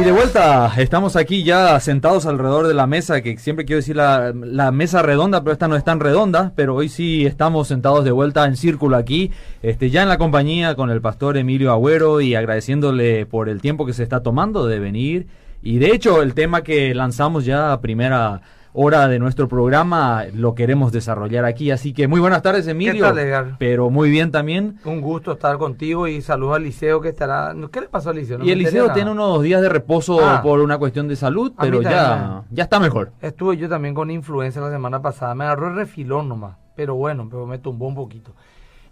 Y 0.00 0.02
de 0.02 0.12
vuelta, 0.12 0.72
estamos 0.78 1.14
aquí 1.14 1.44
ya 1.44 1.78
sentados 1.78 2.24
alrededor 2.24 2.66
de 2.66 2.72
la 2.72 2.86
mesa, 2.86 3.20
que 3.20 3.36
siempre 3.36 3.66
quiero 3.66 3.80
decir 3.80 3.96
la, 3.96 4.32
mesa 4.72 5.02
redonda, 5.02 5.42
pero 5.42 5.52
esta 5.52 5.68
no 5.68 5.76
es 5.76 5.84
tan 5.84 6.00
redonda, 6.00 6.52
pero 6.56 6.74
hoy 6.74 6.88
sí 6.88 7.26
estamos 7.26 7.68
sentados 7.68 8.02
de 8.06 8.10
vuelta 8.10 8.46
en 8.46 8.56
círculo 8.56 8.96
aquí, 8.96 9.30
este, 9.62 9.90
ya 9.90 10.02
en 10.02 10.08
la 10.08 10.16
compañía 10.16 10.74
con 10.74 10.88
el 10.88 11.02
pastor 11.02 11.36
Emilio 11.36 11.70
Agüero 11.70 12.22
y 12.22 12.34
agradeciéndole 12.34 13.26
por 13.26 13.50
el 13.50 13.60
tiempo 13.60 13.84
que 13.84 13.92
se 13.92 14.02
está 14.02 14.22
tomando 14.22 14.66
de 14.66 14.78
venir. 14.78 15.26
Y 15.62 15.76
de 15.76 15.88
hecho, 15.88 16.22
el 16.22 16.32
tema 16.32 16.62
que 16.62 16.94
lanzamos 16.94 17.44
ya 17.44 17.70
a 17.70 17.82
primera 17.82 18.40
hora 18.72 19.08
de 19.08 19.18
nuestro 19.18 19.48
programa 19.48 20.24
lo 20.32 20.54
queremos 20.54 20.92
desarrollar 20.92 21.44
aquí. 21.44 21.70
Así 21.70 21.92
que 21.92 22.08
muy 22.08 22.20
buenas 22.20 22.42
tardes, 22.42 22.66
Emilio. 22.66 22.92
¿Qué 22.92 23.00
tal, 23.00 23.18
Edgar? 23.18 23.56
Pero 23.58 23.90
muy 23.90 24.10
bien 24.10 24.30
también. 24.30 24.78
Un 24.84 25.00
gusto 25.00 25.32
estar 25.32 25.58
contigo 25.58 26.06
y 26.06 26.22
saludo 26.22 26.54
al 26.54 26.62
Liceo 26.62 27.00
que 27.00 27.08
estará. 27.08 27.54
¿Qué 27.72 27.80
le 27.80 27.88
pasó 27.88 28.10
al 28.10 28.16
Liceo? 28.16 28.38
No 28.38 28.44
y 28.44 28.50
el 28.50 28.58
Liceo 28.58 28.92
tiene 28.92 29.10
unos 29.10 29.42
días 29.42 29.60
de 29.62 29.68
reposo 29.68 30.20
ah. 30.24 30.40
por 30.42 30.60
una 30.60 30.78
cuestión 30.78 31.08
de 31.08 31.16
salud, 31.16 31.52
pero 31.58 31.82
ya, 31.82 32.44
ya 32.50 32.64
está 32.64 32.78
mejor. 32.80 33.12
Estuve 33.20 33.56
yo 33.56 33.68
también 33.68 33.94
con 33.94 34.10
influenza 34.10 34.60
la 34.60 34.70
semana 34.70 35.02
pasada. 35.02 35.34
Me 35.34 35.44
agarró 35.44 35.68
el 35.68 35.76
refilón 35.76 36.28
nomás. 36.28 36.56
Pero 36.76 36.94
bueno, 36.94 37.28
pero 37.28 37.46
me 37.46 37.58
tumbó 37.58 37.86
un 37.88 37.94
poquito. 37.94 38.34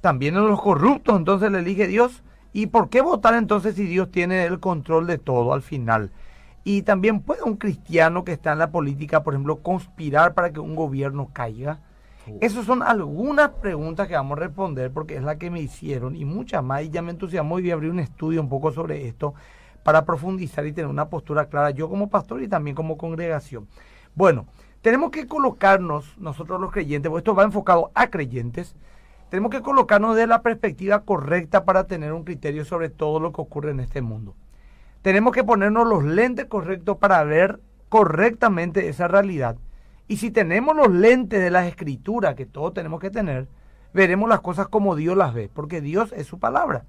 También 0.00 0.36
en 0.36 0.46
los 0.46 0.60
corruptos, 0.60 1.16
entonces 1.16 1.50
le 1.50 1.58
elige 1.58 1.86
Dios. 1.86 2.22
¿Y 2.52 2.66
por 2.66 2.88
qué 2.90 3.00
votar 3.00 3.34
entonces 3.34 3.74
si 3.74 3.84
Dios 3.84 4.10
tiene 4.10 4.44
el 4.44 4.60
control 4.60 5.06
de 5.06 5.18
todo 5.18 5.52
al 5.52 5.62
final? 5.62 6.10
Y 6.64 6.82
también 6.82 7.20
puede 7.20 7.42
un 7.42 7.56
cristiano 7.56 8.24
que 8.24 8.32
está 8.32 8.52
en 8.52 8.58
la 8.58 8.70
política, 8.70 9.22
por 9.22 9.34
ejemplo, 9.34 9.58
conspirar 9.58 10.34
para 10.34 10.52
que 10.52 10.60
un 10.60 10.76
gobierno 10.76 11.30
caiga. 11.32 11.80
Esas 12.40 12.66
son 12.66 12.84
algunas 12.84 13.50
preguntas 13.50 14.06
que 14.06 14.14
vamos 14.14 14.38
a 14.38 14.42
responder 14.42 14.92
porque 14.92 15.16
es 15.16 15.24
la 15.24 15.38
que 15.38 15.50
me 15.50 15.60
hicieron 15.60 16.14
y 16.14 16.24
muchas 16.24 16.62
más. 16.62 16.82
Y 16.82 16.90
ya 16.90 17.02
me 17.02 17.10
entusiasmó 17.10 17.58
y 17.58 17.62
voy 17.62 17.70
a 17.72 17.74
abrir 17.74 17.90
un 17.90 17.98
estudio 17.98 18.40
un 18.40 18.48
poco 18.48 18.70
sobre 18.70 19.08
esto 19.08 19.34
para 19.82 20.04
profundizar 20.04 20.64
y 20.66 20.72
tener 20.72 20.88
una 20.88 21.08
postura 21.08 21.46
clara, 21.46 21.70
yo 21.70 21.88
como 21.88 22.08
pastor 22.08 22.42
y 22.42 22.48
también 22.48 22.76
como 22.76 22.96
congregación. 22.96 23.66
Bueno, 24.14 24.46
tenemos 24.82 25.10
que 25.10 25.26
colocarnos 25.26 26.16
nosotros 26.18 26.60
los 26.60 26.70
creyentes, 26.70 27.08
porque 27.08 27.20
esto 27.20 27.34
va 27.34 27.44
enfocado 27.44 27.90
a 27.94 28.08
creyentes, 28.08 28.76
tenemos 29.32 29.50
que 29.50 29.62
colocarnos 29.62 30.14
de 30.14 30.26
la 30.26 30.42
perspectiva 30.42 31.06
correcta 31.06 31.64
para 31.64 31.84
tener 31.84 32.12
un 32.12 32.22
criterio 32.22 32.66
sobre 32.66 32.90
todo 32.90 33.18
lo 33.18 33.32
que 33.32 33.40
ocurre 33.40 33.70
en 33.70 33.80
este 33.80 34.02
mundo. 34.02 34.34
Tenemos 35.00 35.32
que 35.32 35.42
ponernos 35.42 35.88
los 35.88 36.04
lentes 36.04 36.44
correctos 36.44 36.98
para 36.98 37.24
ver 37.24 37.58
correctamente 37.88 38.90
esa 38.90 39.08
realidad. 39.08 39.56
Y 40.06 40.18
si 40.18 40.30
tenemos 40.30 40.76
los 40.76 40.90
lentes 40.90 41.40
de 41.40 41.48
las 41.48 41.66
escrituras 41.66 42.34
que 42.34 42.44
todos 42.44 42.74
tenemos 42.74 43.00
que 43.00 43.08
tener, 43.08 43.48
veremos 43.94 44.28
las 44.28 44.42
cosas 44.42 44.68
como 44.68 44.96
Dios 44.96 45.16
las 45.16 45.32
ve, 45.32 45.48
porque 45.50 45.80
Dios 45.80 46.12
es 46.14 46.26
su 46.26 46.38
palabra. 46.38 46.84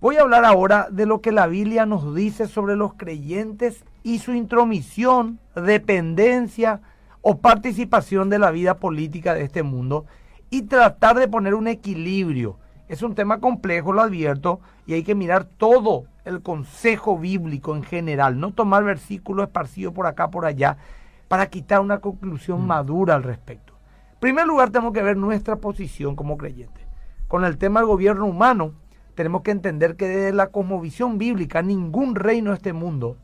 Voy 0.00 0.18
a 0.18 0.20
hablar 0.20 0.44
ahora 0.44 0.86
de 0.88 1.04
lo 1.04 1.20
que 1.20 1.32
la 1.32 1.48
Biblia 1.48 1.84
nos 1.84 2.14
dice 2.14 2.46
sobre 2.46 2.76
los 2.76 2.94
creyentes 2.94 3.84
y 4.04 4.20
su 4.20 4.34
intromisión, 4.34 5.40
dependencia 5.56 6.80
o 7.22 7.38
participación 7.38 8.30
de 8.30 8.38
la 8.38 8.52
vida 8.52 8.76
política 8.76 9.34
de 9.34 9.42
este 9.42 9.64
mundo 9.64 10.06
y 10.50 10.62
tratar 10.62 11.18
de 11.18 11.28
poner 11.28 11.54
un 11.54 11.68
equilibrio. 11.68 12.58
Es 12.88 13.02
un 13.02 13.14
tema 13.14 13.40
complejo, 13.40 13.92
lo 13.92 14.02
advierto, 14.02 14.60
y 14.86 14.94
hay 14.94 15.02
que 15.02 15.14
mirar 15.14 15.44
todo 15.44 16.04
el 16.24 16.42
consejo 16.42 17.18
bíblico 17.18 17.74
en 17.74 17.82
general, 17.82 18.38
no 18.38 18.52
tomar 18.52 18.84
versículos 18.84 19.46
esparcidos 19.46 19.92
por 19.92 20.06
acá, 20.06 20.30
por 20.30 20.44
allá, 20.44 20.76
para 21.28 21.46
quitar 21.46 21.80
una 21.80 21.98
conclusión 21.98 22.62
mm. 22.62 22.66
madura 22.66 23.14
al 23.14 23.22
respecto. 23.22 23.74
En 24.14 24.20
primer 24.20 24.46
lugar, 24.46 24.70
tenemos 24.70 24.92
que 24.92 25.02
ver 25.02 25.16
nuestra 25.16 25.56
posición 25.56 26.16
como 26.16 26.36
creyentes. 26.36 26.84
Con 27.28 27.44
el 27.44 27.58
tema 27.58 27.80
del 27.80 27.88
gobierno 27.88 28.26
humano, 28.26 28.72
tenemos 29.14 29.42
que 29.42 29.50
entender 29.50 29.96
que 29.96 30.06
desde 30.06 30.32
la 30.32 30.48
cosmovisión 30.48 31.18
bíblica, 31.18 31.62
ningún 31.62 32.14
reino 32.14 32.50
de 32.50 32.56
este 32.56 32.72
mundo, 32.72 33.16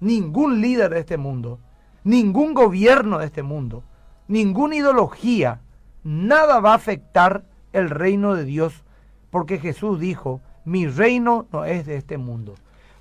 ningún 0.00 0.60
líder 0.60 0.90
de 0.90 1.00
este 1.00 1.16
mundo, 1.16 1.60
ningún 2.04 2.52
gobierno 2.52 3.18
de 3.18 3.26
este 3.26 3.42
mundo, 3.42 3.82
ninguna 4.28 4.76
ideología, 4.76 5.60
nada 6.06 6.60
va 6.60 6.72
a 6.72 6.76
afectar 6.76 7.44
el 7.72 7.90
reino 7.90 8.34
de 8.34 8.44
Dios, 8.44 8.84
porque 9.30 9.58
Jesús 9.58 10.00
dijo, 10.00 10.40
mi 10.64 10.86
reino 10.86 11.46
no 11.52 11.64
es 11.64 11.86
de 11.86 11.96
este 11.96 12.16
mundo. 12.18 12.54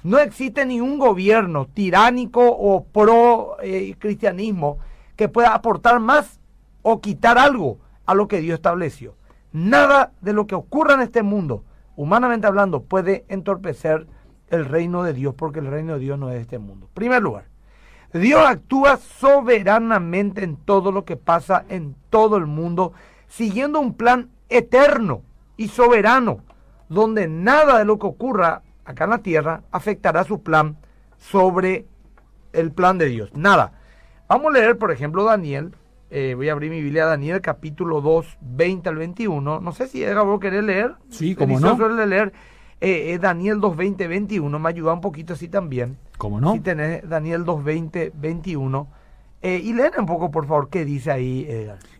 No 0.03 0.19
existe 0.19 0.65
ningún 0.65 0.99
gobierno 0.99 1.67
tiránico 1.67 2.41
o 2.45 2.83
pro 2.83 3.57
eh, 3.61 3.95
cristianismo 3.97 4.79
que 5.15 5.29
pueda 5.29 5.53
aportar 5.53 5.99
más 5.99 6.39
o 6.81 7.01
quitar 7.01 7.37
algo 7.37 7.79
a 8.05 8.13
lo 8.13 8.27
que 8.27 8.41
Dios 8.41 8.55
estableció. 8.55 9.15
Nada 9.51 10.11
de 10.21 10.33
lo 10.33 10.45
que 10.45 10.55
ocurra 10.55 10.95
en 10.95 11.01
este 11.01 11.23
mundo 11.23 11.63
humanamente 11.95 12.47
hablando, 12.47 12.83
puede 12.83 13.25
entorpecer 13.29 14.07
el 14.49 14.65
reino 14.65 15.03
de 15.03 15.13
Dios, 15.13 15.33
porque 15.35 15.59
el 15.59 15.67
reino 15.67 15.93
de 15.93 15.99
Dios 15.99 16.19
no 16.19 16.29
es 16.29 16.35
de 16.35 16.41
este 16.41 16.59
mundo. 16.59 16.89
Primer 16.93 17.21
lugar, 17.21 17.45
Dios 18.19 18.41
actúa 18.45 18.97
soberanamente 18.97 20.43
en 20.43 20.55
todo 20.55 20.91
lo 20.93 21.03
que 21.03 21.17
pasa 21.17 21.65
en 21.67 21.95
todo 22.09 22.37
el 22.37 22.45
mundo, 22.45 22.93
siguiendo 23.27 23.79
un 23.79 23.93
plan 23.93 24.29
eterno 24.47 25.21
y 25.57 25.67
soberano, 25.67 26.39
donde 26.87 27.27
nada 27.27 27.77
de 27.77 27.85
lo 27.85 27.99
que 27.99 28.07
ocurra 28.07 28.61
acá 28.85 29.03
en 29.03 29.09
la 29.09 29.17
tierra 29.17 29.63
afectará 29.71 30.23
su 30.23 30.41
plan 30.41 30.77
sobre 31.17 31.87
el 32.53 32.71
plan 32.71 32.97
de 32.97 33.07
Dios. 33.07 33.31
Nada. 33.35 33.73
Vamos 34.29 34.47
a 34.47 34.59
leer, 34.59 34.77
por 34.77 34.91
ejemplo, 34.91 35.25
Daniel. 35.25 35.75
Eh, 36.09 36.35
voy 36.35 36.47
a 36.47 36.53
abrir 36.53 36.71
mi 36.71 36.81
Biblia, 36.81 37.05
Daniel, 37.05 37.41
capítulo 37.41 37.99
2, 37.99 38.37
20 38.39 38.87
al 38.87 38.95
21. 38.95 39.59
No 39.59 39.71
sé 39.73 39.87
si 39.87 40.03
Edgar, 40.03 40.25
vos 40.25 40.39
querés 40.39 40.63
leer. 40.63 40.95
Sí, 41.09 41.35
como 41.35 41.59
no. 41.59 41.75
Suele 41.75 42.07
leer 42.07 42.31
eh, 42.81 43.13
eh, 43.13 43.19
Daniel 43.19 43.59
2, 43.59 43.75
20, 43.75 44.07
21. 44.07 44.59
Me 44.59 44.69
ayuda 44.69 44.93
un 44.93 45.01
poquito 45.01 45.33
así 45.33 45.47
también. 45.47 45.97
¿Cómo 46.17 46.39
no? 46.39 46.53
Si 46.53 46.59
tenés 46.59 47.07
Daniel 47.07 47.45
2, 47.45 47.63
20, 47.63 48.11
21. 48.15 48.87
Eh, 49.41 49.61
y 49.63 49.73
leen 49.73 49.91
un 49.99 50.05
poco, 50.05 50.31
por 50.31 50.47
favor, 50.47 50.69
qué 50.69 50.85
dice 50.85 51.11
ahí. 51.11 51.47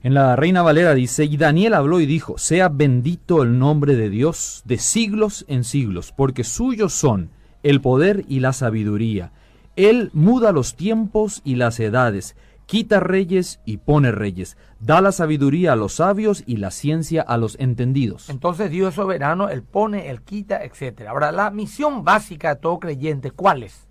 En 0.02 0.14
la 0.14 0.36
Reina 0.36 0.64
Valera 0.64 0.96
dice, 0.96 1.26
y 1.26 1.38
Daniel 1.38 1.76
habló 1.76 2.00
y 2.00 2.06
dijo, 2.06 2.38
sea 2.38 2.70
bendito 2.70 3.44
el 3.44 3.60
nombre 3.60 3.96
de 3.96 4.10
Dios 4.10 4.64
de 4.66 4.80
siglos 4.80 5.46
en 5.48 5.64
siglos, 5.64 6.12
porque 6.12 6.44
suyos 6.44 6.94
son 6.94 7.30
el 7.62 7.82
poder 7.82 8.26
y 8.28 8.40
la 8.40 8.52
sabiduría. 8.54 9.32
Él 9.76 10.10
muda 10.14 10.52
los 10.52 10.76
tiempos 10.76 11.42
y 11.44 11.56
las 11.56 11.80
edades, 11.80 12.36
quita 12.66 13.00
reyes 13.00 13.60
y 13.66 13.78
pone 13.78 14.12
reyes, 14.12 14.58
da 14.80 15.02
la 15.02 15.12
sabiduría 15.12 15.74
a 15.74 15.76
los 15.76 15.94
sabios 15.96 16.44
y 16.46 16.58
la 16.58 16.72
ciencia 16.72 17.22
a 17.22 17.38
los 17.38 17.58
entendidos. 17.60 18.30
Entonces 18.30 18.72
Dios 18.72 18.90
es 18.90 18.96
soberano, 18.96 19.50
Él 19.50 19.64
pone, 19.64 20.10
Él 20.10 20.22
quita, 20.22 20.64
etc. 20.64 21.08
Ahora, 21.08 21.32
la 21.32 21.52
misión 21.52 22.04
básica 22.04 22.56
de 22.56 22.62
todo 22.62 22.80
creyente, 22.80 23.32
¿cuál 23.32 23.64
es? 23.64 23.88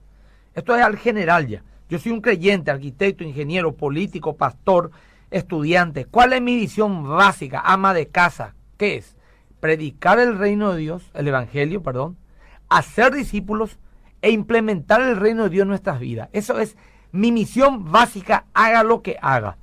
Esto 0.55 0.77
es 0.77 0.83
al 0.83 0.97
general 0.97 1.47
ya. 1.47 1.63
Yo 1.89 1.99
soy 1.99 2.13
un 2.13 2.21
creyente, 2.21 2.71
arquitecto, 2.71 3.25
ingeniero, 3.25 3.75
político, 3.75 4.37
pastor, 4.37 4.91
estudiante. 5.31 6.07
¿Cuál 6.07 6.33
es 6.33 6.43
mi 6.43 6.57
misión 6.57 7.09
básica? 7.09 7.63
Ama 7.65 7.93
de 7.93 8.09
casa. 8.09 8.55
¿Qué 8.77 8.97
es? 8.97 9.17
Predicar 9.61 10.19
el 10.19 10.39
reino 10.39 10.73
de 10.73 10.79
Dios, 10.79 11.11
el 11.15 11.29
evangelio, 11.29 11.83
perdón, 11.83 12.17
hacer 12.69 13.15
discípulos 13.15 13.79
e 14.23 14.31
implementar 14.31 15.03
el 15.03 15.17
reino 15.17 15.45
de 15.45 15.51
Dios 15.51 15.63
en 15.63 15.69
nuestras 15.69 16.01
vidas. 16.01 16.29
Eso 16.33 16.59
es 16.59 16.77
mi 17.15 17.31
misión 17.31 17.93
básica, 17.93 18.47
haga 18.55 18.83
lo 18.83 19.01
que 19.01 19.17
haga. 19.23 19.57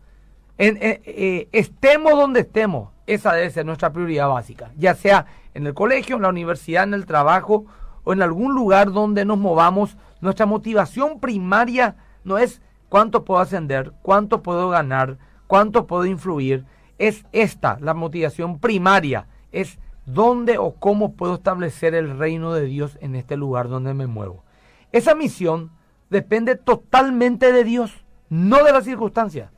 En, 0.57 0.77
eh, 0.77 1.01
eh, 1.03 1.49
estemos 1.51 2.13
donde 2.13 2.39
estemos, 2.39 2.91
esa 3.07 3.33
debe 3.33 3.49
ser 3.49 3.65
nuestra 3.65 3.91
prioridad 3.91 4.29
básica, 4.29 4.71
ya 4.77 4.95
sea 4.95 5.25
en 5.53 5.67
el 5.67 5.73
colegio, 5.73 6.15
en 6.15 6.21
la 6.21 6.29
universidad, 6.29 6.85
en 6.85 6.93
el 6.93 7.05
trabajo 7.05 7.65
o 8.05 8.13
en 8.13 8.21
algún 8.21 8.55
lugar 8.55 8.93
donde 8.93 9.25
nos 9.25 9.37
movamos. 9.37 9.97
Nuestra 10.21 10.45
motivación 10.45 11.19
primaria 11.19 11.97
no 12.23 12.37
es 12.37 12.61
cuánto 12.87 13.25
puedo 13.25 13.41
ascender, 13.41 13.91
cuánto 14.01 14.41
puedo 14.41 14.69
ganar, 14.69 15.17
cuánto 15.47 15.87
puedo 15.87 16.05
influir. 16.05 16.63
Es 16.99 17.25
esta, 17.33 17.77
la 17.81 17.93
motivación 17.93 18.59
primaria, 18.59 19.27
es 19.51 19.77
dónde 20.05 20.57
o 20.57 20.75
cómo 20.75 21.15
puedo 21.15 21.35
establecer 21.35 21.95
el 21.95 22.17
reino 22.17 22.53
de 22.53 22.63
Dios 22.63 22.97
en 23.01 23.15
este 23.15 23.35
lugar 23.35 23.67
donde 23.67 23.93
me 23.93 24.07
muevo. 24.07 24.45
Esa 24.93 25.15
misión 25.15 25.71
depende 26.11 26.55
totalmente 26.55 27.51
de 27.51 27.63
Dios, 27.63 28.03
no 28.29 28.63
de 28.63 28.73
las 28.73 28.83
circunstancias. 28.83 29.49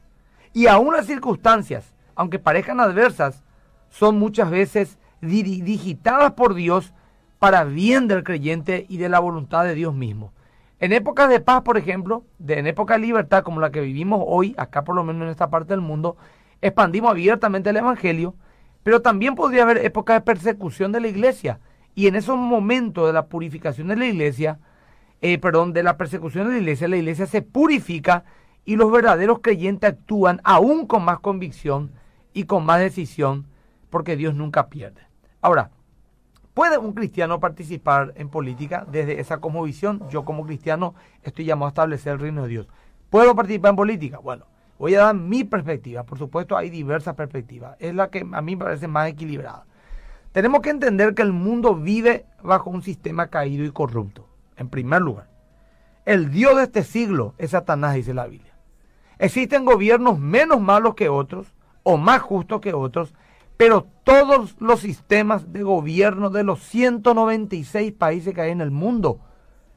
Y 0.53 0.67
aún 0.67 0.93
las 0.93 1.07
circunstancias, 1.07 1.93
aunque 2.15 2.39
parezcan 2.39 2.79
adversas, 2.79 3.43
son 3.89 4.17
muchas 4.19 4.49
veces 4.49 4.97
digitadas 5.19 6.33
por 6.33 6.53
Dios 6.53 6.93
para 7.39 7.63
bien 7.63 8.07
del 8.07 8.23
creyente 8.23 8.85
y 8.87 8.97
de 8.97 9.09
la 9.09 9.19
voluntad 9.19 9.65
de 9.65 9.73
Dios 9.73 9.95
mismo. 9.95 10.31
En 10.79 10.93
épocas 10.93 11.27
de 11.29 11.39
paz, 11.39 11.63
por 11.63 11.77
ejemplo, 11.77 12.23
de, 12.37 12.59
en 12.59 12.67
época 12.67 12.93
de 12.93 12.99
libertad 12.99 13.43
como 13.43 13.59
la 13.59 13.71
que 13.71 13.81
vivimos 13.81 14.23
hoy, 14.25 14.53
acá 14.57 14.83
por 14.83 14.95
lo 14.95 15.03
menos 15.03 15.23
en 15.23 15.29
esta 15.29 15.49
parte 15.49 15.73
del 15.73 15.81
mundo, 15.81 16.17
expandimos 16.61 17.11
abiertamente 17.11 17.71
el 17.71 17.77
Evangelio, 17.77 18.35
pero 18.83 19.01
también 19.01 19.33
podría 19.35 19.63
haber 19.63 19.77
épocas 19.77 20.17
de 20.17 20.21
persecución 20.21 20.91
de 20.91 20.99
la 20.99 21.07
iglesia. 21.07 21.59
Y 21.95 22.07
en 22.07 22.15
esos 22.15 22.37
momentos 22.37 23.07
de 23.07 23.13
la 23.13 23.25
purificación 23.25 23.87
de 23.87 23.95
la 23.95 24.05
iglesia, 24.05 24.59
eh, 25.23 25.37
perdón, 25.37 25.71
de 25.71 25.83
la 25.83 25.95
persecución 25.95 26.47
de 26.47 26.51
la 26.51 26.59
iglesia, 26.59 26.89
la 26.89 26.97
iglesia 26.97 27.25
se 27.25 27.41
purifica 27.41 28.25
y 28.65 28.75
los 28.75 28.91
verdaderos 28.91 29.39
creyentes 29.39 29.91
actúan 29.91 30.41
aún 30.43 30.85
con 30.85 31.05
más 31.05 31.21
convicción 31.21 31.93
y 32.33 32.43
con 32.43 32.65
más 32.65 32.81
decisión, 32.81 33.45
porque 33.89 34.17
Dios 34.17 34.35
nunca 34.35 34.67
pierde. 34.67 35.01
Ahora, 35.39 35.71
¿puede 36.53 36.77
un 36.77 36.91
cristiano 36.91 37.39
participar 37.39 38.11
en 38.17 38.27
política 38.27 38.85
desde 38.91 39.21
esa 39.21 39.37
cosmovisión? 39.37 40.03
Yo 40.09 40.25
como 40.25 40.45
cristiano 40.45 40.93
estoy 41.21 41.45
llamado 41.45 41.67
a 41.67 41.69
establecer 41.69 42.13
el 42.13 42.19
reino 42.19 42.43
de 42.43 42.49
Dios. 42.49 42.67
¿Puedo 43.09 43.33
participar 43.33 43.69
en 43.69 43.75
política? 43.77 44.17
Bueno, 44.17 44.45
voy 44.77 44.95
a 44.95 45.03
dar 45.03 45.15
mi 45.15 45.45
perspectiva. 45.45 46.03
Por 46.03 46.17
supuesto, 46.17 46.57
hay 46.57 46.69
diversas 46.69 47.15
perspectivas. 47.15 47.77
Es 47.79 47.95
la 47.95 48.09
que 48.09 48.27
a 48.29 48.41
mí 48.41 48.57
me 48.57 48.65
parece 48.65 48.89
más 48.89 49.07
equilibrada. 49.07 49.65
Tenemos 50.33 50.59
que 50.59 50.71
entender 50.71 51.15
que 51.15 51.21
el 51.21 51.31
mundo 51.31 51.75
vive 51.75 52.25
bajo 52.41 52.69
un 52.69 52.81
sistema 52.81 53.27
caído 53.27 53.63
y 53.63 53.71
corrupto 53.71 54.32
en 54.57 54.69
primer 54.69 55.01
lugar. 55.01 55.29
El 56.05 56.31
Dios 56.31 56.57
de 56.57 56.63
este 56.63 56.83
siglo 56.83 57.33
es 57.37 57.51
Satanás, 57.51 57.95
dice 57.95 58.13
la 58.13 58.27
Biblia. 58.27 58.53
Existen 59.19 59.63
gobiernos 59.63 60.19
menos 60.19 60.59
malos 60.59 60.95
que 60.95 61.09
otros 61.09 61.53
o 61.83 61.97
más 61.97 62.21
justos 62.21 62.61
que 62.61 62.73
otros, 62.73 63.13
pero 63.57 63.87
todos 64.03 64.55
los 64.59 64.81
sistemas 64.81 65.53
de 65.53 65.63
gobierno 65.63 66.29
de 66.29 66.43
los 66.43 66.61
196 66.63 67.93
países 67.93 68.33
que 68.33 68.41
hay 68.41 68.51
en 68.51 68.61
el 68.61 68.71
mundo 68.71 69.21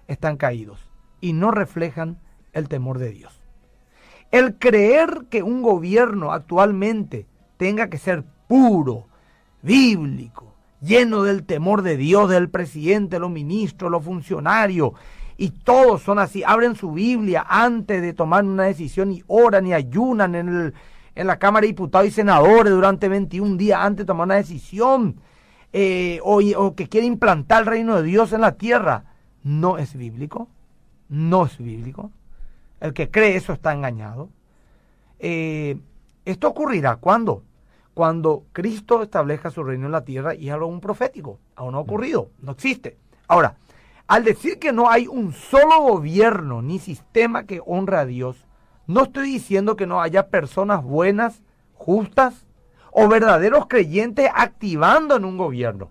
están 0.09 0.37
caídos 0.37 0.91
y 1.21 1.33
no 1.33 1.51
reflejan 1.51 2.19
el 2.53 2.69
temor 2.69 2.99
de 2.99 3.11
Dios. 3.11 3.41
El 4.33 4.59
creer 4.59 5.27
que 5.31 5.43
un 5.43 5.63
gobierno 5.63 6.33
actualmente 6.33 7.27
tenga 7.57 7.89
que 7.89 7.99
ser 7.99 8.25
puro, 8.49 9.07
bíblico, 9.63 10.56
lleno 10.87 11.23
del 11.23 11.45
temor 11.45 11.83
de 11.83 11.97
Dios, 11.97 12.31
del 12.31 12.49
presidente, 12.49 13.19
los 13.19 13.31
ministros, 13.31 13.91
los 13.91 14.05
funcionarios, 14.05 14.93
y 15.37 15.51
todos 15.51 16.03
son 16.03 16.19
así, 16.19 16.43
abren 16.45 16.77
su 16.77 16.93
Biblia 16.93 17.45
antes 17.47 18.01
de 18.01 18.15
tomar 18.15 18.45
una 18.45 18.65
decisión 18.65 19.13
y 19.13 19.23
oran 19.27 19.67
y 19.67 19.75
ayunan 19.75 20.35
en, 20.35 20.49
el, 20.49 20.75
en 21.15 21.27
la 21.27 21.39
Cámara 21.39 21.63
de 21.63 21.69
Diputados 21.69 22.09
y 22.09 22.11
Senadores 22.11 22.73
durante 22.73 23.09
21 23.09 23.57
días 23.57 23.81
antes 23.81 24.05
de 24.05 24.07
tomar 24.07 24.27
una 24.27 24.37
decisión, 24.37 25.21
eh, 25.73 26.21
o, 26.23 26.75
que 26.75 26.89
quiere 26.89 27.07
implantar 27.07 27.63
el 27.63 27.67
reino 27.67 27.97
de 27.97 28.03
Dios 28.05 28.33
en 28.33 28.41
la 28.41 28.53
tierra. 28.53 29.05
No 29.43 29.77
es 29.77 29.95
bíblico, 29.95 30.49
no 31.11 31.45
es 31.45 31.59
bíblico. 31.59 32.11
El 32.81 32.95
que 32.95 33.11
cree 33.11 33.37
eso 33.37 33.53
está 33.53 33.75
engañado. 33.75 34.31
Eh, 35.19 35.79
esto 36.25 36.49
ocurrirá 36.49 36.97
cuando 36.97 37.43
cuando 37.97 38.45
Cristo 38.53 39.03
establezca 39.03 39.51
su 39.51 39.65
reino 39.65 39.87
en 39.87 39.93
la 39.93 40.05
tierra 40.05 40.35
y 40.35 40.49
es 40.49 40.53
algo 40.53 40.67
un 40.67 40.83
profético. 40.83 41.39
Aún 41.55 41.73
no 41.73 41.79
ha 41.79 41.81
ocurrido, 41.81 42.29
no 42.43 42.53
existe. 42.53 42.99
Ahora, 43.27 43.57
al 44.07 44.23
decir 44.23 44.59
que 44.59 44.71
no 44.71 44.91
hay 44.91 45.07
un 45.07 45.33
solo 45.33 45.81
gobierno 45.81 46.61
ni 46.61 46.79
sistema 46.79 47.45
que 47.45 47.63
honre 47.65 47.97
a 47.97 48.05
Dios, 48.05 48.47
no 48.87 49.05
estoy 49.05 49.29
diciendo 49.33 49.77
que 49.77 49.87
no 49.87 50.03
haya 50.03 50.29
personas 50.29 50.85
buenas, 50.85 51.43
justas 51.73 52.45
o 52.91 53.09
verdaderos 53.09 53.65
creyentes 53.67 54.29
activando 54.35 55.17
en 55.17 55.25
un 55.25 55.39
gobierno. 55.39 55.89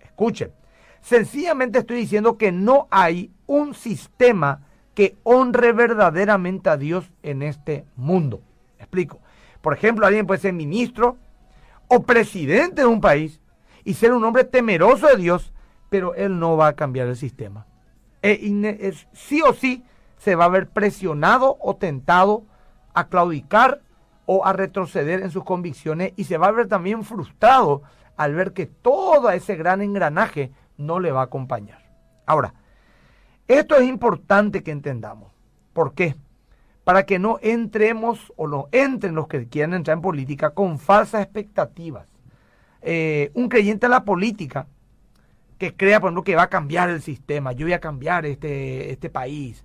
Escuchen, 0.00 0.52
sencillamente 1.00 1.78
estoy 1.78 1.96
diciendo 1.96 2.36
que 2.36 2.52
no 2.52 2.86
hay 2.90 3.32
un 3.46 3.72
sistema 3.72 4.66
que 4.92 5.16
honre 5.22 5.72
verdaderamente 5.72 6.68
a 6.68 6.76
Dios 6.76 7.10
en 7.22 7.40
este 7.40 7.86
mundo. 7.96 8.42
explico. 8.78 9.20
Por 9.62 9.72
ejemplo, 9.72 10.06
alguien 10.06 10.26
puede 10.26 10.40
ser 10.40 10.52
ministro, 10.52 11.16
o 11.90 12.04
presidente 12.04 12.82
de 12.82 12.86
un 12.86 13.00
país 13.00 13.40
y 13.84 13.94
ser 13.94 14.12
un 14.12 14.24
hombre 14.24 14.44
temeroso 14.44 15.08
de 15.08 15.16
Dios, 15.16 15.52
pero 15.88 16.14
él 16.14 16.38
no 16.38 16.56
va 16.56 16.68
a 16.68 16.76
cambiar 16.76 17.08
el 17.08 17.16
sistema. 17.16 17.66
E 18.22 18.94
sí 19.12 19.42
o 19.42 19.52
sí 19.52 19.84
se 20.16 20.36
va 20.36 20.44
a 20.44 20.48
ver 20.48 20.68
presionado 20.68 21.58
o 21.60 21.76
tentado 21.76 22.44
a 22.94 23.08
claudicar 23.08 23.82
o 24.24 24.46
a 24.46 24.52
retroceder 24.52 25.20
en 25.22 25.32
sus 25.32 25.42
convicciones 25.42 26.12
y 26.14 26.24
se 26.24 26.38
va 26.38 26.46
a 26.46 26.52
ver 26.52 26.68
también 26.68 27.02
frustrado 27.02 27.82
al 28.16 28.34
ver 28.34 28.52
que 28.52 28.66
todo 28.66 29.28
ese 29.30 29.56
gran 29.56 29.82
engranaje 29.82 30.52
no 30.76 31.00
le 31.00 31.10
va 31.10 31.22
a 31.22 31.24
acompañar. 31.24 31.82
Ahora, 32.24 32.54
esto 33.48 33.74
es 33.74 33.88
importante 33.88 34.62
que 34.62 34.70
entendamos. 34.70 35.32
¿Por 35.72 35.94
qué? 35.94 36.14
Para 36.84 37.04
que 37.04 37.18
no 37.18 37.38
entremos 37.42 38.32
o 38.36 38.48
no 38.48 38.68
entren 38.72 39.14
los 39.14 39.28
que 39.28 39.48
quieren 39.48 39.74
entrar 39.74 39.96
en 39.96 40.02
política 40.02 40.50
con 40.50 40.78
falsas 40.78 41.22
expectativas. 41.22 42.06
Eh, 42.82 43.30
un 43.34 43.48
creyente 43.48 43.86
en 43.86 43.92
la 43.92 44.04
política 44.04 44.66
que 45.58 45.76
crea, 45.76 46.00
por 46.00 46.08
ejemplo, 46.08 46.24
que 46.24 46.36
va 46.36 46.44
a 46.44 46.50
cambiar 46.50 46.88
el 46.88 47.02
sistema, 47.02 47.52
yo 47.52 47.66
voy 47.66 47.74
a 47.74 47.80
cambiar 47.80 48.24
este, 48.24 48.90
este 48.90 49.10
país, 49.10 49.62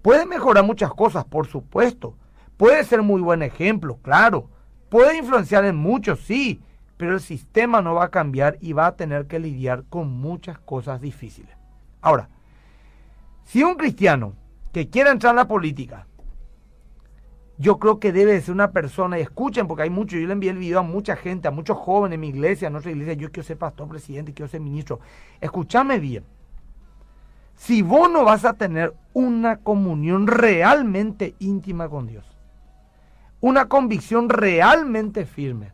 puede 0.00 0.24
mejorar 0.24 0.64
muchas 0.64 0.92
cosas, 0.92 1.24
por 1.24 1.46
supuesto. 1.46 2.16
Puede 2.56 2.84
ser 2.84 3.02
muy 3.02 3.20
buen 3.20 3.42
ejemplo, 3.42 3.98
claro. 4.00 4.48
Puede 4.88 5.18
influenciar 5.18 5.64
en 5.64 5.76
muchos, 5.76 6.20
sí, 6.20 6.62
pero 6.96 7.14
el 7.14 7.20
sistema 7.20 7.82
no 7.82 7.94
va 7.94 8.04
a 8.04 8.10
cambiar 8.10 8.56
y 8.60 8.72
va 8.72 8.86
a 8.86 8.96
tener 8.96 9.26
que 9.26 9.38
lidiar 9.38 9.84
con 9.90 10.08
muchas 10.08 10.58
cosas 10.58 11.00
difíciles. 11.00 11.54
Ahora, 12.00 12.28
si 13.44 13.62
un 13.62 13.74
cristiano 13.74 14.34
que 14.72 14.88
quiera 14.88 15.10
entrar 15.10 15.32
en 15.32 15.36
la 15.36 15.48
política, 15.48 16.06
yo 17.56 17.78
creo 17.78 18.00
que 18.00 18.12
debe 18.12 18.40
ser 18.40 18.52
una 18.54 18.72
persona, 18.72 19.18
y 19.18 19.22
escuchen, 19.22 19.68
porque 19.68 19.84
hay 19.84 19.90
mucho, 19.90 20.16
yo 20.16 20.26
le 20.26 20.32
envié 20.32 20.50
el 20.50 20.58
video 20.58 20.80
a 20.80 20.82
mucha 20.82 21.16
gente, 21.16 21.46
a 21.48 21.52
muchos 21.52 21.76
jóvenes 21.78 22.14
en 22.16 22.20
mi 22.20 22.28
iglesia, 22.28 22.66
en 22.66 22.72
nuestra 22.72 22.90
iglesia, 22.90 23.14
yo 23.14 23.30
quiero 23.30 23.46
ser 23.46 23.58
pastor, 23.58 23.88
presidente, 23.88 24.34
quiero 24.34 24.48
ser 24.48 24.60
ministro. 24.60 25.00
Escúchame 25.40 25.98
bien. 25.98 26.24
Si 27.54 27.82
vos 27.82 28.10
no 28.10 28.24
vas 28.24 28.44
a 28.44 28.54
tener 28.54 28.94
una 29.12 29.58
comunión 29.58 30.26
realmente 30.26 31.36
íntima 31.38 31.88
con 31.88 32.08
Dios, 32.08 32.24
una 33.40 33.68
convicción 33.68 34.28
realmente 34.28 35.24
firme, 35.24 35.72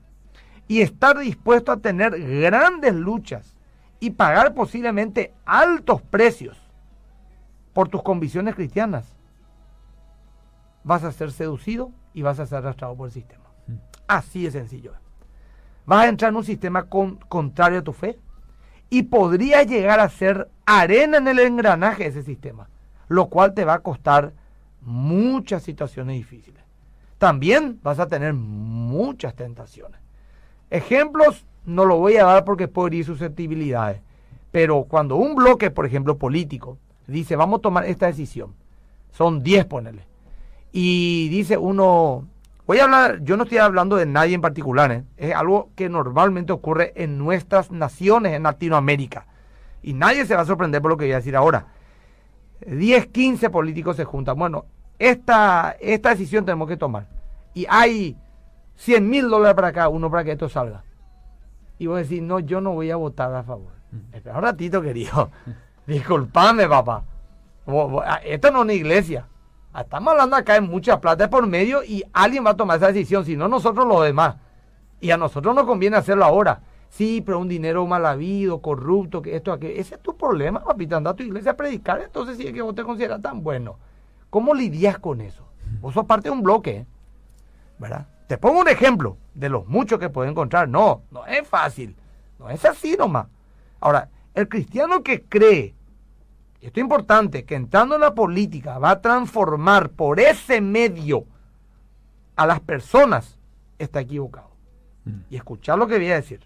y 0.69 0.83
estar 0.83 1.19
dispuesto 1.19 1.73
a 1.73 1.79
tener 1.79 2.17
grandes 2.41 2.95
luchas 2.95 3.57
y 3.99 4.11
pagar 4.11 4.55
posiblemente 4.55 5.33
altos 5.45 6.01
precios 6.01 6.57
por 7.73 7.89
tus 7.89 8.03
convicciones 8.03 8.55
cristianas, 8.55 9.17
vas 10.85 11.05
a 11.05 11.13
ser 11.13 11.33
seducido 11.33 11.93
y 12.13 12.23
vas 12.23 12.41
a 12.41 12.47
ser 12.47 12.59
arrastrado 12.59 12.97
por 12.97 13.09
el 13.09 13.13
sistema. 13.13 13.45
Mm. 13.67 13.75
Así 14.09 14.45
de 14.45 14.51
sencillo. 14.51 14.93
Vas 15.87 16.05
a 16.05 16.09
entrar 16.09 16.31
en 16.31 16.37
un 16.37 16.45
sistema 16.45 16.89
contrario 16.89 17.81
a 17.81 17.85
tu 17.85 17.93
fe 17.93 18.19
y 18.91 19.05
podría 19.05 19.63
llegar 19.63 20.01
a 20.01 20.09
ser 20.09 20.51
arena 20.67 21.19
en 21.19 21.29
el 21.29 21.39
engranaje 21.39 22.05
de 22.05 22.11
ese 22.11 22.23
sistema, 22.23 22.69
lo 23.09 23.27
cual 23.27 23.55
te 23.55 23.65
va 23.65 23.75
a 23.75 23.81
costar 23.81 24.33
muchas 24.81 25.63
situaciones 25.63 26.17
difíciles. 26.17 26.63
También 27.19 27.79
vas 27.83 27.99
a 27.99 28.09
tener 28.09 28.35
muchas 28.35 29.35
tentaciones. 29.35 30.01
Ejemplos 30.71 31.45
no 31.65 31.85
lo 31.85 31.99
voy 31.99 32.17
a 32.17 32.25
dar 32.25 32.45
porque 32.45 32.69
puedo 32.69 32.89
herir 32.89 33.05
susceptibilidades, 33.05 34.01
pero 34.51 34.85
cuando 34.85 35.17
un 35.17 35.35
bloque, 35.35 35.71
por 35.71 35.87
ejemplo, 35.87 36.19
político, 36.19 36.79
dice 37.07 37.37
vamos 37.37 37.59
a 37.59 37.63
tomar 37.63 37.85
esta 37.87 38.07
decisión, 38.07 38.55
son 39.11 39.43
10, 39.43 39.67
ponele, 39.67 40.07
y 40.73 41.29
dice 41.29 41.57
uno, 41.57 42.29
voy 42.67 42.79
a 42.79 42.85
hablar, 42.85 43.21
yo 43.23 43.37
no 43.37 43.45
estoy 43.45 43.59
hablando 43.59 43.97
de 43.97 44.07
nadie 44.07 44.35
en 44.35 44.41
particular, 44.41 44.93
¿eh? 44.93 45.05
es 45.17 45.35
algo 45.35 45.71
que 45.75 45.89
normalmente 45.89 46.53
ocurre 46.53 46.93
en 46.97 47.19
nuestras 47.19 47.71
naciones 47.71 48.35
en 48.35 48.45
Latinoamérica. 48.45 49.27
Y 49.83 49.95
nadie 49.95 50.27
se 50.27 50.35
va 50.35 50.43
a 50.43 50.47
sorprender 50.47 50.83
por 50.83 50.91
lo 50.91 50.97
que 50.97 51.07
voy 51.07 51.13
a 51.13 51.17
decir 51.17 51.35
ahora. 51.35 51.67
10, 52.67 53.07
15 53.07 53.51
políticos 53.51 53.97
se 53.97 54.05
juntan. 54.05 54.39
Bueno, 54.39 54.67
esta, 54.99 55.77
esta 55.81 56.11
decisión 56.11 56.45
tenemos 56.45 56.69
que 56.69 56.77
tomar. 56.77 57.07
Y 57.55 57.67
hay 57.69 58.17
100 58.77 59.09
mil 59.09 59.29
dólares 59.29 59.55
para 59.55 59.73
cada 59.73 59.89
uno 59.89 60.11
para 60.11 60.25
que 60.25 60.33
esto 60.33 60.49
salga. 60.49 60.85
Y 61.79 61.87
vos 61.87 61.99
decís, 61.99 62.23
no, 62.23 62.41
yo 62.41 62.61
no 62.61 62.73
voy 62.73 62.91
a 62.91 62.97
votar 62.97 63.35
a 63.35 63.43
favor. 63.43 63.73
Mm. 63.91 64.15
Espera 64.15 64.37
un 64.37 64.43
ratito, 64.43 64.83
querido. 64.83 65.31
Disculpame, 65.87 66.69
papá. 66.69 67.05
Esto 68.25 68.51
no 68.51 68.59
es 68.59 68.65
una 68.65 68.73
iglesia. 68.75 69.27
Estamos 69.79 70.13
hablando 70.13 70.37
acá 70.37 70.55
de 70.55 70.63
mucha 70.63 71.01
plata 71.01 71.31
por 71.31 71.47
medio 71.47 71.85
y 71.85 72.03
alguien 72.13 72.45
va 72.45 72.51
a 72.51 72.57
tomar 72.57 72.79
esa 72.79 72.89
decisión, 72.89 73.25
si 73.25 73.37
no 73.37 73.47
nosotros 73.47 73.87
los 73.87 74.03
demás. 74.03 74.37
Y 75.01 75.11
a 75.13 75.17
nosotros 75.17 75.55
nos 75.55 75.65
conviene 75.65 75.97
hacerlo 75.97 76.25
ahora. 76.25 76.61
Sí, 76.89 77.23
pero 77.25 77.39
un 77.39 77.49
dinero 77.49 77.87
mal 77.87 78.05
habido, 78.05 78.61
corrupto, 78.61 79.23
que 79.23 79.37
esto, 79.37 79.53
aquello. 79.53 79.81
Ese 79.81 79.95
es 79.95 80.03
tu 80.03 80.17
problema, 80.17 80.63
papita. 80.65 80.97
Anda 80.97 81.13
a 81.13 81.15
tu 81.15 81.23
iglesia 81.23 81.53
a 81.53 81.57
predicar. 81.57 82.01
Entonces, 82.01 82.37
si 82.37 82.49
es 82.49 82.53
que 82.53 82.63
vos 82.63 82.75
te 82.75 82.83
consideras 82.83 83.23
tan 83.23 83.45
bueno, 83.45 83.77
¿cómo 84.29 84.55
lidias 84.55 84.99
con 84.99 85.21
eso? 85.21 85.47
Vos 85.81 85.95
sos 85.95 86.05
parte 86.05 86.29
de 86.29 86.33
un 86.33 86.43
bloque, 86.43 86.85
¿verdad? 87.79 88.09
Te 88.27 88.39
pongo 88.39 88.61
un 88.61 88.69
ejemplo 88.69 89.17
de 89.35 89.49
los 89.49 89.67
muchos 89.69 90.01
que 90.01 90.11
puedes 90.11 90.31
encontrar. 90.31 90.69
No, 90.69 91.03
no 91.13 91.25
es 91.27 91.47
fácil. 91.47 91.97
No 92.41 92.51
es 92.51 92.65
así 92.65 92.97
nomás. 92.97 93.29
Ahora, 93.79 94.09
el 94.35 94.49
cristiano 94.49 95.03
que 95.03 95.23
cree 95.23 95.75
esto 96.67 96.81
es 96.81 96.85
importante, 96.85 97.45
que 97.45 97.55
entrando 97.55 97.95
en 97.95 98.03
la 98.03 98.15
política 98.15 98.79
va 98.79 98.91
a 98.91 99.01
transformar 99.01 99.91
por 99.91 100.21
ese 100.21 100.61
medio 100.61 101.25
a 102.37 102.47
las 102.47 102.61
personas, 102.61 103.39
está 103.79 104.01
equivocado. 104.01 104.51
Mm. 105.05 105.21
Y 105.31 105.37
escuchar 105.37 105.79
lo 105.79 105.87
que 105.87 105.97
voy 105.97 106.11
a 106.11 106.17
decir. 106.17 106.41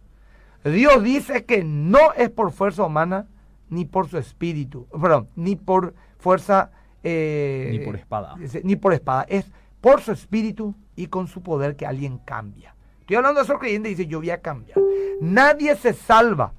Dios 0.64 1.02
dice 1.02 1.44
que 1.44 1.62
no 1.64 2.12
es 2.16 2.30
por 2.30 2.52
fuerza 2.52 2.85
humana 2.85 3.26
ni 3.68 3.85
por 3.85 4.09
su 4.09 4.18
espíritu, 4.18 4.87
perdón, 5.00 5.28
ni 5.37 5.56
por 5.56 5.94
fuerza... 6.18 6.71
Eh, 7.02 7.68
ni 7.73 7.80
por 7.80 7.97
espada. 7.97 8.35
Ni 8.62 8.76
por 8.76 8.94
espada. 8.94 9.26
Es 9.28 9.50
por 9.80 10.00
su 10.00 10.12
espíritu 10.12 10.75
y 10.97 11.09
con 11.09 11.26
su 11.26 11.42
poder 11.42 11.76
que 11.76 11.87
alguien 11.87 12.18
cambia. 12.18 12.75
Estoy 13.00 13.16
hablando 13.16 13.40
de 13.40 13.44
esos 13.44 13.59
creyentes 13.59 13.92
y 13.92 13.94
dice, 13.97 14.09
yo 14.09 14.21
voy 14.21 14.30
a 14.30 14.40
cambiar. 14.40 14.78
Nadie 15.21 15.76
se 15.76 15.92
salva 15.92 16.54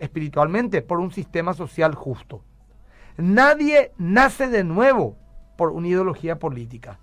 espiritualmente 0.00 0.82
por 0.82 0.98
un 0.98 1.12
sistema 1.12 1.54
social 1.54 1.94
justo. 1.94 2.42
Nadie 3.16 3.92
nace 3.96 4.48
de 4.48 4.64
nuevo 4.64 5.16
por 5.56 5.70
una 5.70 5.88
ideología 5.88 6.38
política. 6.38 6.98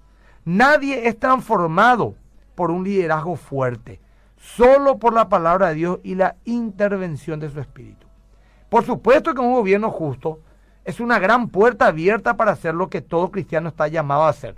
Nadie 0.45 1.07
es 1.07 1.19
transformado 1.19 2.15
por 2.55 2.69
un 2.69 2.83
liderazgo 2.83 3.35
fuerte, 3.35 3.99
solo 4.37 4.99
por 4.99 5.13
la 5.13 5.29
palabra 5.29 5.69
de 5.69 5.75
Dios 5.75 5.99
y 6.03 6.15
la 6.15 6.35
intervención 6.45 7.39
de 7.39 7.49
su 7.49 7.59
espíritu. 7.59 8.05
Por 8.69 8.85
supuesto 8.85 9.33
que 9.33 9.41
un 9.41 9.53
gobierno 9.53 9.89
justo 9.89 10.39
es 10.85 10.99
una 10.99 11.17
gran 11.17 11.49
puerta 11.49 11.87
abierta 11.87 12.35
para 12.35 12.51
hacer 12.51 12.75
lo 12.75 12.89
que 12.89 13.01
todo 13.01 13.31
cristiano 13.31 13.69
está 13.69 13.87
llamado 13.87 14.23
a 14.23 14.29
hacer. 14.29 14.55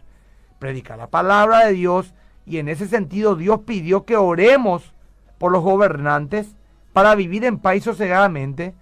Predicar 0.60 0.98
la 0.98 1.08
palabra 1.08 1.66
de 1.66 1.74
Dios 1.74 2.14
y 2.46 2.58
en 2.58 2.68
ese 2.68 2.88
sentido 2.88 3.36
Dios 3.36 3.62
pidió 3.66 4.06
que 4.06 4.18
oremos 4.18 4.94
por 5.38 5.52
los 5.52 5.64
gobernantes 5.64 6.56
para 6.94 7.16
vivir 7.16 7.46
en 7.46 7.60
paz 7.60 7.84
sosegadamente 7.84 8.74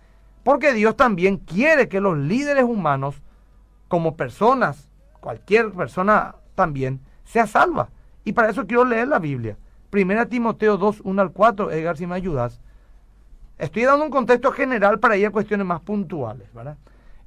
porque 0.44 0.74
Dios 0.74 0.96
también 0.96 1.38
quiere 1.38 1.88
que 1.88 2.02
los 2.02 2.18
líderes 2.18 2.66
humanos, 2.66 3.22
como 3.88 4.16
personas, 4.16 4.90
cualquier 5.20 5.72
persona 5.72 6.36
también, 6.56 7.00
sea 7.24 7.48
salva. 7.48 7.90
Y 8.26 8.34
para 8.34 8.50
eso 8.50 8.68
quiero 8.68 8.86
leer 8.86 9.08
la 9.08 9.20
Biblia. 9.20 9.58
Primera 9.90 10.26
Timoteo 10.26 10.78
2, 10.78 11.02
1 11.04 11.22
al 11.22 11.32
4, 11.32 11.72
Edgar, 11.72 11.98
si 11.98 12.08
me 12.08 12.16
ayudas. 12.16 12.60
Estoy 13.58 13.84
dando 13.84 14.06
un 14.06 14.12
contexto 14.12 14.52
general 14.52 15.00
para 15.00 15.16
ir 15.16 15.28
a 15.28 15.32
cuestiones 15.32 15.66
más 15.66 15.82
puntuales, 15.82 16.52
¿verdad? 16.54 16.78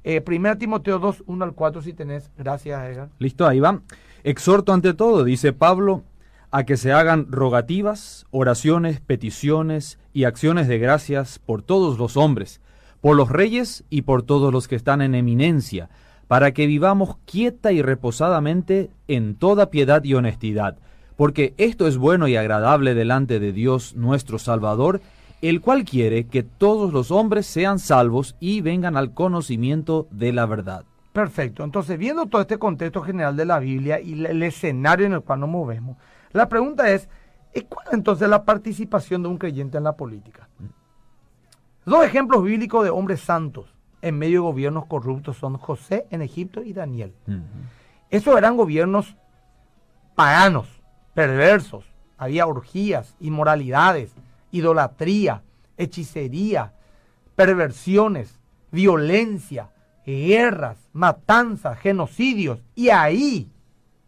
Eh, 0.03 0.21
primera 0.21 0.57
Timoteo 0.57 0.99
2, 0.99 1.23
1 1.25 1.45
al 1.45 1.53
4, 1.53 1.81
si 1.81 1.93
tenés. 1.93 2.29
Gracias, 2.37 2.81
Edgar. 2.83 3.09
Listo, 3.17 3.47
ahí 3.47 3.59
va. 3.59 3.81
Exhorto 4.23 4.73
ante 4.73 4.93
todo, 4.93 5.23
dice 5.23 5.53
Pablo, 5.53 6.03
a 6.51 6.65
que 6.65 6.77
se 6.77 6.91
hagan 6.91 7.31
rogativas, 7.31 8.27
oraciones, 8.31 8.99
peticiones 8.99 9.99
y 10.13 10.25
acciones 10.25 10.67
de 10.67 10.77
gracias 10.77 11.39
por 11.39 11.61
todos 11.61 11.97
los 11.97 12.17
hombres 12.17 12.61
por 13.01 13.15
los 13.15 13.29
reyes 13.29 13.83
y 13.89 14.03
por 14.03 14.23
todos 14.23 14.51
los 14.51 14.67
que 14.67 14.75
están 14.75 15.01
en 15.01 15.15
eminencia, 15.15 15.89
para 16.27 16.51
que 16.51 16.67
vivamos 16.67 17.17
quieta 17.25 17.71
y 17.71 17.81
reposadamente 17.81 18.89
en 19.07 19.35
toda 19.35 19.69
piedad 19.69 20.03
y 20.03 20.13
honestidad, 20.13 20.77
porque 21.15 21.53
esto 21.57 21.87
es 21.87 21.97
bueno 21.97 22.27
y 22.27 22.35
agradable 22.35 22.93
delante 22.93 23.39
de 23.39 23.53
Dios 23.53 23.95
nuestro 23.95 24.39
Salvador, 24.39 25.01
el 25.41 25.61
cual 25.61 25.85
quiere 25.85 26.25
que 26.25 26.43
todos 26.43 26.91
los 26.91 27.11
hombres 27.11 27.45
sean 27.45 27.79
salvos 27.79 28.35
y 28.39 28.61
vengan 28.61 28.97
al 28.97 29.13
conocimiento 29.13 30.07
de 30.11 30.33
la 30.33 30.45
verdad. 30.45 30.83
Perfecto, 31.13 31.63
entonces 31.63 31.97
viendo 31.97 32.25
todo 32.25 32.41
este 32.41 32.59
contexto 32.59 33.01
general 33.01 33.35
de 33.35 33.45
la 33.45 33.59
Biblia 33.59 33.99
y 33.99 34.23
el 34.25 34.43
escenario 34.43 35.05
en 35.05 35.13
el 35.13 35.21
cual 35.21 35.39
nos 35.39 35.49
movemos, 35.49 35.97
la 36.33 36.49
pregunta 36.49 36.91
es, 36.91 37.07
¿cuál 37.69 37.87
entonces 37.93 38.29
la 38.29 38.43
participación 38.43 39.23
de 39.23 39.29
un 39.29 39.37
creyente 39.37 39.77
en 39.77 39.85
la 39.85 39.95
política? 39.95 40.47
Dos 41.87 42.03
ejemplos 42.03 42.43
bíblicos 42.43 42.83
de 42.83 42.89
hombres 42.89 43.21
santos 43.21 43.73
en 44.01 44.17
medio 44.17 44.41
de 44.41 44.47
gobiernos 44.49 44.87
corruptos 44.87 45.37
son 45.37 45.57
José 45.57 46.05
en 46.11 46.21
Egipto 46.21 46.61
y 46.61 46.73
Daniel. 46.73 47.15
Esos 48.09 48.37
eran 48.37 48.57
gobiernos 48.57 49.15
paganos, 50.13 50.67
perversos. 51.13 51.85
Había 52.17 52.45
orgías, 52.45 53.15
inmoralidades, 53.21 54.13
idolatría, 54.51 55.43
hechicería, 55.77 56.73
perversiones, 57.37 58.37
violencia, 58.69 59.69
guerras, 60.05 60.89
matanzas, 60.91 61.79
genocidios. 61.79 62.59
Y 62.75 62.89
ahí 62.89 63.49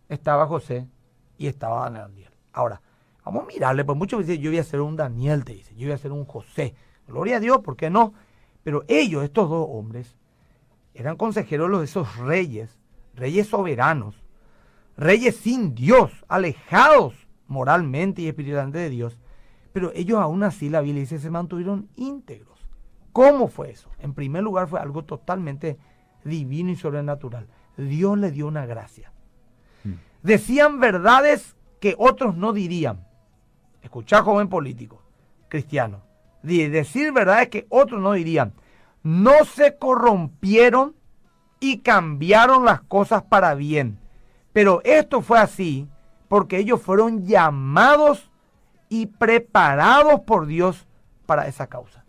estaba 0.09 0.48
José 0.48 0.86
y 1.38 1.48
estaba 1.48 1.89
Daniel. 1.89 2.33
Ahora, 2.51 2.81
vamos 3.24 3.45
a 3.45 3.48
mirarle, 3.48 3.86
pues 3.86 3.98
muchos 3.98 4.27
dicen, 4.27 4.41
yo 4.41 4.51
voy 4.51 4.59
a 4.59 4.65
ser 4.65 4.81
un 4.81 4.98
Daniel, 4.98 5.45
te 5.45 5.53
dice, 5.53 5.74
yo 5.77 5.88
voy 5.88 5.93
a 5.93 5.98
ser 5.98 6.12
un 6.12 6.25
José. 6.25 6.75
Gloria 7.10 7.38
a 7.38 7.39
Dios, 7.39 7.60
¿por 7.60 7.75
qué 7.75 7.89
no? 7.89 8.13
Pero 8.63 8.84
ellos, 8.88 9.24
estos 9.24 9.50
dos 9.50 9.68
hombres, 9.70 10.16
eran 10.94 11.18
consejeros 11.18 11.80
de 11.80 11.86
esos 11.86 12.18
reyes, 12.18 12.78
reyes 13.16 13.48
soberanos, 13.48 14.24
reyes 14.96 15.36
sin 15.36 15.74
Dios, 15.74 16.12
alejados 16.28 17.16
moralmente 17.48 18.22
y 18.22 18.28
espiritualmente 18.28 18.78
de 18.78 18.89
Dios. 18.89 19.18
Pero 19.74 19.92
ellos 19.96 20.20
aún 20.20 20.44
así, 20.44 20.70
la 20.70 20.82
Biblia 20.82 21.01
dice, 21.01 21.20
se 21.20 21.32
mantuvieron 21.32 21.89
íntegros. 21.96 22.60
¿Cómo 23.12 23.48
fue 23.48 23.72
eso? 23.72 23.89
En 24.00 24.13
primer 24.13 24.44
lugar 24.44 24.68
fue 24.68 24.80
algo 24.80 25.04
totalmente 25.04 25.80
divino 26.24 26.70
y 26.70 26.75
sobrenatural. 26.75 27.48
Dios 27.75 28.18
le 28.20 28.30
dio 28.32 28.48
una 28.48 28.68
gracia. 28.68 29.12
Hmm. 29.84 29.94
Decían 30.22 30.80
verdades 30.80 31.56
que 31.80 31.96
otros 31.98 32.36
no 32.36 32.54
dirían. 32.54 33.08
Escuchá, 33.82 34.22
joven 34.22 34.48
político 34.48 35.01
cristianos. 36.41 36.74
decir 36.74 37.12
verdad 37.12 37.43
es 37.43 37.50
que 37.50 37.67
otros 37.69 38.01
no 38.01 38.13
dirían, 38.13 38.53
no 39.03 39.46
se 39.46 39.77
corrompieron 39.77 40.96
y 41.60 41.79
cambiaron 41.79 42.65
las 42.65 42.81
cosas 42.81 43.24
para 43.24 43.55
bien. 43.55 44.00
Pero 44.53 44.81
esto 44.84 45.22
fue 45.22 45.39
así 45.39 45.88
porque 46.27 46.58
ellos 46.58 46.81
fueron 46.81 47.25
llamados 47.25 48.31
y 48.88 49.08
preparados 49.08 50.22
por 50.22 50.46
Dios 50.46 50.88
para 51.25 51.48
esa 51.48 51.67
causa. 51.67 52.05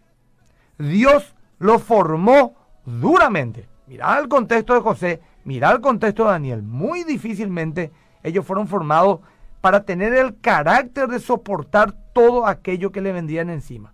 Dios 0.79 1.35
lo 1.59 1.79
formó 1.79 2.55
duramente. 2.85 3.69
Mirá 3.87 4.19
el 4.19 4.29
contexto 4.29 4.75
de 4.75 4.81
José, 4.81 5.21
mirá 5.45 5.73
el 5.73 5.81
contexto 5.81 6.25
de 6.25 6.31
Daniel. 6.31 6.63
Muy 6.63 7.05
difícilmente 7.05 7.93
ellos 8.23 8.47
fueron 8.47 8.69
formados 8.69 9.21
para 9.61 9.85
tener 9.85 10.15
el 10.15 10.41
carácter 10.41 11.09
de 11.09 11.19
soportar 11.19 11.93
todo 12.13 12.47
aquello 12.47 12.93
que 12.93 13.01
le 13.01 13.13
vendían 13.13 13.51
encima. 13.51 13.93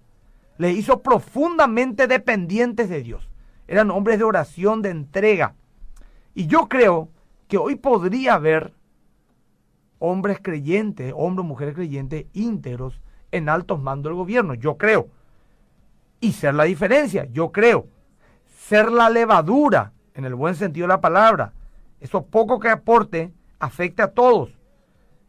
Les 0.59 0.77
hizo 0.77 1.03
profundamente 1.03 2.07
dependientes 2.07 2.89
de 2.89 3.03
Dios. 3.03 3.29
Eran 3.69 3.91
hombres 3.91 4.19
de 4.19 4.25
oración, 4.25 4.83
de 4.83 4.91
entrega. 4.91 5.55
Y 6.35 6.47
yo 6.47 6.69
creo 6.69 7.09
que 7.49 7.59
hoy 7.59 7.77
podría 7.77 8.35
haber 8.35 8.75
hombres 9.99 10.39
creyentes, 10.43 11.13
hombres 11.17 11.45
o 11.45 11.49
mujeres 11.49 11.75
creyentes 11.75 12.27
íntegros 12.33 13.01
en 13.33 13.49
altos 13.49 13.81
mandos 13.81 14.11
del 14.11 14.17
gobierno. 14.17 14.55
Yo 14.55 14.77
creo. 14.77 15.09
Y 16.21 16.33
ser 16.33 16.55
la 16.55 16.65
diferencia, 16.65 17.27
yo 17.27 17.53
creo. 17.53 17.87
Ser 18.47 18.91
la 18.91 19.11
levadura, 19.11 19.93
en 20.15 20.25
el 20.25 20.35
buen 20.35 20.55
sentido 20.55 20.87
de 20.87 20.95
la 20.95 21.01
palabra. 21.01 21.53
Eso 22.01 22.25
poco 22.27 22.59
que 22.59 22.69
aporte 22.69 23.33
afecta 23.59 24.05
a 24.05 24.11
todos. 24.13 24.51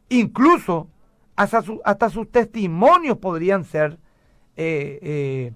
Incluso 0.09 0.87
hasta, 1.35 2.09
sus 2.09 2.31
testimonios 2.31 3.17
podrían 3.17 3.63
ser, 3.63 3.99
eh, 4.57 5.53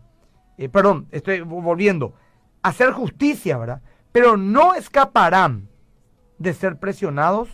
eh, 0.58 0.70
perdón, 0.70 1.08
estoy 1.12 1.42
volviendo, 1.42 2.14
hacer 2.62 2.92
justicia, 2.92 3.58
¿verdad? 3.58 3.82
Pero 4.12 4.38
no 4.38 4.76
escaparán 4.76 5.70
de 6.38 6.54
ser 6.54 6.78
presionados 6.78 7.50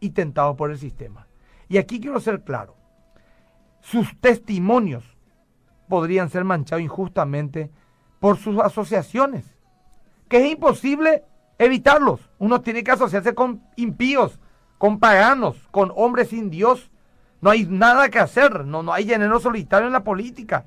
y 0.00 0.10
tentados 0.10 0.56
por 0.56 0.70
el 0.70 0.78
sistema. 0.78 1.26
Y 1.68 1.78
aquí 1.78 2.00
quiero 2.00 2.20
ser 2.20 2.44
claro, 2.44 2.76
sus 3.80 4.16
testimonios 4.20 5.16
podrían 5.88 6.30
ser 6.30 6.44
manchados 6.44 6.82
injustamente 6.82 7.70
por 8.20 8.36
sus 8.36 8.58
asociaciones, 8.60 9.56
que 10.28 10.38
es 10.38 10.52
imposible 10.52 11.24
evitarlos. 11.58 12.30
Uno 12.38 12.60
tiene 12.60 12.84
que 12.84 12.92
asociarse 12.92 13.34
con 13.34 13.62
impíos, 13.76 14.38
con 14.78 15.00
paganos, 15.00 15.56
con 15.70 15.92
hombres 15.96 16.28
sin 16.28 16.48
Dios. 16.48 16.90
No 17.40 17.50
hay 17.50 17.66
nada 17.66 18.08
que 18.08 18.20
hacer, 18.20 18.64
no, 18.64 18.82
no 18.82 18.92
hay 18.92 19.06
género 19.06 19.40
solitario 19.40 19.88
en 19.88 19.92
la 19.92 20.04
política. 20.04 20.66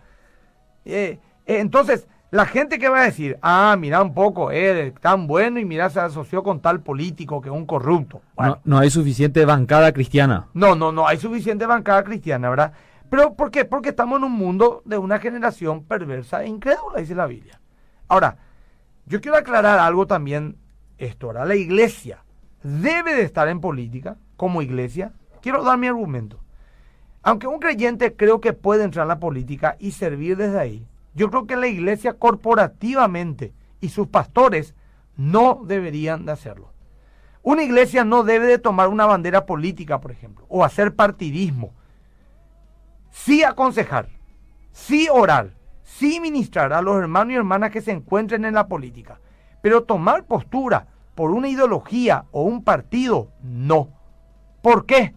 Eh, 0.86 1.20
eh, 1.46 1.60
entonces, 1.60 2.08
la 2.32 2.46
gente 2.46 2.80
que 2.80 2.90
va 2.90 3.02
a 3.02 3.06
decir, 3.06 3.38
ah, 3.42 3.76
mira 3.80 4.02
un 4.02 4.14
poco, 4.14 4.52
es 4.52 4.94
tan 4.96 5.28
bueno 5.28 5.60
y 5.60 5.66
mira, 5.66 5.90
se 5.90 6.00
asoció 6.00 6.44
con 6.44 6.60
tal 6.60 6.82
político 6.82 7.42
que 7.42 7.50
es 7.50 7.56
un 7.56 7.66
corrupto. 7.66 8.22
no, 8.38 8.60
no 8.64 8.78
hay 8.78 8.90
suficiente 8.90 9.46
bancada 9.46 9.92
cristiana. 9.92 10.48
No, 10.54 10.76
no, 10.76 10.92
no 10.92 11.08
hay 11.08 11.18
suficiente 11.18 11.66
bancada 11.66 12.04
cristiana, 12.04 12.50
¿verdad? 12.50 12.74
Pero 13.10 13.36
¿por 13.36 13.52
qué? 13.52 13.66
Porque 13.66 13.90
estamos 13.90 14.18
en 14.18 14.26
un 14.26 14.34
mundo 14.34 14.82
de 14.86 14.98
una 14.98 15.20
generación 15.20 15.84
perversa 15.84 16.44
e 16.44 16.48
incrédula, 16.48 17.00
dice 17.00 17.16
la 17.16 17.28
Biblia. 17.28 17.62
Ahora, 18.08 18.38
yo 19.06 19.22
quiero 19.22 19.38
aclarar 19.38 19.80
algo 19.80 20.08
también 20.08 20.58
esto, 20.98 21.28
¿verdad? 21.28 21.48
La 21.48 21.56
iglesia 21.56 22.24
debe 22.64 23.14
de 23.14 23.22
estar 23.22 23.48
en 23.48 23.62
política 23.62 24.18
como 24.36 24.62
iglesia. 24.62 25.14
Quiero 25.42 25.64
dar 25.64 25.78
mi 25.78 25.88
argumento. 25.88 26.40
Aunque 27.26 27.48
un 27.48 27.58
creyente 27.58 28.16
creo 28.16 28.40
que 28.40 28.54
puede 28.54 28.84
entrar 28.84 29.06
en 29.06 29.08
la 29.08 29.20
política 29.20 29.78
y 29.80 29.94
servir 29.94 30.38
desde 30.38 30.60
ahí, 30.60 30.88
yo 31.16 31.32
creo 31.32 31.48
que 31.48 31.56
la 31.56 31.66
iglesia 31.66 32.14
corporativamente 32.14 33.52
y 33.82 33.90
sus 33.90 34.08
pastores 34.08 34.76
no 35.18 35.64
deberían 35.66 36.28
de 36.28 36.34
hacerlo. 36.34 36.72
Una 37.42 37.64
iglesia 37.64 38.06
no 38.06 38.24
debe 38.24 38.46
de 38.46 38.60
tomar 38.60 38.90
una 38.90 39.08
bandera 39.08 39.48
política, 39.48 40.00
por 40.00 40.12
ejemplo, 40.12 40.46
o 40.50 40.64
hacer 40.64 40.94
partidismo. 40.94 41.74
Sí 43.10 43.44
aconsejar, 43.44 44.08
sí 44.72 45.08
orar, 45.12 45.50
sí 45.82 46.20
ministrar 46.20 46.74
a 46.74 46.82
los 46.84 46.96
hermanos 46.96 47.34
y 47.34 47.38
hermanas 47.38 47.72
que 47.72 47.82
se 47.82 47.92
encuentren 47.92 48.46
en 48.46 48.54
la 48.54 48.68
política, 48.68 49.20
pero 49.64 49.84
tomar 49.84 50.26
postura 50.26 50.90
por 51.16 51.32
una 51.32 51.50
ideología 51.50 52.26
o 52.30 52.44
un 52.44 52.64
partido, 52.64 53.32
no. 53.42 53.90
¿Por 54.62 54.86
qué? 54.86 55.16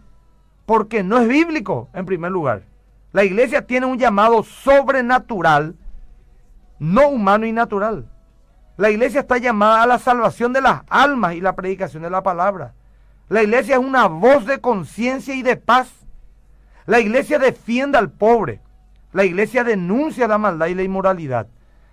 Porque 0.68 1.02
no 1.02 1.18
es 1.18 1.26
bíblico, 1.26 1.88
en 1.94 2.04
primer 2.04 2.30
lugar. 2.30 2.64
La 3.12 3.24
iglesia 3.24 3.66
tiene 3.66 3.86
un 3.86 3.98
llamado 3.98 4.42
sobrenatural, 4.42 5.76
no 6.78 7.08
humano 7.08 7.46
y 7.46 7.52
natural. 7.52 8.04
La 8.76 8.90
iglesia 8.90 9.20
está 9.20 9.38
llamada 9.38 9.82
a 9.82 9.86
la 9.86 9.98
salvación 9.98 10.52
de 10.52 10.60
las 10.60 10.82
almas 10.90 11.36
y 11.36 11.40
la 11.40 11.56
predicación 11.56 12.02
de 12.02 12.10
la 12.10 12.22
palabra. 12.22 12.74
La 13.30 13.42
iglesia 13.42 13.76
es 13.76 13.80
una 13.80 14.08
voz 14.08 14.44
de 14.44 14.60
conciencia 14.60 15.34
y 15.34 15.40
de 15.40 15.56
paz. 15.56 15.88
La 16.84 17.00
iglesia 17.00 17.38
defiende 17.38 17.96
al 17.96 18.10
pobre. 18.10 18.60
La 19.14 19.24
iglesia 19.24 19.64
denuncia 19.64 20.28
la 20.28 20.36
maldad 20.36 20.66
y 20.66 20.74
la 20.74 20.82
inmoralidad. 20.82 21.46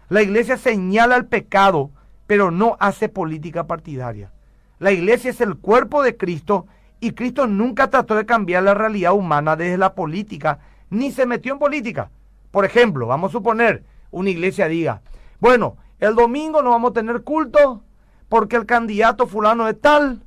La 0.09 0.21
iglesia 0.21 0.57
señala 0.57 1.15
el 1.15 1.27
pecado 1.27 1.91
pero 2.27 2.51
no 2.51 2.75
hace 2.81 3.07
política 3.07 3.67
partidaria. 3.67 4.33
La 4.79 4.91
iglesia 4.91 5.29
es 5.29 5.39
el 5.39 5.55
cuerpo 5.55 6.03
de 6.03 6.17
Cristo 6.17 6.67
y 7.05 7.11
Cristo 7.11 7.45
nunca 7.45 7.91
trató 7.91 8.15
de 8.15 8.25
cambiar 8.25 8.63
la 8.63 8.73
realidad 8.73 9.13
humana 9.13 9.55
desde 9.55 9.77
la 9.77 9.93
política, 9.93 10.57
ni 10.89 11.11
se 11.11 11.27
metió 11.27 11.53
en 11.53 11.59
política. 11.59 12.09
Por 12.49 12.65
ejemplo, 12.65 13.05
vamos 13.05 13.29
a 13.29 13.33
suponer, 13.33 13.83
una 14.09 14.31
iglesia 14.31 14.67
diga, 14.67 15.01
bueno, 15.39 15.77
el 15.99 16.15
domingo 16.15 16.63
no 16.63 16.71
vamos 16.71 16.91
a 16.91 16.93
tener 16.95 17.21
culto 17.21 17.83
porque 18.27 18.55
el 18.55 18.65
candidato 18.65 19.27
fulano 19.27 19.67
es 19.67 19.79
tal, 19.79 20.23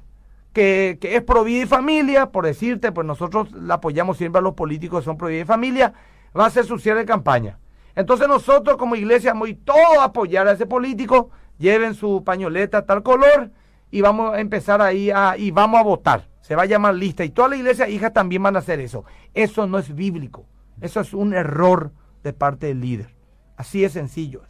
que, 0.52 0.98
es 1.02 1.22
pro 1.22 1.42
vida 1.42 1.64
y 1.64 1.66
familia, 1.66 2.30
por 2.30 2.44
decirte, 2.46 2.92
pues 2.92 3.04
nosotros 3.04 3.50
le 3.50 3.72
apoyamos 3.72 4.16
siempre 4.16 4.38
a 4.38 4.42
los 4.42 4.54
políticos 4.54 5.00
que 5.00 5.06
son 5.06 5.16
pro 5.16 5.26
vida 5.26 5.40
y 5.40 5.44
familia, 5.44 5.92
va 6.38 6.46
a 6.46 6.50
ser 6.50 6.64
su 6.64 6.78
cierre 6.78 7.00
de 7.00 7.06
campaña. 7.06 7.58
Entonces 7.96 8.28
nosotros 8.28 8.76
como 8.76 8.94
iglesia 8.94 9.32
vamos 9.32 9.50
a 9.50 9.64
todo 9.64 10.00
a 10.00 10.04
apoyar 10.04 10.46
a 10.46 10.52
ese 10.52 10.66
político, 10.66 11.30
lleven 11.58 11.94
su 11.94 12.22
pañoleta 12.22 12.86
tal 12.86 13.02
color 13.02 13.50
y 13.90 14.00
vamos 14.00 14.34
a 14.34 14.40
empezar 14.40 14.80
ahí 14.80 15.10
a, 15.10 15.36
y 15.36 15.50
vamos 15.50 15.80
a 15.80 15.82
votar. 15.82 16.27
Se 16.48 16.56
va 16.56 16.62
a 16.62 16.66
llamar 16.66 16.94
lista 16.94 17.26
y 17.26 17.28
toda 17.28 17.48
la 17.48 17.56
iglesia 17.56 17.90
hijas 17.90 18.14
también 18.14 18.42
van 18.42 18.56
a 18.56 18.60
hacer 18.60 18.80
eso. 18.80 19.04
Eso 19.34 19.66
no 19.66 19.78
es 19.78 19.94
bíblico. 19.94 20.46
Eso 20.80 20.98
es 20.98 21.12
un 21.12 21.34
error 21.34 21.92
de 22.24 22.32
parte 22.32 22.68
del 22.68 22.80
líder. 22.80 23.14
Así 23.58 23.84
es 23.84 23.92
sencillo. 23.92 24.44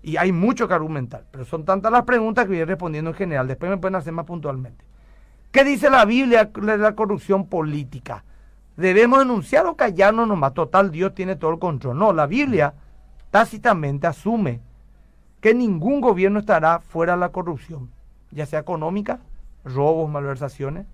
Y 0.00 0.16
hay 0.16 0.32
mucho 0.32 0.66
que 0.66 0.72
argumentar, 0.72 1.26
pero 1.30 1.44
son 1.44 1.66
tantas 1.66 1.92
las 1.92 2.04
preguntas 2.04 2.46
que 2.46 2.52
voy 2.52 2.64
respondiendo 2.64 3.10
en 3.10 3.16
general. 3.16 3.46
Después 3.46 3.68
me 3.68 3.76
pueden 3.76 3.96
hacer 3.96 4.14
más 4.14 4.24
puntualmente. 4.24 4.82
¿Qué 5.52 5.62
dice 5.62 5.90
la 5.90 6.06
Biblia 6.06 6.46
de 6.46 6.78
la 6.78 6.94
corrupción 6.94 7.48
política? 7.48 8.24
¿Debemos 8.74 9.18
denunciar 9.18 9.66
o 9.66 9.76
callarnos 9.76 10.26
nomás? 10.26 10.54
Total, 10.54 10.90
Dios 10.90 11.14
tiene 11.14 11.36
todo 11.36 11.50
el 11.50 11.58
control. 11.58 11.98
No, 11.98 12.14
la 12.14 12.24
Biblia 12.24 12.72
tácitamente 13.30 14.06
asume 14.06 14.62
que 15.42 15.54
ningún 15.54 16.00
gobierno 16.00 16.38
estará 16.38 16.80
fuera 16.80 17.12
de 17.12 17.18
la 17.18 17.28
corrupción, 17.28 17.90
ya 18.30 18.46
sea 18.46 18.60
económica, 18.60 19.20
robos, 19.64 20.10
malversaciones, 20.10 20.86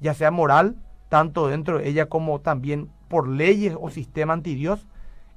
ya 0.00 0.14
sea 0.14 0.30
moral, 0.30 0.76
tanto 1.08 1.48
dentro 1.48 1.78
de 1.78 1.88
ella 1.88 2.06
como 2.06 2.40
también 2.40 2.90
por 3.08 3.28
leyes 3.28 3.76
o 3.80 3.90
sistema 3.90 4.32
antidios, 4.32 4.86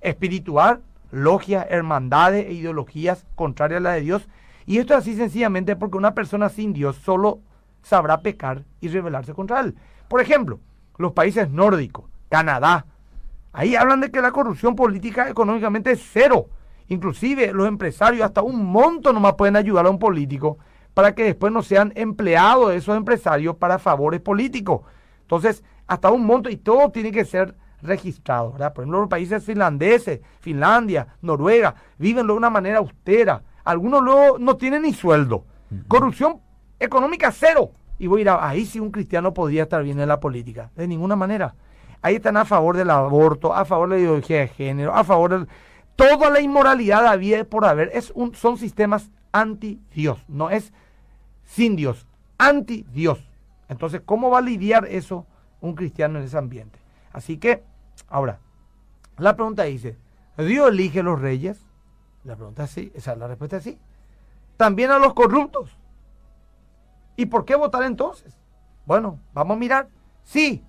espiritual, 0.01 0.81
logias, 1.11 1.65
hermandades 1.69 2.45
e 2.45 2.53
ideologías 2.53 3.25
contrarias 3.35 3.79
a 3.79 3.83
la 3.83 3.91
de 3.93 4.01
Dios. 4.01 4.27
Y 4.65 4.77
esto 4.77 4.93
es 4.93 4.99
así 4.99 5.15
sencillamente 5.15 5.75
porque 5.75 5.97
una 5.97 6.13
persona 6.13 6.49
sin 6.49 6.73
Dios 6.73 6.97
solo 6.97 7.39
sabrá 7.81 8.21
pecar 8.21 8.63
y 8.79 8.87
rebelarse 8.87 9.33
contra 9.33 9.59
él. 9.61 9.75
Por 10.07 10.21
ejemplo, 10.21 10.59
los 10.97 11.13
países 11.13 11.49
nórdicos, 11.49 12.05
Canadá, 12.29 12.85
ahí 13.53 13.75
hablan 13.75 14.01
de 14.01 14.11
que 14.11 14.21
la 14.21 14.31
corrupción 14.31 14.75
política 14.75 15.29
económicamente 15.29 15.91
es 15.91 16.07
cero. 16.11 16.47
Inclusive 16.87 17.53
los 17.53 17.67
empresarios 17.67 18.25
hasta 18.25 18.41
un 18.41 18.65
monto 18.65 19.13
nomás 19.13 19.35
pueden 19.35 19.55
ayudar 19.55 19.85
a 19.85 19.89
un 19.89 19.99
político 19.99 20.57
para 20.93 21.15
que 21.15 21.23
después 21.23 21.51
no 21.53 21.61
sean 21.63 21.93
empleados 21.95 22.69
de 22.69 22.77
esos 22.77 22.97
empresarios 22.97 23.55
para 23.55 23.79
favores 23.79 24.21
políticos. 24.21 24.81
Entonces, 25.21 25.63
hasta 25.87 26.11
un 26.11 26.25
monto 26.25 26.49
y 26.49 26.57
todo 26.57 26.91
tiene 26.91 27.11
que 27.11 27.25
ser 27.25 27.55
registrado. 27.81 28.53
¿verdad? 28.53 28.73
Por 28.73 28.83
ejemplo, 28.83 28.99
los 28.99 29.09
países 29.09 29.43
finlandeses, 29.43 30.21
Finlandia, 30.39 31.15
Noruega, 31.21 31.75
viven 31.97 32.27
de 32.27 32.33
una 32.33 32.49
manera 32.49 32.79
austera. 32.79 33.43
Algunos 33.63 34.01
luego 34.01 34.37
no 34.39 34.57
tienen 34.57 34.83
ni 34.83 34.93
sueldo. 34.93 35.45
Corrupción 35.87 36.41
económica 36.79 37.31
cero. 37.31 37.71
Y 37.97 38.07
voy 38.07 38.21
a 38.21 38.21
ir 38.21 38.29
a, 38.29 38.47
ahí 38.47 38.65
sí 38.65 38.79
un 38.79 38.91
cristiano 38.91 39.33
podría 39.33 39.63
estar 39.63 39.83
bien 39.83 39.99
en 39.99 40.07
la 40.07 40.19
política. 40.19 40.71
De 40.75 40.87
ninguna 40.87 41.15
manera. 41.15 41.55
Ahí 42.01 42.15
están 42.15 42.35
a 42.35 42.45
favor 42.45 42.75
del 42.75 42.89
aborto, 42.89 43.53
a 43.53 43.63
favor 43.63 43.89
de 43.89 43.95
la 43.95 44.01
ideología 44.01 44.39
de 44.39 44.47
género, 44.47 44.93
a 44.93 45.03
favor 45.03 45.31
del 45.31 45.47
toda 45.95 46.31
la 46.31 46.41
inmoralidad 46.41 47.05
había 47.05 47.43
por 47.47 47.65
haber 47.65 47.91
es 47.93 48.11
un, 48.15 48.33
son 48.33 48.57
sistemas 48.57 49.11
anti-Dios, 49.31 50.23
no 50.27 50.49
es 50.49 50.73
sin 51.43 51.75
Dios, 51.75 52.07
anti-Dios. 52.37 53.23
Entonces, 53.69 54.01
¿cómo 54.05 54.29
va 54.29 54.39
a 54.39 54.41
lidiar 54.41 54.85
eso 54.85 55.25
un 55.61 55.75
cristiano 55.75 56.19
en 56.19 56.25
ese 56.25 56.37
ambiente? 56.37 56.79
Así 57.13 57.37
que, 57.37 57.63
ahora, 58.07 58.39
la 59.17 59.35
pregunta 59.35 59.63
dice, 59.63 59.97
Dios 60.37 60.69
elige 60.69 61.03
los 61.03 61.19
reyes. 61.19 61.59
La 62.23 62.35
pregunta 62.35 62.65
es 62.65 62.71
sí, 62.71 62.91
esa, 62.95 63.15
la 63.15 63.27
respuesta 63.27 63.57
es 63.57 63.63
sí. 63.63 63.77
También 64.57 64.91
a 64.91 64.99
los 64.99 65.13
corruptos. 65.13 65.77
¿Y 67.15 67.25
por 67.25 67.45
qué 67.45 67.55
votar 67.55 67.83
entonces? 67.83 68.37
Bueno, 68.85 69.19
vamos 69.33 69.55
a 69.55 69.59
mirar. 69.59 69.89
Sí, 70.23 70.63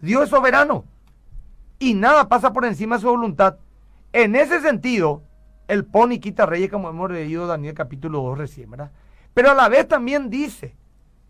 Dios 0.00 0.24
es 0.24 0.30
soberano 0.30 0.84
y 1.78 1.94
nada 1.94 2.28
pasa 2.28 2.52
por 2.52 2.64
encima 2.64 2.96
de 2.96 3.02
su 3.02 3.08
voluntad. 3.08 3.56
En 4.12 4.36
ese 4.36 4.60
sentido, 4.60 5.22
el 5.72 5.86
pone 5.86 6.16
y 6.16 6.18
quita 6.18 6.44
reyes, 6.44 6.70
como 6.70 6.90
hemos 6.90 7.10
leído 7.10 7.46
Daniel 7.46 7.72
capítulo 7.72 8.20
2 8.20 8.36
recién, 8.36 8.70
¿verdad? 8.70 8.90
Pero 9.32 9.50
a 9.50 9.54
la 9.54 9.70
vez 9.70 9.88
también 9.88 10.28
dice 10.28 10.76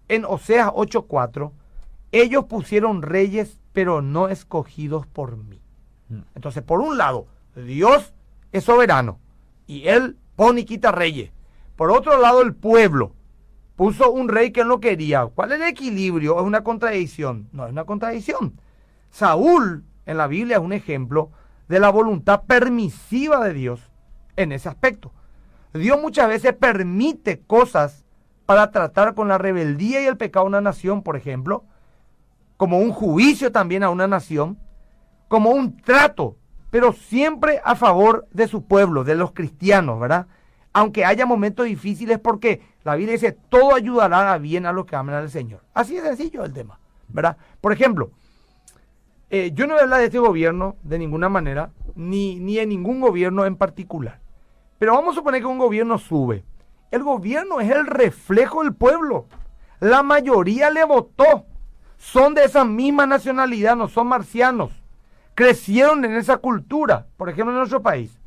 en 0.08 0.24
Oseas 0.24 0.68
8:4, 0.74 1.52
ellos 2.10 2.46
pusieron 2.46 3.02
reyes, 3.02 3.60
pero 3.72 4.02
no 4.02 4.28
escogidos 4.28 5.06
por 5.06 5.36
mí. 5.36 5.60
Mm. 6.08 6.22
Entonces, 6.34 6.64
por 6.64 6.80
un 6.80 6.98
lado, 6.98 7.28
Dios 7.54 8.14
es 8.50 8.64
soberano 8.64 9.20
y 9.68 9.86
él 9.86 10.16
pone 10.34 10.62
y 10.62 10.64
quita 10.64 10.90
reyes. 10.90 11.30
Por 11.76 11.92
otro 11.92 12.20
lado, 12.20 12.42
el 12.42 12.54
pueblo 12.54 13.12
puso 13.76 14.10
un 14.10 14.28
rey 14.28 14.50
que 14.50 14.64
no 14.64 14.80
quería. 14.80 15.24
¿Cuál 15.26 15.52
es 15.52 15.60
el 15.60 15.68
equilibrio? 15.68 16.36
¿Es 16.40 16.44
una 16.44 16.64
contradicción? 16.64 17.48
No 17.52 17.66
es 17.66 17.70
una 17.70 17.84
contradicción. 17.84 18.58
Saúl 19.10 19.84
en 20.04 20.16
la 20.16 20.26
Biblia 20.26 20.56
es 20.56 20.62
un 20.62 20.72
ejemplo 20.72 21.30
de 21.68 21.78
la 21.78 21.90
voluntad 21.90 22.42
permisiva 22.42 23.44
de 23.44 23.54
Dios 23.54 23.91
en 24.36 24.52
ese 24.52 24.68
aspecto. 24.68 25.12
Dios 25.74 26.00
muchas 26.00 26.28
veces 26.28 26.54
permite 26.54 27.40
cosas 27.40 28.04
para 28.46 28.70
tratar 28.70 29.14
con 29.14 29.28
la 29.28 29.38
rebeldía 29.38 30.02
y 30.02 30.06
el 30.06 30.16
pecado 30.16 30.44
de 30.44 30.48
una 30.48 30.60
nación, 30.60 31.02
por 31.02 31.16
ejemplo, 31.16 31.64
como 32.56 32.78
un 32.78 32.92
juicio 32.92 33.50
también 33.50 33.82
a 33.82 33.90
una 33.90 34.06
nación, 34.06 34.58
como 35.28 35.50
un 35.50 35.76
trato, 35.78 36.36
pero 36.70 36.92
siempre 36.92 37.60
a 37.64 37.74
favor 37.74 38.26
de 38.32 38.48
su 38.48 38.64
pueblo, 38.66 39.04
de 39.04 39.14
los 39.14 39.32
cristianos, 39.32 39.98
¿verdad? 39.98 40.26
Aunque 40.72 41.04
haya 41.04 41.26
momentos 41.26 41.66
difíciles, 41.66 42.18
porque 42.18 42.62
la 42.84 42.94
Biblia 42.96 43.14
dice, 43.14 43.32
todo 43.48 43.74
ayudará 43.74 44.32
a 44.32 44.38
bien 44.38 44.66
a 44.66 44.72
los 44.72 44.86
que 44.86 44.96
aman 44.96 45.14
al 45.14 45.30
Señor. 45.30 45.60
Así 45.74 45.94
de 45.94 46.02
sencillo 46.02 46.44
el 46.44 46.52
tema, 46.52 46.78
¿verdad? 47.08 47.36
Por 47.60 47.72
ejemplo, 47.72 48.10
eh, 49.28 49.50
yo 49.54 49.66
no 49.66 49.74
voy 49.74 49.80
a 49.80 49.84
hablar 49.84 50.00
de 50.00 50.06
este 50.06 50.18
gobierno 50.18 50.76
de 50.82 50.98
ninguna 50.98 51.28
manera, 51.28 51.72
ni, 51.94 52.38
ni 52.38 52.58
en 52.58 52.68
ningún 52.70 53.00
gobierno 53.00 53.44
en 53.44 53.56
particular. 53.56 54.21
Pero 54.82 54.94
vamos 54.94 55.14
a 55.14 55.18
suponer 55.20 55.40
que 55.40 55.46
un 55.46 55.58
gobierno 55.58 55.96
sube. 55.96 56.42
El 56.90 57.04
gobierno 57.04 57.60
es 57.60 57.70
el 57.70 57.86
reflejo 57.86 58.64
del 58.64 58.74
pueblo. 58.74 59.26
La 59.78 60.02
mayoría 60.02 60.70
le 60.70 60.82
votó. 60.82 61.46
Son 61.98 62.34
de 62.34 62.42
esa 62.42 62.64
misma 62.64 63.06
nacionalidad, 63.06 63.76
no 63.76 63.86
son 63.86 64.08
marcianos. 64.08 64.72
Crecieron 65.36 66.04
en 66.04 66.16
esa 66.16 66.38
cultura, 66.38 67.06
por 67.16 67.28
ejemplo, 67.28 67.52
en 67.52 67.58
nuestro 67.58 67.80
país. 67.80 68.18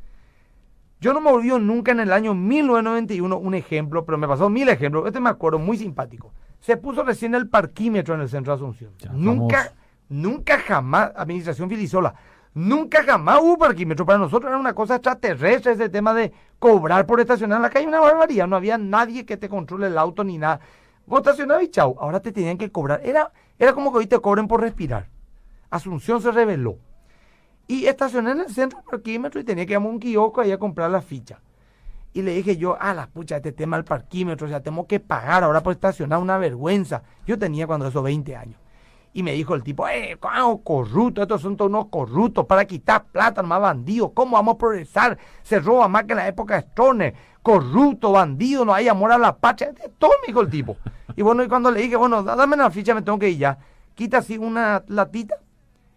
Yo 0.98 1.12
no 1.12 1.20
me 1.20 1.28
olvido 1.28 1.58
nunca 1.58 1.92
en 1.92 2.00
el 2.00 2.10
año 2.10 2.32
1991 2.32 3.36
un 3.36 3.54
ejemplo, 3.54 4.06
pero 4.06 4.16
me 4.16 4.26
pasó 4.26 4.48
mil 4.48 4.70
ejemplos. 4.70 5.04
Este 5.06 5.20
me 5.20 5.28
acuerdo, 5.28 5.58
muy 5.58 5.76
simpático. 5.76 6.32
Se 6.60 6.78
puso 6.78 7.02
recién 7.02 7.34
el 7.34 7.50
parquímetro 7.50 8.14
en 8.14 8.22
el 8.22 8.30
centro 8.30 8.54
de 8.54 8.64
Asunción. 8.64 8.92
nunca, 9.12 9.74
nunca 10.08 10.56
jamás, 10.60 11.12
administración 11.16 11.68
Filisola, 11.68 12.14
nunca 12.56 13.04
jamás 13.04 13.38
hubo 13.42 13.58
parquímetro. 13.58 14.06
Para 14.06 14.18
nosotros 14.18 14.48
era 14.48 14.58
una 14.58 14.74
cosa 14.74 14.96
extraterrestre 14.96 15.72
ese 15.72 15.88
tema 15.90 16.14
de 16.14 16.32
cobrar 16.58 17.06
por 17.06 17.20
estacionar 17.20 17.56
en 17.56 17.62
la 17.62 17.70
calle, 17.70 17.86
una 17.86 18.00
barbaridad. 18.00 18.48
No 18.48 18.56
había 18.56 18.78
nadie 18.78 19.26
que 19.26 19.36
te 19.36 19.48
controle 19.48 19.88
el 19.88 19.98
auto 19.98 20.24
ni 20.24 20.38
nada. 20.38 20.60
Vos 21.06 21.20
estacionabas 21.20 21.64
y 21.64 21.68
chau. 21.68 21.96
Ahora 22.00 22.20
te 22.20 22.32
tenían 22.32 22.56
que 22.56 22.72
cobrar. 22.72 23.02
Era, 23.04 23.30
era 23.58 23.74
como 23.74 23.92
que 23.92 23.98
hoy 23.98 24.06
te 24.06 24.18
cobren 24.18 24.48
por 24.48 24.62
respirar. 24.62 25.08
Asunción 25.70 26.22
se 26.22 26.32
reveló. 26.32 26.78
Y 27.68 27.86
estacioné 27.86 28.30
en 28.30 28.40
el 28.40 28.48
centro 28.48 28.78
del 28.78 28.88
parquímetro 28.88 29.40
y 29.40 29.44
tenía 29.44 29.66
que 29.66 29.72
ir 29.72 29.76
a 29.76 29.80
un 29.80 29.98
kiosco 29.98 30.40
ahí 30.40 30.50
a 30.50 30.58
comprar 30.58 30.90
la 30.90 31.02
ficha. 31.02 31.40
Y 32.14 32.22
le 32.22 32.32
dije 32.32 32.56
yo, 32.56 32.78
ah, 32.80 32.94
la 32.94 33.08
pucha, 33.08 33.36
este 33.36 33.52
tema 33.52 33.76
del 33.76 33.84
parquímetro, 33.84 34.46
o 34.46 34.48
sea, 34.48 34.62
tengo 34.62 34.86
que 34.86 34.98
pagar 34.98 35.44
ahora 35.44 35.62
por 35.62 35.74
estacionar, 35.74 36.18
una 36.18 36.38
vergüenza. 36.38 37.02
Yo 37.26 37.38
tenía 37.38 37.66
cuando 37.66 37.86
eso 37.86 38.02
20 38.02 38.34
años. 38.34 38.58
Y 39.16 39.22
me 39.22 39.32
dijo 39.32 39.54
el 39.54 39.62
tipo, 39.62 39.88
eh, 39.88 40.18
¿cómo 40.20 40.62
corrupto? 40.62 41.22
Estos 41.22 41.40
son 41.40 41.56
todos 41.56 41.70
unos 41.70 41.86
corruptos 41.86 42.44
para 42.44 42.66
quitar 42.66 43.06
plata, 43.06 43.42
más 43.42 43.62
bandidos. 43.62 44.10
¿Cómo 44.12 44.32
vamos 44.32 44.56
a 44.56 44.58
progresar? 44.58 45.16
Se 45.42 45.58
roba 45.58 45.88
más 45.88 46.04
que 46.04 46.12
en 46.12 46.18
la 46.18 46.28
época 46.28 46.56
de 46.56 46.60
Stoner. 46.60 47.14
Corrupto, 47.40 48.12
bandido, 48.12 48.66
no 48.66 48.74
hay 48.74 48.88
amor 48.88 49.12
a 49.12 49.16
la 49.16 49.34
patria. 49.34 49.72
Todo 49.98 50.10
me 50.20 50.26
dijo 50.26 50.42
el 50.42 50.50
tipo. 50.50 50.76
Y 51.16 51.22
bueno, 51.22 51.42
y 51.42 51.48
cuando 51.48 51.70
le 51.70 51.80
dije, 51.80 51.96
bueno, 51.96 52.22
dame 52.22 52.58
la 52.58 52.70
ficha, 52.70 52.94
me 52.94 53.00
tengo 53.00 53.18
que 53.18 53.30
ir 53.30 53.38
ya. 53.38 53.58
Quita 53.94 54.18
así 54.18 54.36
una 54.36 54.84
latita. 54.86 55.38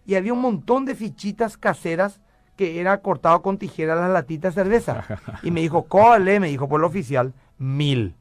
Y 0.05 0.15
había 0.15 0.32
un 0.32 0.39
montón 0.39 0.86
de 0.86 0.95
fichitas 0.95 1.58
caseras 1.58 2.21
que 2.55 2.79
era 2.79 3.01
cortado 3.01 3.41
con 3.41 3.58
tijera 3.58 3.95
las 3.95 4.12
latitas 4.12 4.55
de 4.55 4.63
cerveza. 4.63 5.03
Y 5.43 5.51
me 5.51 5.60
dijo, 5.60 5.82
¿cuál 5.84 6.23
Me 6.23 6.47
dijo 6.47 6.69
por 6.69 6.79
lo 6.79 6.88
oficial, 6.88 7.34
mil. 7.58 8.15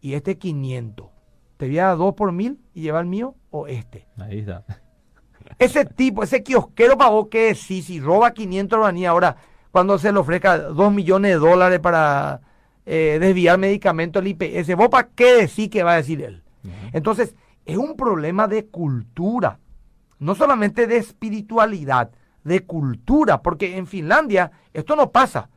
Y 0.00 0.14
este 0.14 0.36
500 0.36 1.06
te 1.58 1.68
voy 1.68 1.78
a 1.78 1.86
dar 1.86 1.96
dos 1.96 2.14
por 2.14 2.32
mil 2.32 2.58
y 2.74 2.80
lleva 2.80 2.98
el 2.98 3.06
mío 3.06 3.36
o 3.52 3.68
este. 3.68 4.08
Ahí 4.18 4.40
está. 4.40 4.64
Ese 5.58 5.84
tipo, 5.84 6.22
ese 6.24 6.42
kiosquero 6.42 6.98
pagó 6.98 7.28
que 7.28 7.46
decir, 7.46 7.84
si 7.84 8.00
roba 8.00 8.32
500 8.32 8.78
organi 8.78 9.06
ahora, 9.06 9.36
cuando 9.70 9.98
se 9.98 10.12
le 10.12 10.18
ofrezca 10.18 10.58
2 10.58 10.92
millones 10.92 11.32
de 11.32 11.38
dólares 11.38 11.78
para 11.78 12.40
eh, 12.84 13.18
desviar 13.20 13.58
medicamentos 13.58 14.20
al 14.20 14.28
IPS, 14.28 14.74
¿vos 14.76 14.88
para 14.88 15.08
qué 15.14 15.36
decir 15.36 15.70
que 15.70 15.82
va 15.82 15.92
a 15.92 15.96
decir 15.96 16.22
él? 16.22 16.42
Entonces, 16.92 17.34
es 17.64 17.76
un 17.76 17.96
problema 17.96 18.48
de 18.48 18.66
cultura, 18.66 19.58
no 20.18 20.34
solamente 20.34 20.86
de 20.86 20.96
espiritualidad, 20.96 22.10
de 22.44 22.60
cultura, 22.60 23.42
porque 23.42 23.76
en 23.76 23.86
Finlandia 23.86 24.52
esto 24.72 24.96
no 24.96 25.10
pasa. 25.10 25.48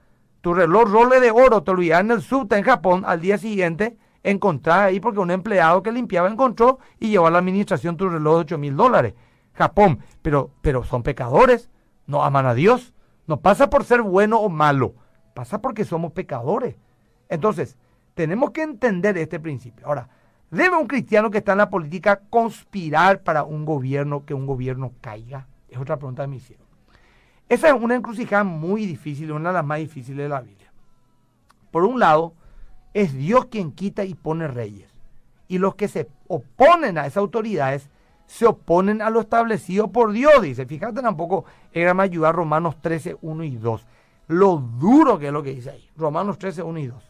Tu 0.41 0.53
reloj 0.53 0.91
role 0.91 1.19
de 1.19 1.31
oro 1.31 1.63
te 1.63 1.73
lo 1.73 1.81
en 1.81 2.11
el 2.11 2.21
subte 2.21 2.57
en 2.57 2.63
Japón 2.63 3.03
al 3.05 3.21
día 3.21 3.37
siguiente 3.37 3.97
encontrar 4.25 4.85
ahí 4.85 4.99
porque 4.99 5.19
un 5.19 5.31
empleado 5.31 5.83
que 5.83 5.91
limpiaba 5.91 6.29
encontró 6.29 6.79
y 6.99 7.09
llevó 7.09 7.27
a 7.27 7.31
la 7.31 7.37
administración 7.37 7.95
tu 7.95 8.09
reloj 8.09 8.35
de 8.35 8.41
8 8.41 8.57
mil 8.57 8.75
dólares. 8.75 9.13
Japón, 9.53 9.99
pero, 10.21 10.51
pero 10.61 10.83
son 10.83 11.03
pecadores, 11.03 11.69
no 12.07 12.23
aman 12.23 12.47
a 12.47 12.53
Dios. 12.53 12.93
No 13.27 13.39
pasa 13.39 13.69
por 13.69 13.85
ser 13.85 14.01
bueno 14.01 14.39
o 14.39 14.49
malo, 14.49 14.95
pasa 15.33 15.61
porque 15.61 15.85
somos 15.85 16.11
pecadores. 16.11 16.75
Entonces, 17.29 17.77
tenemos 18.13 18.51
que 18.51 18.63
entender 18.63 19.17
este 19.17 19.39
principio. 19.39 19.87
Ahora, 19.87 20.09
¿debe 20.51 20.75
un 20.75 20.87
cristiano 20.87 21.31
que 21.31 21.39
está 21.39 21.53
en 21.53 21.59
la 21.59 21.69
política 21.69 22.21
conspirar 22.29 23.23
para 23.23 23.43
un 23.43 23.65
gobierno 23.65 24.25
que 24.25 24.33
un 24.33 24.45
gobierno 24.45 24.93
caiga? 25.01 25.47
Es 25.69 25.77
otra 25.77 25.97
pregunta 25.97 26.23
que 26.23 26.27
me 26.27 26.35
hicieron. 26.37 26.65
Esa 27.47 27.67
es 27.69 27.73
una 27.73 27.95
encrucijada 27.95 28.43
muy 28.43 28.85
difícil, 28.85 29.31
una 29.31 29.49
de 29.49 29.55
las 29.55 29.65
más 29.65 29.79
difíciles 29.79 30.25
de 30.25 30.29
la 30.29 30.41
Biblia. 30.41 30.71
Por 31.71 31.83
un 31.83 31.99
lado, 31.99 32.33
es 32.95 33.13
Dios 33.13 33.47
quien 33.47 33.73
quita 33.73 34.05
y 34.05 34.15
pone 34.15 34.47
reyes. 34.47 34.89
Y 35.49 35.57
los 35.57 35.75
que 35.75 35.89
se 35.89 36.07
oponen 36.27 36.97
a 36.97 37.05
esas 37.05 37.17
autoridades 37.17 37.89
se 38.25 38.45
oponen 38.45 39.01
a 39.01 39.09
lo 39.09 39.19
establecido 39.19 39.91
por 39.91 40.13
Dios, 40.13 40.41
dice. 40.41 40.65
Fíjate 40.65 41.01
tampoco, 41.01 41.43
era 41.73 41.93
más 41.93 42.05
ayudar 42.05 42.33
Romanos 42.33 42.77
13, 42.81 43.17
1 43.21 43.43
y 43.43 43.57
2. 43.57 43.85
Lo 44.29 44.57
duro 44.79 45.19
que 45.19 45.27
es 45.27 45.33
lo 45.33 45.43
que 45.43 45.53
dice 45.53 45.71
ahí. 45.71 45.89
Romanos 45.97 46.39
13, 46.39 46.63
1 46.63 46.79
y 46.79 46.87
2. 46.87 47.03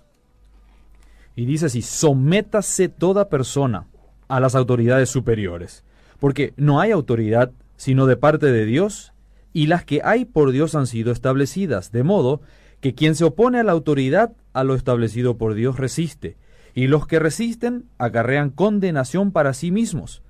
Y 1.36 1.45
dice 1.45 1.67
así, 1.67 1.84
sométase 1.84 2.89
toda 2.89 3.30
persona 3.30 3.86
a 4.28 4.39
las 4.39 4.56
autoridades 4.56 5.10
superiores, 5.10 5.84
porque 6.19 6.54
no 6.58 6.80
hay 6.80 6.89
autoridad 6.89 7.52
sino 7.78 8.08
de 8.08 8.17
parte 8.17 8.48
de 8.52 8.65
Dios, 8.65 9.13
y 9.54 9.67
las 9.67 9.86
que 9.86 10.02
hay 10.04 10.26
por 10.26 10.52
Dios 10.52 10.74
han 10.74 10.88
sido 10.88 11.12
establecidas, 11.12 11.91
de 11.91 12.04
modo 12.04 12.41
que 12.86 12.93
quien 12.93 13.15
se 13.15 13.24
opone 13.24 13.60
a 13.60 13.63
la 13.63 13.71
autoridad, 13.71 14.34
a 14.54 14.63
lo 14.63 14.76
establecido 14.76 15.39
por 15.39 15.56
Dios, 15.56 15.80
resiste, 15.80 16.38
y 16.76 16.86
los 16.86 17.08
que 17.08 17.17
resisten 17.17 17.89
acarrean 17.98 18.52
condenación 18.52 19.32
para 19.32 19.56
sí 19.56 19.71
mismos, 19.71 20.21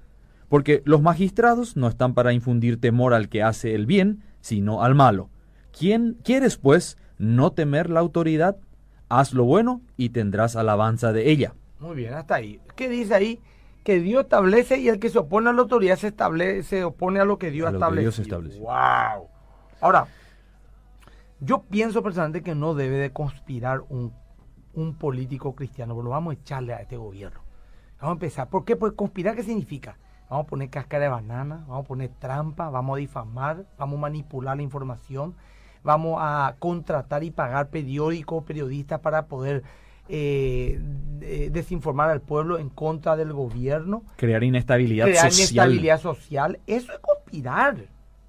porque 0.47 0.81
los 0.85 1.01
magistrados 1.01 1.75
no 1.75 1.89
están 1.89 2.13
para 2.13 2.31
infundir 2.31 2.79
temor 2.79 3.13
al 3.13 3.27
que 3.27 3.43
hace 3.43 3.75
el 3.75 3.85
bien, 3.85 4.23
sino 4.39 4.83
al 4.83 4.95
malo. 4.95 5.29
¿Quién 5.77 6.15
quieres, 6.23 6.55
pues, 6.55 6.97
no 7.17 7.51
temer 7.51 7.89
la 7.89 7.99
autoridad? 7.99 8.55
Haz 9.09 9.33
lo 9.33 9.43
bueno 9.43 9.81
y 9.97 10.11
tendrás 10.11 10.55
alabanza 10.55 11.11
de 11.11 11.31
ella. 11.31 11.55
Muy 11.81 11.97
bien, 11.97 12.13
hasta 12.13 12.35
ahí. 12.35 12.61
¿Qué 12.77 12.87
dice 12.87 13.15
ahí? 13.15 13.41
Que 13.83 13.99
Dios 13.99 14.23
establece 14.23 14.79
y 14.79 14.87
el 14.87 14.99
que 14.99 15.09
se 15.09 15.19
opone 15.19 15.49
a 15.49 15.51
la 15.51 15.61
autoridad 15.61 15.97
se, 15.97 16.07
establece, 16.07 16.63
se 16.63 16.83
opone 16.85 17.19
a 17.19 17.25
lo 17.25 17.37
que 17.37 17.51
Dios, 17.51 17.73
establece. 17.73 18.59
¡Wow! 18.59 19.27
Ahora, 19.81 20.07
yo 21.45 21.61
pienso 21.61 22.01
personalmente 22.01 22.43
que 22.43 22.55
no 22.55 22.73
debe 22.73 22.97
de 22.97 23.11
conspirar 23.11 23.83
un, 23.89 24.11
político 24.99 25.55
cristiano, 25.55 25.95
pero 25.95 26.09
vamos 26.09 26.35
a 26.35 26.39
echarle 26.39 26.73
a 26.73 26.81
este 26.81 26.97
gobierno. 26.97 27.39
Vamos 28.01 28.09
a 28.09 28.13
empezar. 28.13 28.49
¿Por 28.49 28.65
qué? 28.65 28.75
Pues 28.75 28.91
conspirar, 28.91 29.35
¿qué 29.35 29.43
significa? 29.43 29.97
Vamos 30.29 30.45
a 30.45 30.49
poner 30.49 30.69
cáscara 30.69 31.03
de 31.03 31.09
banana, 31.09 31.63
vamos 31.67 31.85
a 31.85 31.87
poner 31.87 32.09
trampa, 32.19 32.69
vamos 32.69 32.95
a 32.95 32.99
difamar, 32.99 33.65
vamos 33.77 33.97
a 33.97 34.01
manipular 34.01 34.57
la 34.57 34.63
información, 34.63 35.35
vamos 35.81 36.17
a 36.19 36.55
contratar 36.59 37.23
y 37.23 37.31
pagar 37.31 37.69
periódicos, 37.69 38.43
periodistas 38.43 38.99
para 38.99 39.27
poder 39.27 39.63
eh, 40.09 40.79
desinformar 41.51 42.09
al 42.09 42.21
pueblo 42.21 42.59
en 42.59 42.69
contra 42.69 43.15
del 43.15 43.31
gobierno. 43.31 44.03
Crear 44.17 44.43
inestabilidad 44.43 45.05
social. 45.05 45.21
Crear 45.21 45.33
inestabilidad 45.33 45.99
social. 46.01 46.59
Eso 46.67 46.91
es 46.91 46.99
conspirar. 46.99 47.77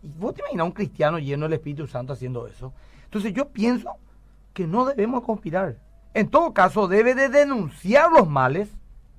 Y 0.03 0.13
vos 0.19 0.35
te 0.35 0.43
imaginas 0.43 0.67
un 0.67 0.73
cristiano 0.73 1.19
lleno 1.19 1.47
del 1.47 1.55
Espíritu 1.55 1.89
Santo 1.89 2.13
haciendo 2.13 2.47
eso. 2.47 2.73
Entonces 3.07 3.33
yo 3.33 3.49
pienso 3.49 3.97
que 4.53 4.67
no 4.67 4.85
debemos 4.85 5.23
conspirar. 5.25 5.79
En 6.15 6.29
todo 6.29 6.55
caso, 6.55 6.89
debe 6.89 7.15
de 7.15 7.29
denunciar 7.29 8.11
los 8.11 8.29
males 8.29 8.69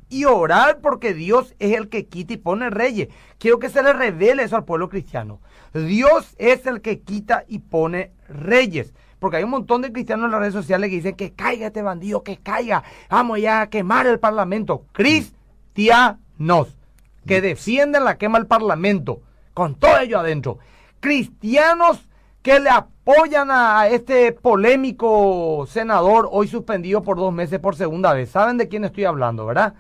y 0.09 0.25
orar 0.25 0.79
porque 0.81 1.13
Dios 1.13 1.53
es 1.59 1.77
el 1.77 1.89
que 1.89 2.07
quita 2.07 2.33
y 2.33 2.37
pone 2.37 2.69
reyes. 2.69 3.09
Quiero 3.37 3.59
que 3.59 3.69
se 3.69 3.83
le 3.83 3.93
revele 3.93 4.43
eso 4.43 4.55
al 4.55 4.65
pueblo 4.65 4.89
cristiano. 4.89 5.39
Dios 5.73 6.35
es 6.37 6.65
el 6.65 6.81
que 6.81 7.01
quita 7.01 7.43
y 7.47 7.59
pone 7.59 8.13
reyes. 8.29 8.93
Porque 9.19 9.37
hay 9.37 9.43
un 9.43 9.49
montón 9.49 9.81
de 9.81 9.91
cristianos 9.91 10.25
en 10.25 10.31
las 10.31 10.39
redes 10.39 10.53
sociales 10.53 10.89
que 10.89 10.95
dicen 10.95 11.15
que 11.15 11.33
caiga 11.33 11.67
este 11.67 11.81
bandido, 11.81 12.23
que 12.23 12.37
caiga. 12.37 12.83
Vamos 13.09 13.39
ya 13.41 13.61
a 13.61 13.69
quemar 13.69 14.07
el 14.07 14.19
parlamento. 14.19 14.85
Cristianos 14.91 16.77
que 17.25 17.41
defienden 17.41 18.05
la 18.05 18.17
quema 18.17 18.37
del 18.37 18.47
parlamento. 18.47 19.21
Con 19.53 19.75
todo 19.75 19.99
ello 19.99 20.19
adentro. 20.19 20.59
Cristianos 20.99 22.07
que 22.41 22.59
le 22.59 22.69
apoyan 22.69 22.96
a 23.07 23.87
este 23.87 24.33
polémico 24.33 25.65
senador 25.69 26.27
hoy 26.29 26.47
suspendido 26.47 27.03
por 27.03 27.17
dos 27.17 27.33
meses 27.33 27.59
por 27.59 27.75
segunda 27.75 28.13
vez. 28.13 28.29
¿Saben 28.29 28.57
de 28.57 28.67
quién 28.67 28.83
estoy 28.83 29.05
hablando, 29.05 29.45
verdad? 29.45 29.75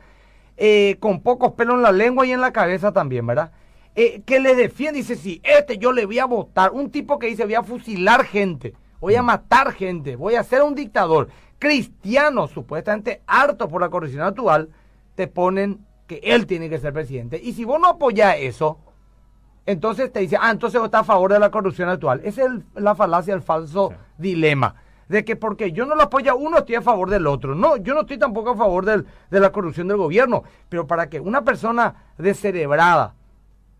Eh, 0.55 0.95
con 0.99 1.21
pocos 1.21 1.51
pelos 1.53 1.75
en 1.75 1.81
la 1.81 1.91
lengua 1.91 2.25
y 2.25 2.31
en 2.31 2.39
la 2.39 2.53
cabeza 2.53 2.93
también, 2.93 3.27
¿verdad? 3.27 3.51
Eh, 3.95 4.21
que 4.25 4.39
le 4.39 4.55
defiende, 4.55 4.99
dice, 4.99 5.15
si 5.15 5.41
este 5.43 5.77
yo 5.77 5.91
le 5.91 6.05
voy 6.05 6.19
a 6.19 6.25
votar, 6.25 6.71
un 6.71 6.89
tipo 6.89 7.19
que 7.19 7.27
dice, 7.27 7.43
voy 7.43 7.55
a 7.55 7.63
fusilar 7.63 8.23
gente, 8.23 8.73
voy 8.99 9.15
a 9.15 9.23
matar 9.23 9.73
gente, 9.73 10.15
voy 10.15 10.35
a 10.35 10.43
ser 10.43 10.61
un 10.61 10.73
dictador. 10.73 11.27
Cristianos, 11.59 12.51
supuestamente 12.51 13.23
hartos 13.27 13.69
por 13.69 13.81
la 13.81 13.89
corrupción 13.89 14.21
actual, 14.21 14.69
te 15.15 15.27
ponen 15.27 15.79
que 16.07 16.21
él 16.23 16.45
tiene 16.47 16.69
que 16.69 16.79
ser 16.79 16.93
presidente. 16.93 17.41
Y 17.43 17.53
si 17.53 17.65
vos 17.65 17.79
no 17.79 17.87
apoyás 17.87 18.37
eso, 18.39 18.79
entonces 19.67 20.13
te 20.13 20.21
dice, 20.21 20.37
ah, 20.39 20.49
entonces 20.49 20.79
vos 20.79 20.87
estás 20.87 21.01
a 21.01 21.03
favor 21.03 21.33
de 21.33 21.39
la 21.39 21.51
corrupción 21.51 21.89
actual. 21.89 22.21
Esa 22.23 22.45
es 22.45 22.51
la 22.73 22.95
falacia, 22.95 23.33
el 23.33 23.41
falso 23.41 23.93
dilema. 24.17 24.75
De 25.09 25.25
que 25.25 25.35
porque 25.35 25.73
yo 25.73 25.85
no 25.85 25.93
lo 25.93 26.03
apoya 26.03 26.35
uno, 26.35 26.59
estoy 26.59 26.75
a 26.75 26.81
favor 26.81 27.09
del 27.09 27.27
otro. 27.27 27.53
No, 27.53 27.75
yo 27.75 27.93
no 27.93 28.01
estoy 28.01 28.17
tampoco 28.17 28.51
a 28.51 28.55
favor 28.55 28.85
del, 28.85 29.05
de 29.29 29.39
la 29.41 29.51
corrupción 29.51 29.89
del 29.89 29.97
gobierno. 29.97 30.43
Pero 30.69 30.87
para 30.87 31.09
que 31.09 31.19
una 31.19 31.43
persona 31.43 32.13
descerebrada, 32.17 33.15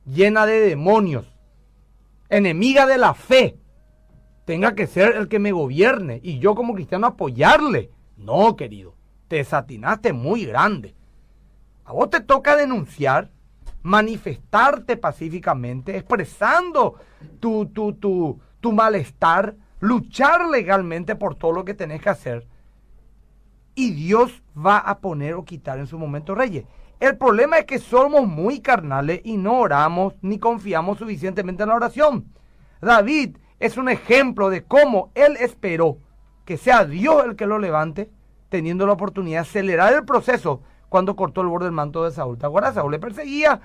llena 0.05 0.45
de 0.45 0.59
demonios, 0.59 1.33
enemiga 2.27 2.85
de 2.85 2.97
la 2.97 3.13
fe, 3.13 3.57
tenga 4.43 4.75
que 4.75 4.87
ser 4.87 5.15
el 5.15 5.29
que 5.29 5.39
me 5.39 5.53
gobierne 5.53 6.19
y 6.21 6.39
yo 6.39 6.53
como 6.53 6.73
cristiano 6.73 7.07
apoyarle. 7.07 7.91
No, 8.17 8.57
querido, 8.57 8.93
te 9.29 9.37
desatinaste 9.37 10.11
muy 10.11 10.43
grande. 10.43 10.95
A 11.85 11.93
vos 11.93 12.09
te 12.09 12.19
toca 12.19 12.57
denunciar 12.57 13.31
manifestarte 13.87 14.97
pacíficamente, 14.97 15.95
expresando 15.95 16.95
tu, 17.39 17.67
tu, 17.67 17.93
tu, 17.93 18.37
tu 18.59 18.73
malestar, 18.73 19.55
luchar 19.79 20.49
legalmente 20.49 21.15
por 21.15 21.35
todo 21.35 21.53
lo 21.53 21.65
que 21.65 21.73
tenés 21.73 22.01
que 22.01 22.09
hacer. 22.09 22.45
Y 23.75 23.91
Dios 23.91 24.43
va 24.55 24.77
a 24.77 24.99
poner 24.99 25.35
o 25.35 25.45
quitar 25.45 25.79
en 25.79 25.87
su 25.87 25.97
momento 25.97 26.35
reyes. 26.35 26.65
El 26.99 27.15
problema 27.17 27.59
es 27.59 27.65
que 27.65 27.79
somos 27.79 28.27
muy 28.27 28.59
carnales 28.59 29.21
y 29.23 29.37
no 29.37 29.59
oramos 29.59 30.15
ni 30.21 30.37
confiamos 30.37 30.97
suficientemente 30.97 31.63
en 31.63 31.69
la 31.69 31.75
oración. 31.75 32.25
David 32.81 33.37
es 33.59 33.77
un 33.77 33.87
ejemplo 33.87 34.49
de 34.49 34.65
cómo 34.65 35.11
él 35.15 35.37
esperó 35.39 35.99
que 36.43 36.57
sea 36.57 36.83
Dios 36.83 37.23
el 37.23 37.35
que 37.37 37.45
lo 37.45 37.57
levante, 37.57 38.11
teniendo 38.49 38.85
la 38.85 38.93
oportunidad 38.93 39.43
de 39.43 39.49
acelerar 39.49 39.93
el 39.93 40.03
proceso 40.03 40.61
cuando 40.89 41.15
cortó 41.15 41.41
el 41.41 41.47
borde 41.47 41.65
del 41.65 41.73
manto 41.73 42.03
de 42.03 42.11
Saúl. 42.11 42.37
¿Te 42.37 42.45
acuerdas? 42.45 42.75
Le 42.89 42.99
perseguía 42.99 43.61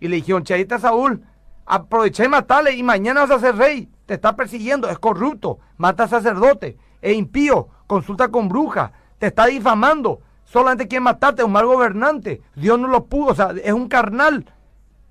y 0.00 0.08
le 0.08 0.16
dijeron, 0.16 0.44
Chaita 0.44 0.78
Saúl, 0.78 1.22
aprovecha 1.64 2.24
y 2.24 2.28
matale 2.28 2.72
y 2.72 2.82
mañana 2.82 3.22
vas 3.22 3.30
a 3.30 3.40
ser 3.40 3.56
rey. 3.56 3.88
Te 4.06 4.14
está 4.14 4.36
persiguiendo, 4.36 4.88
es 4.88 4.98
corrupto, 4.98 5.58
mata 5.76 6.04
a 6.04 6.08
sacerdote, 6.08 6.78
es 7.02 7.16
impío, 7.16 7.68
consulta 7.86 8.28
con 8.28 8.48
bruja, 8.48 8.92
te 9.18 9.26
está 9.26 9.46
difamando, 9.46 10.20
solamente 10.44 10.86
quiere 10.86 11.02
matarte, 11.02 11.42
es 11.42 11.46
un 11.46 11.52
mal 11.52 11.66
gobernante. 11.66 12.42
Dios 12.54 12.78
no 12.78 12.88
lo 12.88 13.06
pudo, 13.06 13.32
o 13.32 13.34
sea, 13.34 13.52
es 13.62 13.72
un 13.72 13.88
carnal. 13.88 14.46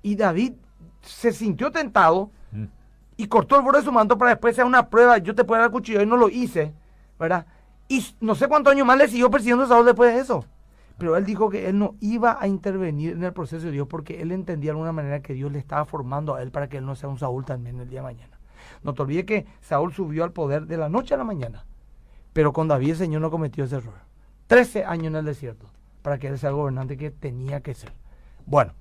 Y 0.02 0.16
David 0.16 0.54
se 1.02 1.32
sintió 1.32 1.70
tentado 1.70 2.30
mm. 2.52 2.64
y 3.16 3.26
cortó 3.26 3.56
el 3.56 3.62
borde 3.62 3.80
de 3.80 3.84
su 3.84 3.92
manto 3.92 4.16
para 4.16 4.30
después 4.30 4.54
hacer 4.54 4.64
una 4.64 4.88
prueba. 4.88 5.18
Yo 5.18 5.34
te 5.34 5.44
puedo 5.44 5.60
dar 5.60 5.70
cuchillo 5.70 6.00
y 6.00 6.06
no 6.06 6.16
lo 6.16 6.28
hice, 6.28 6.72
¿verdad? 7.18 7.46
Y 7.88 8.04
no 8.20 8.34
sé 8.34 8.48
cuántos 8.48 8.72
años 8.72 8.86
más 8.86 8.98
le 8.98 9.08
siguió 9.08 9.30
persiguiendo 9.30 9.64
a 9.64 9.68
Saúl 9.68 9.84
después 9.84 10.14
de 10.14 10.20
eso. 10.20 10.44
Pero 10.98 11.16
él 11.16 11.24
dijo 11.24 11.50
que 11.50 11.68
él 11.68 11.78
no 11.78 11.94
iba 12.00 12.38
a 12.40 12.48
intervenir 12.48 13.12
en 13.12 13.24
el 13.24 13.32
proceso 13.32 13.66
de 13.66 13.72
Dios 13.72 13.86
porque 13.88 14.22
él 14.22 14.32
entendía 14.32 14.68
de 14.68 14.72
alguna 14.72 14.92
manera 14.92 15.20
que 15.20 15.34
Dios 15.34 15.52
le 15.52 15.58
estaba 15.58 15.84
formando 15.84 16.34
a 16.34 16.42
él 16.42 16.50
para 16.50 16.68
que 16.68 16.78
él 16.78 16.86
no 16.86 16.94
sea 16.94 17.08
un 17.08 17.18
Saúl 17.18 17.44
también 17.44 17.78
el 17.80 17.88
día 17.88 18.00
de 18.00 18.04
mañana. 18.04 18.38
No 18.82 18.94
te 18.94 19.02
olvides 19.02 19.24
que 19.24 19.46
Saúl 19.60 19.92
subió 19.92 20.24
al 20.24 20.32
poder 20.32 20.66
de 20.66 20.78
la 20.78 20.88
noche 20.88 21.14
a 21.14 21.18
la 21.18 21.24
mañana. 21.24 21.66
Pero 22.32 22.52
con 22.52 22.68
David 22.68 22.90
el 22.90 22.96
Señor 22.96 23.20
no 23.20 23.30
cometió 23.30 23.64
ese 23.64 23.76
error. 23.76 23.94
Trece 24.46 24.84
años 24.84 25.08
en 25.08 25.16
el 25.16 25.24
desierto 25.24 25.66
para 26.02 26.18
que 26.18 26.28
él 26.28 26.38
sea 26.38 26.50
el 26.50 26.56
gobernante 26.56 26.96
que 26.96 27.10
tenía 27.10 27.60
que 27.60 27.74
ser. 27.74 27.92
Bueno, 28.46 28.72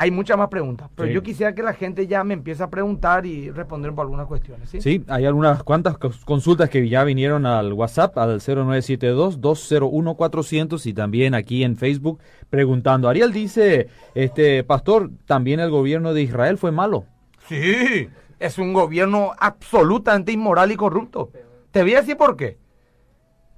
hay 0.00 0.10
muchas 0.10 0.36
más 0.38 0.48
preguntas, 0.48 0.88
pero 0.94 1.10
yo 1.10 1.22
quisiera 1.22 1.54
que 1.54 1.62
la 1.62 1.74
gente 1.74 2.06
ya 2.06 2.24
me 2.24 2.32
empiece 2.32 2.62
a 2.62 2.70
preguntar 2.70 3.26
y 3.26 3.50
responder 3.50 3.92
por 3.92 4.04
algunas 4.04 4.26
cuestiones. 4.26 4.70
¿sí? 4.70 4.80
sí, 4.80 5.04
hay 5.08 5.26
algunas 5.26 5.62
cuantas 5.62 5.98
consultas 6.24 6.70
que 6.70 6.88
ya 6.88 7.04
vinieron 7.04 7.44
al 7.44 7.74
WhatsApp, 7.74 8.16
al 8.16 8.40
0972-201-400 8.40 10.86
y 10.86 10.94
también 10.94 11.34
aquí 11.34 11.64
en 11.64 11.76
Facebook 11.76 12.18
preguntando. 12.48 13.10
Ariel 13.10 13.30
dice, 13.30 13.88
este 14.14 14.64
pastor, 14.64 15.10
también 15.26 15.60
el 15.60 15.68
gobierno 15.68 16.14
de 16.14 16.22
Israel 16.22 16.56
fue 16.56 16.72
malo. 16.72 17.04
Sí, 17.46 18.08
es 18.38 18.56
un 18.56 18.72
gobierno 18.72 19.32
absolutamente 19.38 20.32
inmoral 20.32 20.72
y 20.72 20.76
corrupto. 20.76 21.30
Te 21.72 21.82
voy 21.82 21.92
a 21.92 22.00
decir 22.00 22.16
por 22.16 22.38
qué. 22.38 22.56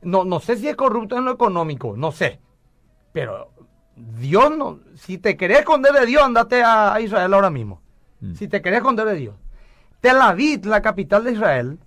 No, 0.03 0.25
no 0.25 0.41
sé 0.41 0.57
si 0.57 0.67
es 0.67 0.75
corrupto 0.75 1.17
en 1.17 1.25
lo 1.25 1.31
económico, 1.31 1.97
no 1.97 2.11
sé. 2.11 2.41
Pero 3.13 3.52
Dios 3.97 4.57
no, 4.57 4.81
si 4.95 5.19
te 5.19 5.37
querés 5.37 5.61
esconder 5.61 5.93
de 5.93 6.07
Dios, 6.07 6.23
andate 6.23 6.63
a, 6.65 7.01
Israel 7.01 7.35
ahora 7.35 7.51
mismo. 7.51 7.81
Mm. 8.21 8.35
Si 8.35 8.49
te 8.49 8.63
querés 8.63 8.79
esconder 8.79 9.07
de 9.07 9.15
Dios. 9.17 9.35
Tel 10.01 10.21
Aviv, 10.21 10.67
la 10.67 10.83
capital 10.83 11.25
de 11.25 11.33
Israel, 11.33 11.79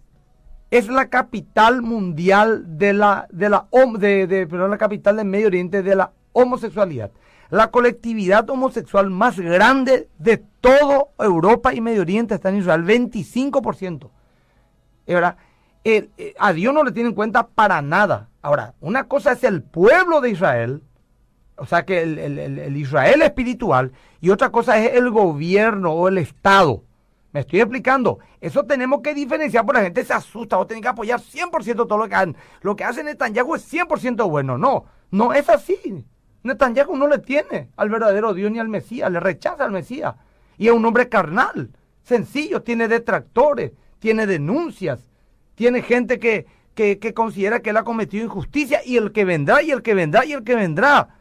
es 0.72 0.88
la 0.88 1.10
capital 1.10 1.82
mundial 1.82 2.78
de 2.78 2.94
la, 2.94 3.28
de 3.32 3.50
la, 3.50 3.68
de, 3.98 4.28
de, 4.28 4.48
la 4.48 4.78
capital 4.78 5.18
del 5.18 5.26
Medio 5.26 5.48
Oriente 5.48 5.84
de 5.84 5.96
la 5.96 6.12
homosexualidad. 6.34 7.12
La 7.50 7.72
colectividad 7.72 8.50
homosexual 8.50 9.10
más 9.10 9.39
grande 9.39 10.10
de 10.18 10.38
toda 10.38 11.06
Europa 11.20 11.74
y 11.74 11.82
Medio 11.82 12.02
Oriente 12.02 12.36
está 12.36 12.50
en 12.50 12.58
Israel, 12.58 12.84
25%. 12.84 14.10
¿verdad? 15.06 15.38
Eh, 15.84 16.34
a 16.39 16.52
Dios 16.54 16.74
no 16.74 16.84
le 16.84 16.91
tiene 16.91 17.10
en 17.10 17.15
cuenta 17.15 17.48
para 17.48 17.82
nada. 17.82 18.30
Ahora, 18.41 18.74
una 18.82 19.08
cosa 19.08 19.34
es 19.34 19.44
el 19.44 19.62
pueblo 19.62 20.22
de 20.22 20.32
Israel, 20.32 20.82
o 21.58 21.65
sea 21.65 21.86
que 21.86 22.02
el, 22.02 22.76
Israel 22.78 23.22
espiritual, 23.22 23.91
y 24.22 24.30
otra 24.30 24.52
cosa 24.52 24.78
es 24.78 24.94
el 24.96 25.10
gobierno 25.10 25.91
o 25.91 26.08
el 26.08 26.18
Estado. 26.18 26.84
Me 27.32 27.41
estoy 27.41 27.60
explicando. 27.60 28.20
Eso 28.39 28.63
tenemos 28.63 29.02
que 29.02 29.13
diferenciar 29.13 29.65
porque 29.65 29.80
la 29.80 29.86
gente 29.86 30.06
se 30.06 30.13
asusta. 30.13 30.58
o 30.58 30.65
tienen 30.65 30.82
que 30.82 30.88
apoyar 30.88 31.20
100% 31.20 31.76
todo 31.76 31.98
lo 31.98 32.08
que 32.08 32.15
hacen. 32.15 32.38
Lo 32.62 32.78
que 32.78 32.86
hace 32.86 33.04
Netanyahu 33.04 33.56
es 33.56 33.74
100% 33.74 34.30
bueno. 34.30 34.58
No, 34.58 34.86
no 35.12 35.34
es 35.34 35.50
así. 35.50 36.06
Netanyahu 36.44 36.96
no 36.96 37.08
le 37.10 37.20
tiene 37.20 37.72
al 37.76 37.89
verdadero 37.89 38.34
Dios 38.34 38.50
ni 38.52 38.60
al 38.60 38.70
Mesías. 38.70 39.12
Le 39.12 39.20
rechaza 39.20 39.65
al 39.65 39.72
Mesías. 39.72 40.15
Y 40.58 40.68
es 40.68 40.74
un 40.74 40.86
hombre 40.86 41.10
carnal. 41.10 41.72
Sencillo. 42.04 42.62
Tiene 42.62 42.88
detractores. 42.88 43.74
Tiene 44.00 44.28
denuncias. 44.28 45.02
Tiene 45.56 45.82
gente 45.82 46.20
que, 46.20 46.46
que, 46.74 47.00
que 47.00 47.13
considera 47.13 47.60
que 47.60 47.72
él 47.72 47.78
ha 47.78 47.84
cometido 47.84 48.24
injusticia. 48.24 48.80
Y 48.86 48.96
el 48.96 49.12
que 49.12 49.26
vendrá, 49.26 49.62
y 49.62 49.72
el 49.72 49.82
que 49.82 49.94
vendrá, 49.94 50.24
y 50.24 50.32
el 50.32 50.46
que 50.46 50.56
vendrá. 50.56 51.14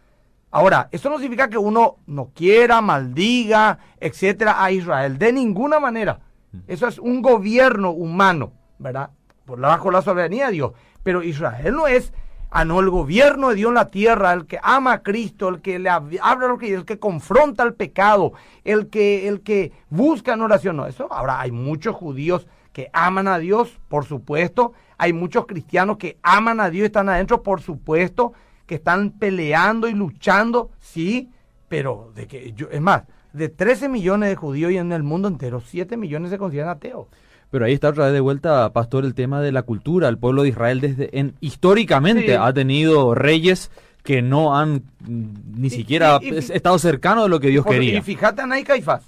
Ahora, 0.55 0.89
eso 0.93 1.11
no 1.11 1.19
significa 1.19 1.51
que 1.51 1.59
uno 1.59 1.97
no 2.07 2.31
quiera, 2.33 2.81
maldiga, 2.81 3.77
etcétera, 3.99 4.63
a 4.63 4.71
Israel. 4.71 5.19
De 5.19 5.33
ninguna 5.33 5.81
manera. 5.81 6.21
Eso 6.69 6.87
es 6.87 7.01
un 7.01 7.23
gobierno 7.23 7.91
humano, 7.91 8.53
¿verdad? 8.79 9.11
Por 9.47 9.59
bajo 9.59 9.91
la 9.91 10.01
soberanía 10.01 10.47
de 10.47 10.53
Dios. 10.53 10.73
Pero 11.03 11.25
Israel 11.25 11.75
no 11.75 11.89
es, 11.89 12.13
ah, 12.51 12.65
no, 12.65 12.79
el 12.79 12.89
gobierno 12.89 13.49
de 13.49 13.57
Dios 13.57 13.71
en 13.71 13.75
la 13.75 13.91
tierra, 13.91 14.33
el 14.33 14.47
que 14.47 14.61
ama 14.63 14.93
a 14.93 15.03
Cristo, 15.03 15.49
el 15.49 15.61
que 15.61 15.81
le 15.81 15.91
habla 15.91 16.47
lo 16.47 16.57
que 16.57 16.73
el 16.73 16.85
que 16.85 17.01
confronta 17.01 17.65
el 17.65 17.75
pecado, 17.75 18.35
el 18.63 18.91
que, 18.91 19.27
el 19.27 19.41
que 19.41 19.73
busca 19.91 20.35
en 20.35 20.43
oración. 20.43 20.77
No, 20.77 20.87
eso. 20.87 21.13
Ahora, 21.13 21.41
hay 21.41 21.51
muchos 21.51 21.97
judíos 21.97 22.47
que 22.73 22.91
aman 22.93 23.27
a 23.27 23.41
Dios, 23.41 23.81
por 23.89 24.05
supuesto. 24.05 24.73
Hay 24.99 25.13
muchos 25.13 25.47
cristianos 25.47 25.97
que 25.97 26.17
aman 26.23 26.61
a 26.61 26.71
Dios 26.71 26.85
y 26.85 26.87
están 26.87 27.09
adentro, 27.09 27.43
por 27.43 27.61
supuesto 27.61 28.35
que 28.67 28.77
están 28.77 29.11
peleando 29.11 29.89
y 29.89 29.93
luchando, 29.93 30.71
sí, 30.81 31.31
pero 31.69 32.13
de 32.15 32.27
que 32.27 32.53
yo, 32.53 32.69
es 32.71 32.81
más, 32.81 33.05
de 33.33 33.49
13 33.49 33.89
millones 33.89 34.29
de 34.29 34.37
judíos 34.37 34.73
y 34.73 34.79
en 34.79 34.93
el 34.93 35.03
mundo 35.03 35.29
entero, 35.29 35.61
7 35.61 35.97
millones 35.97 36.31
se 36.31 36.39
consideran 36.39 36.71
ateos. 36.71 37.09
Pero 37.51 37.67
ahí 37.67 37.75
está 37.75 37.91
otra 37.91 38.07
vez 38.07 38.15
de 38.15 38.21
vuelta, 38.21 38.73
Pastor, 38.73 39.05
el 39.05 39.15
tema 39.15 39.41
de 39.41 39.53
la 39.53 39.63
cultura. 39.63 40.09
El 40.09 40.19
pueblo 40.19 40.43
de 40.43 40.49
Israel 40.49 40.81
desde 40.81 41.17
en, 41.19 41.35
históricamente 41.41 42.37
ha 42.37 42.53
tenido 42.53 43.15
reyes 43.15 43.71
que 44.03 44.23
no 44.23 44.57
han 44.57 44.83
mm, 45.07 45.61
ni 45.61 45.71
siquiera 45.71 46.19
estado 46.23 46.79
cercanos 46.79 47.25
de 47.25 47.31
lo 47.31 47.41
que 47.41 47.49
Dios 47.49 47.65
quería. 47.65 47.99
Y 47.99 48.03
fíjate, 48.03 48.43
Ana 48.43 48.59
y 48.59 48.65
Caifás. 48.65 49.05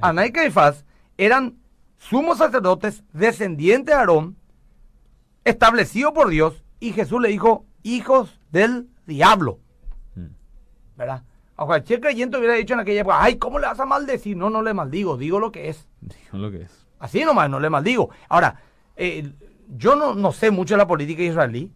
Ana 0.00 0.26
y 0.26 0.32
Caifás 0.32 0.84
eran 1.16 1.56
sumos 1.98 2.38
sacerdotes, 2.38 3.02
descendientes 3.12 3.86
de 3.86 4.00
Aarón, 4.00 4.36
establecido 5.44 6.12
por 6.12 6.28
Dios, 6.28 6.62
y 6.80 6.92
Jesús 6.92 7.20
le 7.20 7.28
dijo, 7.28 7.66
hijos 7.82 8.38
del 8.52 8.86
diablo. 9.08 9.58
Mm. 10.14 10.26
¿Verdad? 10.96 11.24
A 11.56 11.66
cualquier 11.66 12.00
creyente 12.00 12.38
hubiera 12.38 12.54
dicho 12.54 12.74
en 12.74 12.80
aquella 12.80 13.00
época, 13.00 13.20
ay, 13.20 13.36
¿cómo 13.36 13.58
le 13.58 13.66
vas 13.66 13.80
a 13.80 13.84
maldecir? 13.86 14.36
No, 14.36 14.48
no 14.48 14.62
le 14.62 14.72
maldigo, 14.74 15.16
digo 15.16 15.40
lo 15.40 15.50
que 15.50 15.68
es. 15.68 15.88
Dijo 16.00 16.36
lo 16.36 16.52
que 16.52 16.62
es. 16.62 16.86
Así 17.00 17.24
nomás, 17.24 17.50
no 17.50 17.58
le 17.58 17.68
maldigo. 17.68 18.10
Ahora, 18.28 18.60
eh, 18.94 19.32
yo 19.76 19.96
no, 19.96 20.14
no 20.14 20.30
sé 20.30 20.52
mucho 20.52 20.74
de 20.74 20.78
la 20.78 20.86
política 20.86 21.22
israelí, 21.22 21.72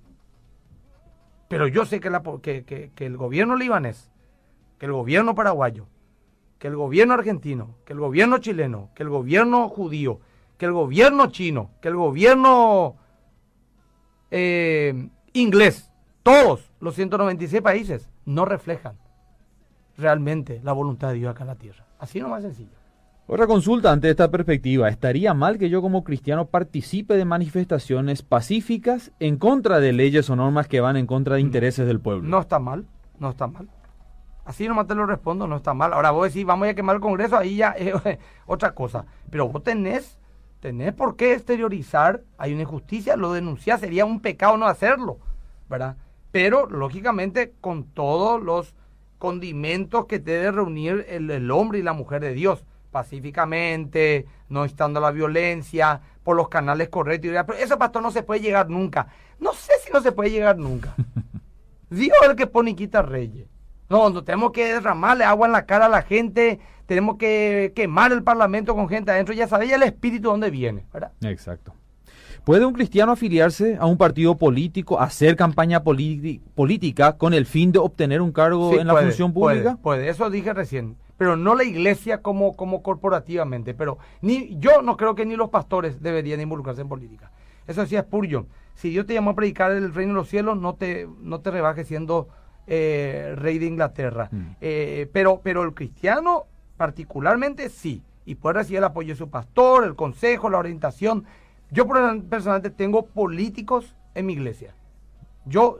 pero 1.48 1.66
yo 1.66 1.84
sé 1.84 1.98
que, 2.00 2.10
la, 2.10 2.22
po- 2.22 2.40
que, 2.40 2.64
que- 2.64 2.92
que 2.94 3.06
el 3.06 3.16
gobierno 3.16 3.56
libanés, 3.56 4.10
que 4.78 4.86
el 4.86 4.92
gobierno 4.92 5.34
paraguayo, 5.34 5.86
que 6.58 6.68
el 6.68 6.76
gobierno 6.76 7.14
argentino, 7.14 7.74
que 7.84 7.92
el 7.92 7.98
gobierno 7.98 8.38
chileno, 8.38 8.90
que 8.94 9.02
el 9.02 9.08
gobierno 9.08 9.68
judío, 9.68 10.20
que 10.58 10.66
el 10.66 10.72
gobierno 10.72 11.26
chino, 11.32 11.70
que 11.80 11.88
el 11.88 11.96
gobierno 11.96 12.96
eh, 14.30 15.08
inglés, 15.32 15.90
todos 16.22 16.70
los 16.80 16.94
196 16.94 17.62
países 17.62 18.08
no 18.24 18.44
reflejan 18.44 18.96
realmente 19.96 20.60
la 20.62 20.72
voluntad 20.72 21.08
de 21.08 21.14
Dios 21.14 21.30
acá 21.30 21.44
en 21.44 21.48
la 21.48 21.56
tierra. 21.56 21.86
Así 21.98 22.20
nomás 22.20 22.42
sencillo. 22.42 22.82
Otra 23.26 23.46
consulta 23.46 23.92
ante 23.92 24.10
esta 24.10 24.30
perspectiva. 24.30 24.88
¿Estaría 24.88 25.32
mal 25.32 25.56
que 25.58 25.70
yo 25.70 25.80
como 25.80 26.02
cristiano 26.04 26.46
participe 26.46 27.16
de 27.16 27.24
manifestaciones 27.24 28.22
pacíficas 28.22 29.12
en 29.20 29.36
contra 29.36 29.80
de 29.80 29.92
leyes 29.92 30.28
o 30.28 30.36
normas 30.36 30.68
que 30.68 30.80
van 30.80 30.96
en 30.96 31.06
contra 31.06 31.36
de 31.36 31.40
intereses 31.40 31.86
del 31.86 32.00
pueblo? 32.00 32.28
No 32.28 32.40
está 32.40 32.58
mal, 32.58 32.86
no 33.18 33.30
está 33.30 33.46
mal. 33.46 33.68
Así 34.44 34.66
nomás 34.66 34.88
te 34.88 34.96
lo 34.96 35.06
respondo, 35.06 35.46
no 35.46 35.56
está 35.56 35.72
mal. 35.72 35.92
Ahora 35.92 36.10
vos 36.10 36.26
decís, 36.26 36.44
vamos 36.44 36.68
a 36.68 36.74
quemar 36.74 36.96
el 36.96 37.02
Congreso, 37.02 37.38
ahí 37.38 37.56
ya 37.56 37.70
es 37.70 37.94
otra 38.46 38.74
cosa. 38.74 39.06
Pero 39.30 39.48
vos 39.48 39.62
tenés, 39.62 40.18
tenés 40.60 40.92
por 40.92 41.14
qué 41.16 41.34
exteriorizar, 41.34 42.22
hay 42.38 42.52
una 42.52 42.62
injusticia, 42.62 43.16
lo 43.16 43.32
denunciás, 43.32 43.80
sería 43.80 44.04
un 44.04 44.20
pecado 44.20 44.56
no 44.56 44.66
hacerlo, 44.66 45.18
¿verdad? 45.70 45.96
Pero, 46.32 46.66
lógicamente, 46.66 47.52
con 47.60 47.84
todos 47.84 48.42
los 48.42 48.74
condimentos 49.18 50.06
que 50.06 50.18
debe 50.18 50.50
reunir 50.50 51.06
el, 51.08 51.30
el 51.30 51.50
hombre 51.50 51.78
y 51.78 51.82
la 51.82 51.92
mujer 51.92 52.22
de 52.22 52.32
Dios, 52.32 52.64
pacíficamente, 52.90 54.26
no 54.48 54.64
instando 54.64 55.00
la 55.00 55.12
violencia, 55.12 56.00
por 56.22 56.36
los 56.36 56.48
canales 56.48 56.88
correctos. 56.88 57.30
y 57.30 57.34
Pero 57.34 57.58
ese 57.58 57.76
pastor 57.76 58.02
no 58.02 58.10
se 58.10 58.22
puede 58.22 58.40
llegar 58.40 58.68
nunca. 58.70 59.08
No 59.38 59.52
sé 59.52 59.72
si 59.84 59.92
no 59.92 60.00
se 60.00 60.12
puede 60.12 60.30
llegar 60.30 60.58
nunca. 60.58 60.94
Dios 61.90 62.16
es 62.22 62.30
el 62.30 62.36
que 62.36 62.46
pone 62.46 62.70
y 62.70 62.74
quita 62.74 63.02
reyes. 63.02 63.48
No, 63.88 64.08
no 64.08 64.24
tenemos 64.24 64.52
que 64.52 64.72
derramarle 64.72 65.24
agua 65.24 65.46
en 65.46 65.52
la 65.52 65.66
cara 65.66 65.86
a 65.86 65.88
la 65.90 66.02
gente, 66.02 66.60
tenemos 66.86 67.16
que 67.16 67.72
quemar 67.76 68.12
el 68.12 68.22
parlamento 68.22 68.74
con 68.74 68.88
gente 68.88 69.10
adentro, 69.10 69.34
ya 69.34 69.46
sabéis 69.46 69.72
el 69.72 69.82
espíritu 69.82 70.30
dónde 70.30 70.50
viene, 70.50 70.86
¿verdad? 70.92 71.12
Exacto. 71.20 71.74
¿Puede 72.44 72.66
un 72.66 72.72
cristiano 72.72 73.12
afiliarse 73.12 73.76
a 73.78 73.86
un 73.86 73.96
partido 73.96 74.36
político, 74.36 75.00
hacer 75.00 75.36
campaña 75.36 75.84
política 75.84 77.16
con 77.16 77.34
el 77.34 77.46
fin 77.46 77.70
de 77.70 77.78
obtener 77.78 78.20
un 78.20 78.32
cargo 78.32 78.72
Sí, 78.72 78.78
en 78.78 78.88
la 78.88 78.94
puede, 78.94 79.06
función 79.06 79.32
pública? 79.32 79.76
Puede, 79.80 79.98
puede, 80.00 80.08
eso 80.08 80.28
dije 80.28 80.52
recién, 80.52 80.96
pero 81.16 81.36
no 81.36 81.54
la 81.54 81.62
iglesia 81.62 82.18
como, 82.18 82.56
como 82.56 82.82
corporativamente, 82.82 83.74
pero 83.74 83.98
ni 84.22 84.56
yo 84.58 84.82
no 84.82 84.96
creo 84.96 85.14
que 85.14 85.24
ni 85.24 85.36
los 85.36 85.50
pastores 85.50 86.02
deberían 86.02 86.40
involucrarse 86.40 86.82
en 86.82 86.88
política. 86.88 87.30
Eso 87.68 87.86
sí 87.86 87.94
es 87.94 88.02
Spurgeon. 88.02 88.48
Si 88.74 88.90
Dios 88.90 89.06
te 89.06 89.14
llamó 89.14 89.30
a 89.30 89.36
predicar 89.36 89.70
el 89.70 89.94
reino 89.94 90.12
de 90.12 90.16
los 90.16 90.28
cielos, 90.28 90.58
no 90.58 90.74
te, 90.74 91.06
no 91.20 91.40
te 91.40 91.52
rebajes 91.52 91.86
siendo 91.86 92.28
eh, 92.66 93.34
rey 93.36 93.58
de 93.60 93.66
Inglaterra. 93.66 94.28
Mm. 94.32 94.42
Eh, 94.60 95.08
pero, 95.12 95.40
pero 95.44 95.62
el 95.62 95.74
cristiano 95.74 96.46
particularmente 96.76 97.68
sí, 97.68 98.02
y 98.24 98.34
puede 98.34 98.54
recibir 98.54 98.78
el 98.78 98.84
apoyo 98.84 99.14
de 99.14 99.18
su 99.18 99.28
pastor, 99.28 99.84
el 99.84 99.94
consejo, 99.94 100.50
la 100.50 100.58
orientación. 100.58 101.24
Yo 101.72 101.86
personalmente 101.86 102.70
tengo 102.70 103.06
políticos 103.06 103.96
en 104.14 104.26
mi 104.26 104.34
iglesia. 104.34 104.74
Yo, 105.46 105.78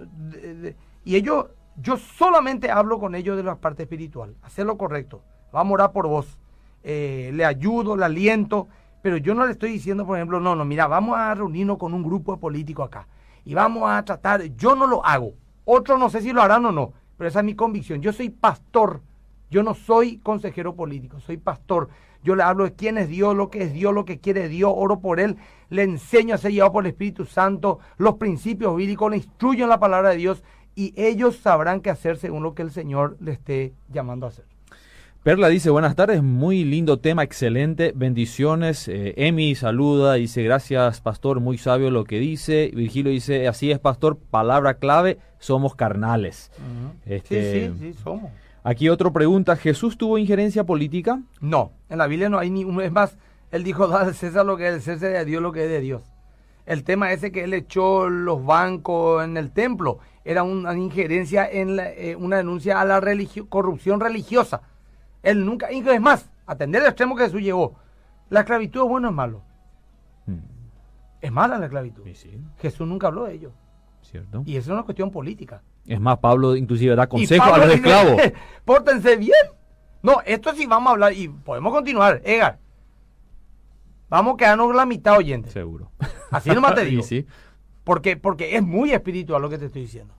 y 1.05 1.17
ellos, 1.17 1.47
yo 1.77 1.99
solamente 1.99 2.71
hablo 2.71 2.99
con 2.99 3.15
ellos 3.15 3.37
de 3.37 3.43
la 3.43 3.57
parte 3.57 3.85
espiritual, 3.85 4.35
hacer 4.43 4.67
lo 4.67 4.79
correcto. 4.79 5.23
Vamos 5.53 5.73
a 5.73 5.75
orar 5.75 5.93
por 5.93 6.09
vos. 6.09 6.39
Eh, 6.83 7.31
le 7.35 7.45
ayudo, 7.45 7.97
le 7.97 8.07
aliento, 8.07 8.69
pero 9.03 9.19
yo 9.19 9.35
no 9.35 9.45
le 9.45 9.53
estoy 9.53 9.71
diciendo, 9.71 10.07
por 10.07 10.17
ejemplo, 10.17 10.41
no, 10.41 10.57
no, 10.57 10.65
mira, 10.65 10.87
vamos 10.87 11.17
a 11.17 11.35
reunirnos 11.35 11.77
con 11.77 11.93
un 11.93 12.03
grupo 12.03 12.33
de 12.33 12.39
políticos 12.39 12.87
acá 12.87 13.07
y 13.45 13.55
vamos 13.55 13.85
a 13.89 14.05
tratar, 14.05 14.43
yo 14.57 14.75
no 14.75 14.87
lo 14.87 15.05
hago. 15.05 15.35
Otros 15.65 15.99
no 15.99 16.11
sé 16.11 16.23
si 16.23 16.33
lo 16.33 16.43
harán 16.43 16.65
o 16.67 16.73
no, 16.73 16.93
pero 17.17 17.29
esa 17.29 17.41
es 17.41 17.45
mi 17.45 17.55
convicción. 17.55 18.01
Yo 18.01 18.13
soy 18.13 18.31
pastor, 18.31 19.03
yo 19.53 19.63
no 19.63 19.75
soy 19.75 20.17
consejero 20.17 20.75
político, 20.75 21.21
soy 21.21 21.37
pastor. 21.37 21.91
Yo 22.25 22.35
le 22.35 22.43
hablo 22.43 22.65
de 22.65 22.73
quién 22.73 22.97
es 22.97 23.09
Dios, 23.09 23.37
lo 23.37 23.51
que 23.51 23.65
es 23.65 23.73
Dios, 23.75 23.93
lo 23.93 24.07
que 24.07 24.19
quiere 24.19 24.49
Dios, 24.49 24.73
oro 24.75 25.01
por 25.01 25.21
Él, 25.21 25.37
le 25.69 25.83
enseño 25.83 26.35
a 26.35 26.39
ser 26.39 26.53
llevado 26.53 26.73
por 26.73 26.85
el 26.85 26.93
Espíritu 26.93 27.27
Santo, 27.27 27.79
los 27.99 28.15
principios 28.15 28.75
bíblicos, 28.75 29.11
le 29.11 29.19
instruyo 29.19 29.65
en 29.65 29.69
la 29.69 29.79
palabra 29.79 30.11
de 30.11 30.17
Dios 30.17 30.43
y 30.75 30.95
ellos 30.97 31.37
sabrán 31.37 31.83
qué 31.83 31.91
hacer 31.91 32.17
según 32.17 32.43
lo 32.43 32.55
que 32.55 32.63
el 32.63 32.71
Señor 32.71 33.19
le 33.21 33.33
esté 33.33 33.75
llamando 33.93 34.25
a 34.25 34.31
hacer. 34.31 34.47
Perla 35.23 35.49
dice, 35.49 35.69
buenas 35.69 35.95
tardes, 35.95 36.23
muy 36.23 36.65
lindo 36.65 36.99
tema, 36.99 37.23
excelente, 37.23 37.93
bendiciones. 37.95 38.89
Eh, 38.89 39.13
Emi 39.19 39.55
saluda, 39.55 40.15
dice, 40.15 40.43
gracias 40.43 41.03
pastor, 41.03 41.41
muy 41.41 41.59
sabio 41.59 41.91
lo 41.91 42.05
que 42.05 42.19
dice. 42.19 42.73
Virgilio 42.75 43.13
dice, 43.13 43.47
así 43.49 43.71
es 43.71 43.79
pastor, 43.79 44.17
palabra 44.19 44.75
clave, 44.79 45.19
somos 45.39 45.75
carnales. 45.75 46.51
Este, 47.05 47.69
Sí, 47.69 47.75
sí, 47.79 47.93
sí, 47.93 47.99
somos. 48.03 48.31
Aquí 48.65 48.89
otro 48.89 49.13
pregunta, 49.13 49.57
¿Jesús 49.57 49.99
tuvo 49.99 50.19
injerencia 50.19 50.65
política? 50.65 51.21
No, 51.41 51.73
en 51.89 51.99
la 51.99 52.07
Biblia 52.07 52.29
no 52.29 52.39
hay 52.39 52.51
ni 52.51 52.65
uno. 52.65 52.81
Es 52.81 52.93
más, 52.93 53.17
él 53.51 53.65
dijo, 53.65 53.87
da 53.89 54.03
al 54.03 54.15
César 54.15 54.47
lo 54.47 54.57
que 54.57 54.67
es 54.69 54.73
del 54.73 54.83
César 54.83 55.13
y 55.13 55.17
a 55.17 55.25
Dios 55.25 55.43
lo 55.43 55.53
que 55.53 55.65
es 55.65 55.71
de 55.71 55.81
Dios. 55.81 56.03
El 56.65 56.85
tema 56.85 57.11
ese 57.13 57.33
que 57.33 57.43
él 57.45 57.55
echó 57.55 58.09
los 58.09 58.45
bancos 58.45 59.25
en 59.25 59.37
el 59.37 59.51
templo 59.51 59.99
era 60.25 60.45
una 60.45 60.77
injerencia 60.77 61.45
en 61.51 61.75
la- 61.75 61.91
eh, 61.91 62.15
una 62.15 62.37
denuncia 62.37 62.81
a 62.81 62.85
la 62.85 63.01
religio- 63.01 63.49
corrupción 63.49 63.99
religiosa. 63.99 64.63
Él 65.25 65.45
nunca, 65.45 65.67
es 65.71 66.01
más, 66.01 66.31
atender 66.47 66.83
al 66.83 66.89
extremo 66.89 67.17
que 67.17 67.25
Jesús 67.25 67.41
llegó. 67.43 67.75
La 68.31 68.41
esclavitud 68.41 68.83
es 68.85 68.89
bueno 68.89 69.09
o 69.09 69.11
es 69.11 69.17
malo. 69.17 69.43
Mm, 70.27 70.39
Es 71.21 71.33
mala 71.33 71.59
la 71.59 71.67
esclavitud. 71.67 72.05
sí, 72.05 72.15
sí, 72.15 72.41
Jesús 72.59 72.87
nunca 72.87 73.09
habló 73.09 73.25
de 73.25 73.35
ello. 73.35 73.53
Cierto. 74.03 74.43
Y 74.47 74.57
eso 74.57 74.71
es 74.71 74.75
una 74.75 74.83
cuestión 74.85 75.11
política. 75.11 75.63
Es 75.87 76.01
más, 76.01 76.19
Pablo 76.19 76.55
inclusive 76.57 76.95
da 76.95 77.09
consejo 77.09 77.43
a 77.45 77.59
los 77.59 77.67
dice, 77.67 77.77
esclavos. 77.79 78.21
Pórtense 78.65 79.17
bien. 79.17 79.33
No, 80.03 80.17
esto 80.27 80.53
sí 80.55 80.67
vamos 80.67 80.89
a 80.89 80.93
hablar 80.93 81.13
y 81.13 81.29
podemos 81.29 81.73
continuar. 81.73 82.21
Edgar, 82.25 82.59
vamos 84.09 84.35
a 84.35 84.37
quedarnos 84.37 84.75
la 84.75 84.87
mitad 84.87 85.17
oyente. 85.17 85.51
Seguro. 85.51 85.91
Así 86.31 86.51
nomás 86.51 86.75
te 86.75 86.83
Y 86.87 86.91
digo. 86.91 87.03
sí, 87.03 87.27
Porque, 87.85 88.17
porque 88.17 88.57
es 88.57 88.63
muy 88.63 88.93
espiritual 88.93 89.43
lo 89.43 89.49
que 89.49 89.59
te 89.59 89.67
estoy 89.67 89.83
diciendo. 89.83 90.15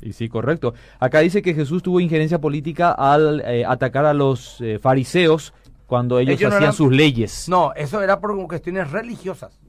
y 0.00 0.12
sí, 0.12 0.28
correcto. 0.28 0.74
Acá 0.98 1.20
dice 1.20 1.42
que 1.42 1.54
Jesús 1.54 1.82
tuvo 1.82 2.00
injerencia 2.00 2.40
política 2.40 2.92
al 2.92 3.40
eh, 3.44 3.64
atacar 3.66 4.04
a 4.06 4.14
los 4.14 4.60
eh, 4.60 4.78
fariseos 4.78 5.54
cuando 5.86 6.18
ellos, 6.18 6.34
Ellos 6.36 6.42
no 6.50 6.56
hacían 6.56 6.62
eran- 6.62 6.72
sus 6.74 6.92
leyes. 6.92 7.48
No, 7.48 7.72
eso 7.74 8.02
era 8.02 8.18
por 8.20 8.34
cuestiones 8.46 8.90
religiosas. 8.90 9.60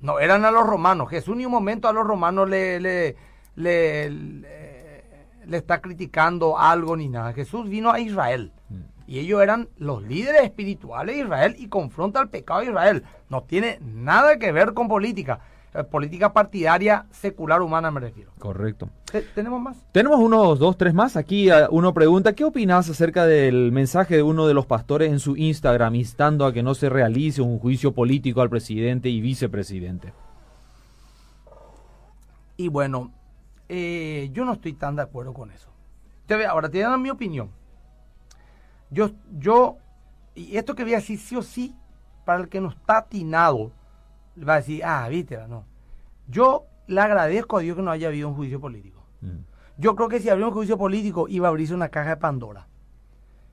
No, 0.00 0.18
eran 0.18 0.44
a 0.44 0.50
los 0.50 0.66
romanos. 0.66 1.10
Jesús 1.10 1.36
ni 1.36 1.44
un 1.44 1.52
momento 1.52 1.88
a 1.88 1.92
los 1.92 2.06
romanos 2.06 2.48
le, 2.48 2.80
le, 2.80 3.16
le, 3.56 4.10
está 5.50 5.80
criticando 5.80 6.58
algo 6.58 6.96
ni 6.96 7.08
nada. 7.08 7.32
Jesús 7.32 7.68
vino 7.68 7.90
a 7.90 8.00
Israel. 8.00 8.52
Y 9.06 9.18
ellos 9.18 9.42
eran 9.42 9.68
los 9.76 10.02
líderes 10.04 10.42
espirituales 10.42 11.16
de 11.16 11.22
Israel 11.22 11.56
y 11.58 11.68
confronta 11.68 12.20
el 12.20 12.28
pecado 12.28 12.60
de 12.60 12.66
Israel. 12.66 13.04
No 13.28 13.42
tiene 13.42 13.78
nada 13.82 14.38
que 14.38 14.52
ver 14.52 14.72
con 14.72 14.88
política. 14.88 15.40
Eh, 15.72 15.84
política 15.84 16.32
partidaria 16.32 17.06
secular 17.12 17.62
humana 17.62 17.90
me 17.92 18.00
refiero. 18.00 18.32
Correcto. 18.40 18.90
Te- 19.10 19.22
¿Tenemos 19.22 19.60
más? 19.60 19.76
Tenemos 19.92 20.18
unos 20.18 20.58
dos, 20.58 20.76
tres 20.76 20.92
más. 20.94 21.16
Aquí 21.16 21.48
eh, 21.48 21.68
uno 21.70 21.94
pregunta, 21.94 22.32
¿qué 22.32 22.44
opinas 22.44 22.90
acerca 22.90 23.24
del 23.24 23.70
mensaje 23.70 24.16
de 24.16 24.22
uno 24.24 24.48
de 24.48 24.54
los 24.54 24.66
pastores 24.66 25.12
en 25.12 25.20
su 25.20 25.36
Instagram 25.36 25.94
instando 25.94 26.44
a 26.44 26.52
que 26.52 26.64
no 26.64 26.74
se 26.74 26.88
realice 26.88 27.40
un 27.40 27.58
juicio 27.60 27.92
político 27.92 28.40
al 28.40 28.50
presidente 28.50 29.08
y 29.08 29.20
vicepresidente? 29.20 30.12
Y 32.56 32.68
bueno, 32.68 33.12
eh, 33.68 34.28
yo 34.32 34.44
no 34.44 34.54
estoy 34.54 34.72
tan 34.72 34.96
de 34.96 35.02
acuerdo 35.02 35.32
con 35.32 35.50
eso. 35.52 35.68
Te 36.26 36.44
ahora 36.46 36.68
te 36.68 36.78
voy 36.78 36.84
a 36.84 36.90
dar 36.90 36.98
mi 36.98 37.10
opinión. 37.10 37.50
Yo, 38.90 39.10
yo, 39.38 39.76
y 40.34 40.56
esto 40.56 40.74
que 40.74 40.82
voy 40.82 40.94
a 40.94 40.96
decir 40.96 41.18
sí 41.18 41.36
o 41.36 41.42
sí, 41.42 41.74
para 42.24 42.40
el 42.42 42.48
que 42.48 42.60
no 42.60 42.70
está 42.70 42.98
atinado, 42.98 43.70
va 44.36 44.54
a 44.54 44.56
decir, 44.56 44.82
ah, 44.84 45.08
viste, 45.08 45.38
no. 45.48 45.64
Yo 46.28 46.66
le 46.86 47.00
agradezco 47.00 47.58
a 47.58 47.60
Dios 47.60 47.76
que 47.76 47.82
no 47.82 47.90
haya 47.90 48.08
habido 48.08 48.28
un 48.28 48.34
juicio 48.34 48.60
político. 48.60 49.02
Mm. 49.20 49.44
Yo 49.78 49.96
creo 49.96 50.08
que 50.08 50.20
si 50.20 50.28
habría 50.28 50.46
un 50.46 50.52
juicio 50.52 50.76
político 50.76 51.28
iba 51.28 51.48
a 51.48 51.50
abrirse 51.50 51.74
una 51.74 51.88
caja 51.88 52.10
de 52.10 52.16
Pandora. 52.16 52.66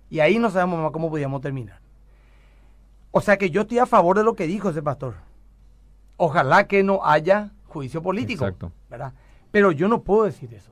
Y 0.09 0.19
ahí 0.19 0.39
no 0.39 0.49
sabemos 0.49 0.79
más 0.79 0.91
cómo 0.91 1.09
podíamos 1.09 1.41
terminar. 1.41 1.79
O 3.11 3.21
sea 3.21 3.37
que 3.37 3.49
yo 3.49 3.61
estoy 3.61 3.79
a 3.79 3.85
favor 3.85 4.17
de 4.17 4.23
lo 4.23 4.35
que 4.35 4.47
dijo 4.47 4.69
ese 4.69 4.81
pastor. 4.81 5.15
Ojalá 6.17 6.67
que 6.67 6.83
no 6.83 6.99
haya 7.03 7.51
juicio 7.65 8.01
político. 8.01 8.45
Exacto. 8.45 8.71
¿verdad? 8.89 9.13
Pero 9.51 9.71
yo 9.71 9.87
no 9.87 10.01
puedo 10.01 10.25
decir 10.25 10.53
eso. 10.53 10.71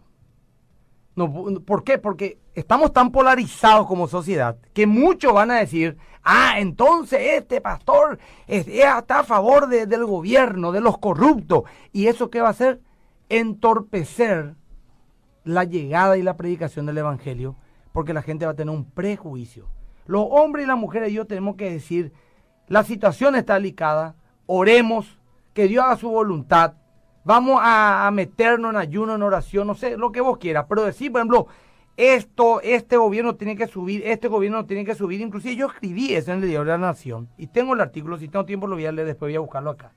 No, 1.15 1.61
¿Por 1.61 1.83
qué? 1.83 1.97
Porque 1.97 2.39
estamos 2.53 2.91
tan 2.91 3.11
polarizados 3.11 3.87
como 3.87 4.07
sociedad 4.07 4.57
que 4.73 4.85
muchos 4.85 5.33
van 5.33 5.51
a 5.51 5.59
decir, 5.59 5.97
ah, 6.23 6.55
entonces 6.59 7.19
este 7.37 7.61
pastor 7.61 8.19
está 8.47 9.19
a 9.19 9.23
favor 9.23 9.67
del 9.67 10.05
gobierno, 10.05 10.71
de 10.71 10.81
los 10.81 10.97
corruptos. 10.97 11.63
¿Y 11.93 12.07
eso 12.07 12.29
qué 12.29 12.41
va 12.41 12.47
a 12.47 12.51
hacer? 12.51 12.81
Entorpecer 13.29 14.55
la 15.45 15.63
llegada 15.63 16.17
y 16.17 16.23
la 16.23 16.35
predicación 16.35 16.85
del 16.85 16.97
Evangelio, 16.97 17.55
porque 17.93 18.13
la 18.13 18.21
gente 18.21 18.45
va 18.45 18.51
a 18.51 18.55
tener 18.55 18.75
un 18.75 18.89
prejuicio. 18.89 19.67
Los 20.07 20.25
hombres 20.29 20.65
y 20.65 20.67
las 20.67 20.77
mujeres 20.77 21.11
y 21.11 21.15
yo 21.15 21.25
tenemos 21.25 21.55
que 21.55 21.71
decir, 21.71 22.11
la 22.67 22.83
situación 22.83 23.35
está 23.35 23.53
delicada, 23.53 24.15
oremos, 24.47 25.17
que 25.53 25.67
Dios 25.67 25.85
haga 25.85 25.95
su 25.95 26.09
voluntad, 26.09 26.73
vamos 27.25 27.59
a, 27.61 28.09
meternos 28.13 28.71
en 28.71 28.77
ayuno, 28.77 29.15
en 29.15 29.23
oración, 29.23 29.67
no 29.67 29.75
sé, 29.75 29.97
lo 29.97 30.11
que 30.11 30.21
vos 30.21 30.37
quieras, 30.37 30.65
pero 30.69 30.85
decir, 30.85 31.11
por 31.11 31.19
ejemplo, 31.19 31.47
esto, 31.97 32.61
este 32.61 32.97
gobierno 32.97 33.35
tiene 33.35 33.57
que 33.57 33.67
subir, 33.67 34.03
este 34.05 34.27
gobierno 34.27 34.65
tiene 34.65 34.85
que 34.85 34.95
subir, 34.95 35.19
inclusive 35.19 35.55
yo 35.55 35.67
escribí 35.67 36.13
eso 36.13 36.31
en 36.31 36.37
el 36.37 36.49
diario 36.49 36.59
de 36.59 36.71
la 36.71 36.77
Nación, 36.77 37.27
y 37.37 37.47
tengo 37.47 37.73
el 37.73 37.81
artículo, 37.81 38.17
si 38.17 38.29
tengo 38.29 38.45
tiempo 38.45 38.67
lo 38.67 38.75
voy 38.75 38.85
a 38.85 38.91
leer, 38.91 39.07
después 39.07 39.31
voy 39.31 39.35
a 39.35 39.39
buscarlo 39.39 39.71
acá, 39.71 39.91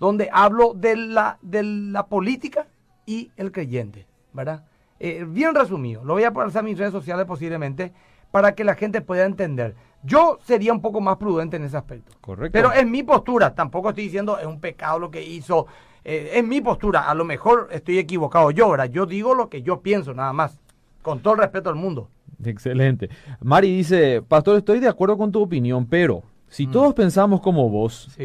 donde 0.00 0.30
hablo 0.32 0.72
de 0.74 0.96
la, 0.96 1.38
de 1.42 1.62
la 1.62 2.06
política 2.06 2.66
y 3.06 3.30
el 3.36 3.52
creyente, 3.52 4.06
¿verdad? 4.32 4.64
Eh, 4.98 5.24
bien 5.28 5.54
resumido, 5.54 6.04
lo 6.04 6.14
voy 6.14 6.24
a 6.24 6.32
poner 6.32 6.56
a 6.56 6.62
mis 6.62 6.78
redes 6.78 6.92
sociales 6.92 7.26
posiblemente, 7.26 7.92
para 8.30 8.54
que 8.54 8.64
la 8.64 8.74
gente 8.74 9.02
pueda 9.02 9.26
entender. 9.26 9.76
Yo 10.02 10.38
sería 10.42 10.72
un 10.72 10.80
poco 10.80 11.02
más 11.02 11.18
prudente 11.18 11.58
en 11.58 11.64
ese 11.64 11.76
aspecto. 11.76 12.12
Correcto. 12.20 12.52
Pero 12.52 12.72
es 12.72 12.86
mi 12.86 13.02
postura, 13.02 13.54
tampoco 13.54 13.90
estoy 13.90 14.04
diciendo 14.04 14.38
es 14.38 14.46
un 14.46 14.58
pecado 14.58 14.98
lo 14.98 15.10
que 15.10 15.22
hizo, 15.22 15.66
eh, 16.04 16.32
es 16.34 16.44
mi 16.44 16.60
postura, 16.60 17.08
a 17.08 17.14
lo 17.14 17.24
mejor 17.24 17.68
estoy 17.72 17.98
equivocado 17.98 18.50
yo, 18.50 18.70
¿verdad? 18.70 18.90
Yo 18.90 19.06
digo 19.06 19.34
lo 19.34 19.48
que 19.48 19.62
yo 19.62 19.80
pienso 19.80 20.14
nada 20.14 20.32
más, 20.32 20.58
con 21.02 21.20
todo 21.20 21.34
el 21.34 21.40
respeto 21.40 21.68
al 21.68 21.76
mundo. 21.76 22.08
Excelente. 22.44 23.08
Mari 23.40 23.76
dice, 23.76 24.22
Pastor, 24.22 24.58
estoy 24.58 24.80
de 24.80 24.88
acuerdo 24.88 25.16
con 25.16 25.30
tu 25.30 25.40
opinión, 25.40 25.86
pero 25.86 26.22
si 26.48 26.66
mm. 26.66 26.70
todos 26.70 26.94
pensamos 26.94 27.40
como 27.40 27.70
vos 27.70 28.16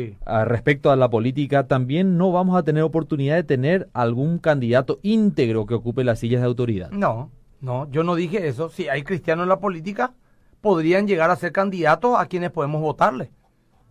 respecto 0.46 0.92
a 0.92 0.96
la 0.96 1.10
política, 1.10 1.68
también 1.68 2.18
no 2.18 2.32
vamos 2.32 2.58
a 2.58 2.64
tener 2.64 2.84
oportunidad 2.84 3.36
de 3.36 3.44
tener 3.44 3.90
algún 3.94 4.40
candidato 4.40 5.00
íntegro 5.04 5.66
que 5.66 5.76
ocupe 5.76 6.04
las 6.04 6.20
sillas 6.20 6.42
de 6.42 6.48
autoridad. 6.48 6.90
No, 6.92 7.30
no, 7.62 7.90
yo 7.92 8.04
no 8.04 8.16
dije 8.16 8.48
eso. 8.48 8.70
Si 8.70 8.90
hay 8.90 9.04
cristianos 9.04 9.44
en 9.44 9.50
la 9.50 9.60
política, 9.60 10.14
podrían 10.62 11.08
llegar 11.08 11.30
a 11.30 11.36
ser 11.36 11.52
candidatos 11.52 12.18
a 12.18 12.26
quienes 12.26 12.52
podemos 12.52 12.82
votarle. 12.82 13.32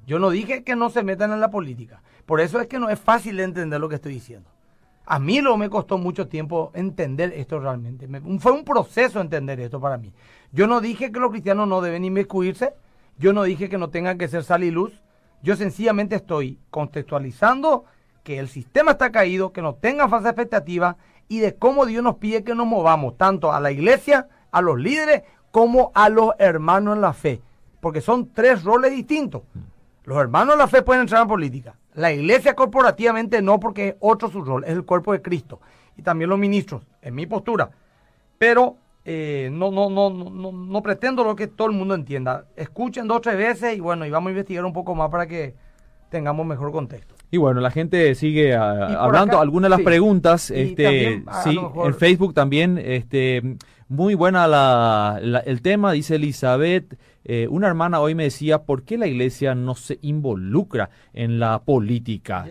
Yo 0.06 0.18
no 0.18 0.30
dije 0.30 0.62
que 0.62 0.76
no 0.76 0.88
se 0.88 1.02
metan 1.02 1.32
en 1.32 1.40
la 1.40 1.50
política. 1.50 2.00
Por 2.24 2.40
eso 2.40 2.60
es 2.60 2.68
que 2.68 2.78
no 2.78 2.88
es 2.88 2.98
fácil 2.98 3.36
de 3.36 3.42
entender 3.42 3.80
lo 3.80 3.88
que 3.88 3.96
estoy 3.96 4.14
diciendo. 4.14 4.48
A 5.04 5.18
mí 5.18 5.40
lo 5.40 5.56
me 5.56 5.70
costó 5.70 5.98
mucho 5.98 6.28
tiempo 6.28 6.70
entender 6.74 7.32
esto 7.34 7.60
realmente. 7.60 8.08
fue 8.38 8.52
un 8.52 8.64
proceso 8.64 9.20
entender 9.20 9.60
esto 9.60 9.80
para 9.80 9.98
mí. 9.98 10.12
Yo 10.52 10.66
no 10.66 10.80
dije 10.80 11.12
que 11.12 11.20
los 11.20 11.30
cristianos 11.30 11.68
no 11.68 11.80
deben 11.80 12.04
inmiscuirse. 12.04 12.72
Yo 13.18 13.32
no 13.32 13.44
dije 13.44 13.68
que 13.68 13.78
no 13.78 13.90
tengan 13.90 14.18
que 14.18 14.28
ser 14.28 14.44
sal 14.44 14.64
y 14.64 14.70
luz. 14.70 15.00
Yo 15.42 15.56
sencillamente 15.56 16.16
estoy 16.16 16.58
contextualizando 16.70 17.84
que 18.24 18.38
el 18.38 18.48
sistema 18.48 18.92
está 18.92 19.12
caído, 19.12 19.52
que 19.52 19.62
no 19.62 19.74
tengan 19.74 20.10
falsa 20.10 20.30
expectativa 20.30 20.96
y 21.28 21.38
de 21.38 21.54
cómo 21.54 21.86
Dios 21.86 22.02
nos 22.02 22.16
pide 22.16 22.42
que 22.42 22.54
nos 22.54 22.66
movamos, 22.66 23.16
tanto 23.16 23.52
a 23.52 23.60
la 23.60 23.70
iglesia, 23.70 24.28
a 24.50 24.60
los 24.60 24.78
líderes, 24.78 25.22
como 25.50 25.92
a 25.94 26.08
los 26.08 26.32
hermanos 26.38 26.96
en 26.96 27.02
la 27.02 27.12
fe. 27.12 27.40
Porque 27.80 28.00
son 28.00 28.32
tres 28.32 28.64
roles 28.64 28.90
distintos. 28.90 29.42
Los 30.06 30.18
hermanos 30.18 30.54
en 30.54 30.60
la 30.60 30.68
fe 30.68 30.82
pueden 30.82 31.02
entrar 31.02 31.22
en 31.22 31.28
política. 31.28 31.74
La 31.94 32.12
iglesia 32.12 32.54
corporativamente 32.54 33.42
no, 33.42 33.58
porque 33.60 33.88
es 33.88 33.94
otro 34.00 34.30
su 34.30 34.40
rol, 34.42 34.64
es 34.64 34.70
el 34.70 34.84
cuerpo 34.84 35.12
de 35.12 35.20
Cristo. 35.20 35.60
Y 35.96 36.02
también 36.02 36.30
los 36.30 36.38
ministros, 36.38 36.82
en 37.02 37.14
mi 37.14 37.26
postura. 37.26 37.70
Pero 38.38 38.76
eh, 39.04 39.50
no, 39.52 39.70
no, 39.70 39.90
no, 39.90 40.10
no, 40.10 40.52
no 40.52 40.82
pretendo 40.82 41.24
lo 41.24 41.34
que 41.34 41.48
todo 41.48 41.68
el 41.68 41.74
mundo 41.74 41.94
entienda. 41.94 42.46
Escuchen 42.54 43.08
dos 43.08 43.18
o 43.18 43.20
tres 43.20 43.36
veces 43.36 43.76
y 43.76 43.80
bueno, 43.80 44.06
y 44.06 44.10
vamos 44.10 44.28
a 44.28 44.30
investigar 44.30 44.64
un 44.64 44.72
poco 44.72 44.94
más 44.94 45.10
para 45.10 45.26
que 45.26 45.54
tengamos 46.08 46.46
mejor 46.46 46.70
contexto. 46.70 47.14
Y 47.30 47.38
bueno, 47.38 47.60
la 47.60 47.70
gente 47.70 48.14
sigue 48.14 48.54
ah, 48.54 49.02
hablando 49.02 49.40
algunas 49.40 49.70
de 49.70 49.76
las 49.76 49.84
preguntas. 49.84 50.50
este, 50.50 51.24
sí, 51.42 51.58
en 51.84 51.94
Facebook 51.94 52.32
también, 52.32 52.78
este, 52.78 53.56
muy 53.88 54.14
buena 54.14 54.46
la, 54.46 55.20
el 55.44 55.62
tema, 55.62 55.92
dice 55.92 56.14
Elizabeth. 56.14 56.96
Eh, 57.28 57.48
una 57.50 57.66
hermana 57.66 57.98
hoy 57.98 58.14
me 58.14 58.22
decía, 58.22 58.62
¿por 58.62 58.84
qué 58.84 58.96
la 58.96 59.08
iglesia 59.08 59.56
no 59.56 59.74
se 59.74 59.98
involucra 60.00 60.90
en 61.12 61.40
la 61.40 61.60
política? 61.64 62.46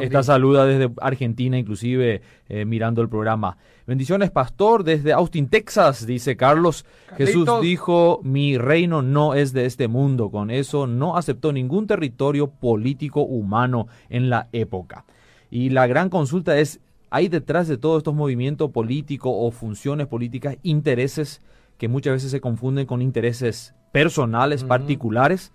esta, 0.00 0.22
saluda 0.24 0.66
desde 0.66 0.92
Argentina, 1.00 1.56
inclusive 1.56 2.20
eh, 2.48 2.64
mirando 2.64 3.00
el 3.00 3.08
programa. 3.08 3.56
Bendiciones, 3.86 4.32
pastor, 4.32 4.82
desde 4.82 5.12
Austin, 5.12 5.46
Texas, 5.46 6.04
dice 6.04 6.36
Carlos. 6.36 6.84
Jesús 7.16 7.48
dijo, 7.62 8.18
mi 8.24 8.58
reino 8.58 9.02
no 9.02 9.34
es 9.34 9.52
de 9.52 9.66
este 9.66 9.86
mundo. 9.86 10.30
Con 10.32 10.50
eso 10.50 10.88
no 10.88 11.16
aceptó 11.16 11.52
ningún 11.52 11.86
territorio 11.86 12.48
político 12.48 13.20
humano 13.22 13.86
en 14.10 14.30
la 14.30 14.48
época. 14.50 15.04
Y 15.48 15.70
la 15.70 15.86
gran 15.86 16.10
consulta 16.10 16.58
es, 16.58 16.80
¿hay 17.10 17.28
detrás 17.28 17.68
de 17.68 17.78
todos 17.78 17.98
estos 17.98 18.16
movimientos 18.16 18.72
políticos 18.72 19.32
o 19.32 19.52
funciones 19.52 20.08
políticas 20.08 20.56
intereses 20.64 21.40
que 21.78 21.86
muchas 21.86 22.14
veces 22.14 22.32
se 22.32 22.40
confunden 22.40 22.84
con 22.84 23.00
intereses 23.00 23.76
personales, 23.92 24.64
particulares? 24.64 25.52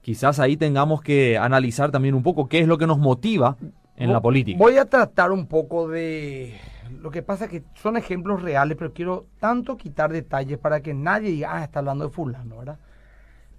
Quizás 0.00 0.40
ahí 0.40 0.56
tengamos 0.56 1.00
que 1.00 1.38
analizar 1.38 1.90
también 1.90 2.14
un 2.14 2.22
poco 2.22 2.48
qué 2.48 2.60
es 2.60 2.66
lo 2.66 2.78
que 2.78 2.86
nos 2.86 2.98
motiva 2.98 3.56
en 3.96 4.12
la 4.12 4.20
política. 4.20 4.58
Voy 4.58 4.76
a 4.78 4.86
tratar 4.86 5.30
un 5.30 5.46
poco 5.46 5.88
de 5.88 6.58
lo 7.00 7.10
que 7.10 7.22
pasa 7.22 7.46
es 7.46 7.50
que 7.50 7.62
son 7.74 7.96
ejemplos 7.96 8.42
reales, 8.42 8.76
pero 8.76 8.92
quiero 8.92 9.26
tanto 9.40 9.76
quitar 9.76 10.12
detalles 10.12 10.58
para 10.58 10.80
que 10.80 10.94
nadie 10.94 11.30
diga, 11.30 11.56
ah, 11.56 11.64
está 11.64 11.78
hablando 11.78 12.04
de 12.04 12.10
fulano, 12.10 12.58
¿verdad? 12.58 12.78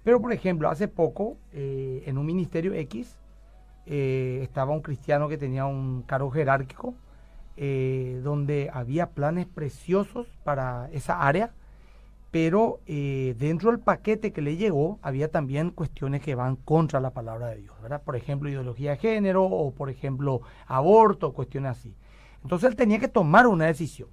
Pero, 0.02 0.20
por 0.20 0.32
ejemplo, 0.32 0.68
hace 0.68 0.86
poco, 0.86 1.38
eh, 1.52 2.02
en 2.06 2.18
un 2.18 2.26
ministerio 2.26 2.74
X, 2.74 3.18
eh, 3.86 4.40
estaba 4.42 4.72
un 4.72 4.82
cristiano 4.82 5.28
que 5.28 5.38
tenía 5.38 5.66
un 5.66 6.02
cargo 6.02 6.30
jerárquico, 6.30 6.94
eh, 7.56 8.20
donde 8.22 8.70
había 8.72 9.10
planes 9.10 9.46
preciosos 9.46 10.26
para 10.44 10.88
esa 10.92 11.26
área, 11.26 11.52
pero 12.34 12.80
dentro 12.84 13.70
del 13.70 13.78
paquete 13.78 14.32
que 14.32 14.42
le 14.42 14.56
llegó 14.56 14.98
había 15.02 15.30
también 15.30 15.70
cuestiones 15.70 16.20
que 16.20 16.34
van 16.34 16.56
contra 16.56 16.98
la 16.98 17.10
palabra 17.10 17.46
de 17.46 17.58
Dios, 17.58 17.80
¿verdad? 17.80 18.02
Por 18.02 18.16
ejemplo, 18.16 18.50
ideología 18.50 18.90
de 18.90 18.96
género 18.96 19.44
o, 19.44 19.70
por 19.70 19.88
ejemplo, 19.88 20.40
aborto, 20.66 21.32
cuestiones 21.32 21.70
así. 21.70 21.94
Entonces 22.42 22.70
él 22.70 22.74
tenía 22.74 22.98
que 22.98 23.06
tomar 23.06 23.46
una 23.46 23.66
decisión. 23.66 24.08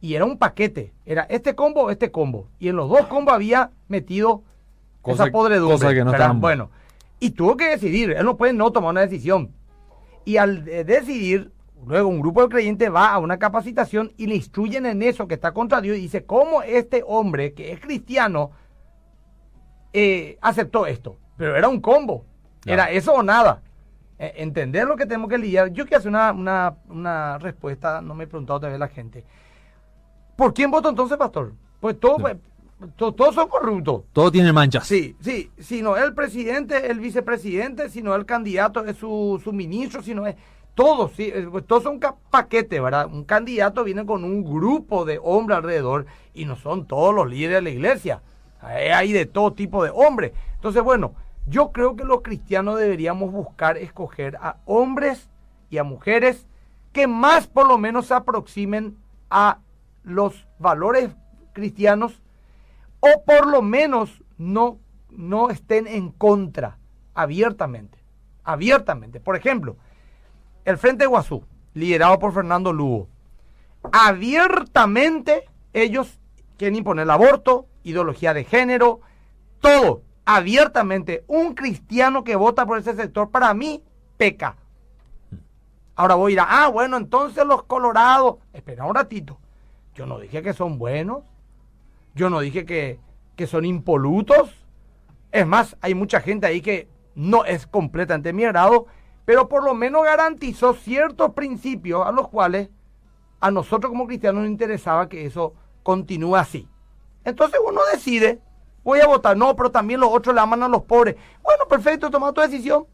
Y 0.00 0.14
era 0.14 0.24
un 0.24 0.38
paquete. 0.38 0.92
Era 1.06 1.22
este 1.30 1.54
combo 1.54 1.82
o 1.82 1.90
este 1.90 2.10
combo. 2.10 2.48
Y 2.58 2.66
en 2.66 2.74
los 2.74 2.88
dos 2.88 3.06
combos 3.06 3.32
había 3.32 3.70
metido 3.86 4.42
cosa, 5.00 5.22
esa 5.22 5.32
podredumbre. 5.32 5.76
Cosa 5.76 5.94
que 5.94 6.04
no 6.04 6.10
tan... 6.10 6.40
Bueno. 6.40 6.68
Y 7.20 7.30
tuvo 7.30 7.56
que 7.56 7.70
decidir. 7.70 8.10
Él 8.10 8.24
no 8.24 8.36
puede 8.36 8.54
no 8.54 8.72
tomar 8.72 8.90
una 8.90 9.02
decisión. 9.02 9.52
Y 10.24 10.38
al 10.38 10.64
decidir, 10.64 11.52
luego 11.86 12.08
un 12.08 12.20
grupo 12.20 12.42
de 12.42 12.48
creyentes 12.48 12.92
va 12.92 13.12
a 13.12 13.18
una 13.18 13.38
capacitación 13.38 14.12
y 14.16 14.26
le 14.26 14.36
instruyen 14.36 14.86
en 14.86 15.02
eso 15.02 15.26
que 15.26 15.34
está 15.34 15.52
contra 15.52 15.80
Dios. 15.80 15.96
Y 15.96 16.02
dice, 16.02 16.24
¿cómo 16.24 16.62
este 16.62 17.02
hombre 17.06 17.52
que 17.54 17.72
es 17.72 17.80
cristiano 17.80 18.50
eh, 19.92 20.38
aceptó 20.40 20.86
esto? 20.86 21.16
Pero 21.36 21.56
era 21.56 21.68
un 21.68 21.80
combo. 21.80 22.24
Era 22.64 22.90
eso 22.90 23.14
o 23.14 23.22
nada. 23.22 23.62
Eh, 24.18 24.34
entender 24.36 24.86
lo 24.86 24.96
que 24.96 25.06
tenemos 25.06 25.28
que 25.28 25.38
lidiar. 25.38 25.72
Yo 25.72 25.84
quiero 25.84 25.98
hacer 25.98 26.10
una, 26.10 26.76
una, 26.88 27.38
respuesta, 27.38 28.00
no 28.00 28.14
me 28.14 28.24
he 28.24 28.26
preguntado 28.26 28.60
todavía 28.60 28.78
la 28.78 28.88
gente. 28.88 29.24
¿Por 30.36 30.54
quién 30.54 30.70
voto 30.70 30.88
entonces, 30.88 31.18
pastor? 31.18 31.52
Pues 31.80 31.98
todo, 31.98 32.18
pues, 32.18 32.36
todos 32.96 33.34
son 33.34 33.48
corruptos. 33.48 34.04
Todo 34.12 34.30
tiene 34.30 34.52
manchas. 34.52 34.86
Sí, 34.86 35.16
sí. 35.20 35.50
Si 35.58 35.82
no 35.82 35.96
es 35.96 36.04
el 36.04 36.14
presidente, 36.14 36.90
el 36.90 37.00
vicepresidente, 37.00 37.88
si 37.88 38.02
no 38.02 38.14
es 38.14 38.20
el 38.20 38.26
candidato, 38.26 38.84
es 38.84 38.96
su, 38.96 39.40
su 39.42 39.52
ministro, 39.52 40.02
si 40.02 40.14
no 40.14 40.26
es. 40.26 40.36
Todos, 40.74 41.12
sí, 41.12 41.30
eh, 41.34 41.46
pues 41.50 41.66
todos 41.66 41.82
son 41.82 42.00
paquetes, 42.30 42.82
¿verdad? 42.82 43.06
Un 43.06 43.24
candidato 43.24 43.84
viene 43.84 44.06
con 44.06 44.24
un 44.24 44.42
grupo 44.42 45.04
de 45.04 45.20
hombres 45.22 45.58
alrededor 45.58 46.06
y 46.32 46.46
no 46.46 46.56
son 46.56 46.86
todos 46.86 47.14
los 47.14 47.28
líderes 47.28 47.56
de 47.56 47.62
la 47.62 47.70
iglesia. 47.70 48.22
Hay 48.60 49.12
de 49.12 49.26
todo 49.26 49.52
tipo 49.52 49.82
de 49.82 49.90
hombres. 49.90 50.32
Entonces, 50.54 50.82
bueno, 50.82 51.14
yo 51.46 51.72
creo 51.72 51.96
que 51.96 52.04
los 52.04 52.22
cristianos 52.22 52.78
deberíamos 52.78 53.32
buscar 53.32 53.76
escoger 53.76 54.36
a 54.36 54.58
hombres 54.64 55.28
y 55.68 55.78
a 55.78 55.84
mujeres 55.84 56.46
que 56.92 57.06
más 57.06 57.46
por 57.46 57.66
lo 57.66 57.78
menos 57.78 58.06
se 58.06 58.14
aproximen 58.14 58.96
a 59.30 59.58
los 60.04 60.46
valores 60.58 61.10
cristianos 61.52 62.22
o 63.00 63.24
por 63.24 63.48
lo 63.48 63.62
menos 63.62 64.22
no, 64.38 64.78
no 65.10 65.50
estén 65.50 65.86
en 65.86 66.10
contra 66.10 66.78
abiertamente. 67.14 67.98
Abiertamente. 68.44 69.20
Por 69.20 69.36
ejemplo, 69.36 69.76
el 70.64 70.78
Frente 70.78 71.06
Guazú, 71.06 71.44
liderado 71.74 72.18
por 72.18 72.32
Fernando 72.32 72.72
Lugo, 72.72 73.08
abiertamente 73.92 75.44
ellos 75.72 76.18
quieren 76.56 76.76
imponer 76.76 77.04
el 77.04 77.10
aborto, 77.10 77.66
ideología 77.82 78.34
de 78.34 78.44
género, 78.44 79.00
todo 79.60 80.02
abiertamente 80.24 81.24
un 81.26 81.54
cristiano 81.54 82.24
que 82.24 82.36
vota 82.36 82.66
por 82.66 82.78
ese 82.78 82.94
sector, 82.94 83.30
para 83.30 83.52
mí, 83.54 83.82
peca. 84.16 84.56
Ahora 85.94 86.14
voy 86.14 86.32
a 86.32 86.34
ir 86.34 86.40
a, 86.40 86.64
ah, 86.64 86.68
bueno, 86.68 86.96
entonces 86.96 87.44
los 87.44 87.64
colorados, 87.64 88.36
espera 88.52 88.84
un 88.84 88.94
ratito. 88.94 89.38
Yo 89.94 90.06
no 90.06 90.18
dije 90.18 90.42
que 90.42 90.52
son 90.52 90.78
buenos. 90.78 91.24
Yo 92.14 92.30
no 92.30 92.40
dije 92.40 92.64
que, 92.64 92.98
que 93.36 93.46
son 93.46 93.64
impolutos. 93.64 94.50
Es 95.32 95.46
más, 95.46 95.76
hay 95.80 95.94
mucha 95.94 96.20
gente 96.20 96.46
ahí 96.46 96.60
que 96.60 96.88
no 97.14 97.44
es 97.44 97.66
completamente 97.66 98.32
mi 98.32 98.44
agrado, 98.44 98.86
pero 99.24 99.48
por 99.48 99.64
lo 99.64 99.74
menos 99.74 100.04
garantizó 100.04 100.74
ciertos 100.74 101.32
principios 101.32 102.06
a 102.06 102.12
los 102.12 102.28
cuales 102.28 102.68
a 103.40 103.50
nosotros 103.50 103.90
como 103.90 104.06
cristianos 104.06 104.42
nos 104.42 104.50
interesaba 104.50 105.08
que 105.08 105.26
eso 105.26 105.54
continúe 105.82 106.36
así. 106.36 106.68
Entonces 107.24 107.60
uno 107.66 107.80
decide, 107.92 108.40
voy 108.84 109.00
a 109.00 109.06
votar, 109.06 109.36
no, 109.36 109.54
pero 109.56 109.70
también 109.70 110.00
los 110.00 110.10
otros 110.12 110.34
le 110.34 110.40
aman 110.40 110.62
a 110.62 110.68
los 110.68 110.82
pobres. 110.82 111.16
Bueno, 111.42 111.66
perfecto, 111.68 112.10
toma 112.10 112.32
tu 112.32 112.40
decisión. 112.40 112.86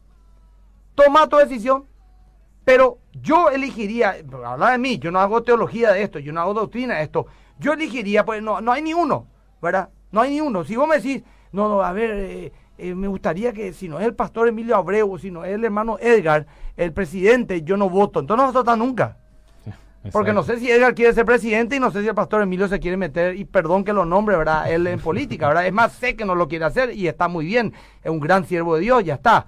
Toma 0.95 1.27
tu 1.27 1.37
decisión. 1.37 1.87
Pero 2.65 2.99
yo 3.13 3.49
elegiría, 3.49 4.17
habla 4.45 4.71
de 4.71 4.77
mí, 4.77 4.99
yo 4.99 5.11
no 5.11 5.19
hago 5.19 5.43
teología 5.43 5.91
de 5.91 6.03
esto, 6.03 6.19
yo 6.19 6.31
no 6.31 6.41
hago 6.41 6.53
doctrina 6.53 6.97
de 6.97 7.03
esto. 7.03 7.25
Yo 7.57 7.73
elegiría, 7.73 8.25
pues 8.25 8.43
no, 8.43 8.61
no 8.61 8.71
hay 8.71 8.81
ni 8.81 8.93
uno, 8.93 9.27
¿verdad? 9.61 9.89
No 10.11 10.21
hay 10.21 10.31
ni 10.31 10.41
uno. 10.41 10.63
Si 10.63 10.75
vos 10.75 10.87
me 10.87 10.97
decís, 10.97 11.23
no, 11.51 11.67
no, 11.67 11.81
a 11.81 11.91
ver, 11.93 12.11
eh, 12.11 12.53
eh, 12.79 12.95
me 12.95 13.07
gustaría 13.07 13.53
que 13.53 13.73
si 13.73 13.87
no 13.87 13.99
es 13.99 14.05
el 14.05 14.15
pastor 14.15 14.47
Emilio 14.47 14.75
Abreu, 14.75 15.17
si 15.17 15.31
no 15.31 15.43
es 15.43 15.53
el 15.53 15.65
hermano 15.65 15.97
Edgar, 15.99 16.47
el 16.77 16.93
presidente, 16.93 17.61
yo 17.63 17.77
no 17.77 17.89
voto. 17.89 18.19
Entonces 18.19 18.41
no 18.41 18.47
vas 18.47 18.55
a 18.55 18.59
votar 18.59 18.77
nunca. 18.77 19.17
Porque 20.11 20.31
no 20.31 20.43
sé 20.43 20.57
si 20.59 20.71
Edgar 20.71 20.95
quiere 20.95 21.13
ser 21.13 21.25
presidente 21.25 21.75
y 21.75 21.79
no 21.79 21.91
sé 21.91 22.01
si 22.01 22.07
el 22.07 22.15
pastor 22.15 22.41
Emilio 22.41 22.67
se 22.69 22.79
quiere 22.79 22.95
meter, 22.95 23.35
y 23.35 23.43
perdón 23.43 23.83
que 23.83 23.91
lo 23.91 24.05
nombre, 24.05 24.37
¿verdad? 24.37 24.71
Él 24.71 24.87
en 24.87 24.99
política, 24.99 25.49
¿verdad? 25.49 25.67
Es 25.67 25.73
más, 25.73 25.91
sé 25.91 26.15
que 26.15 26.23
no 26.23 26.35
lo 26.35 26.47
quiere 26.47 26.65
hacer 26.65 26.93
y 26.93 27.07
está 27.07 27.27
muy 27.27 27.45
bien. 27.45 27.73
Es 28.01 28.09
un 28.09 28.19
gran 28.19 28.45
siervo 28.45 28.75
de 28.75 28.81
Dios, 28.81 29.03
ya 29.03 29.15
está. 29.15 29.47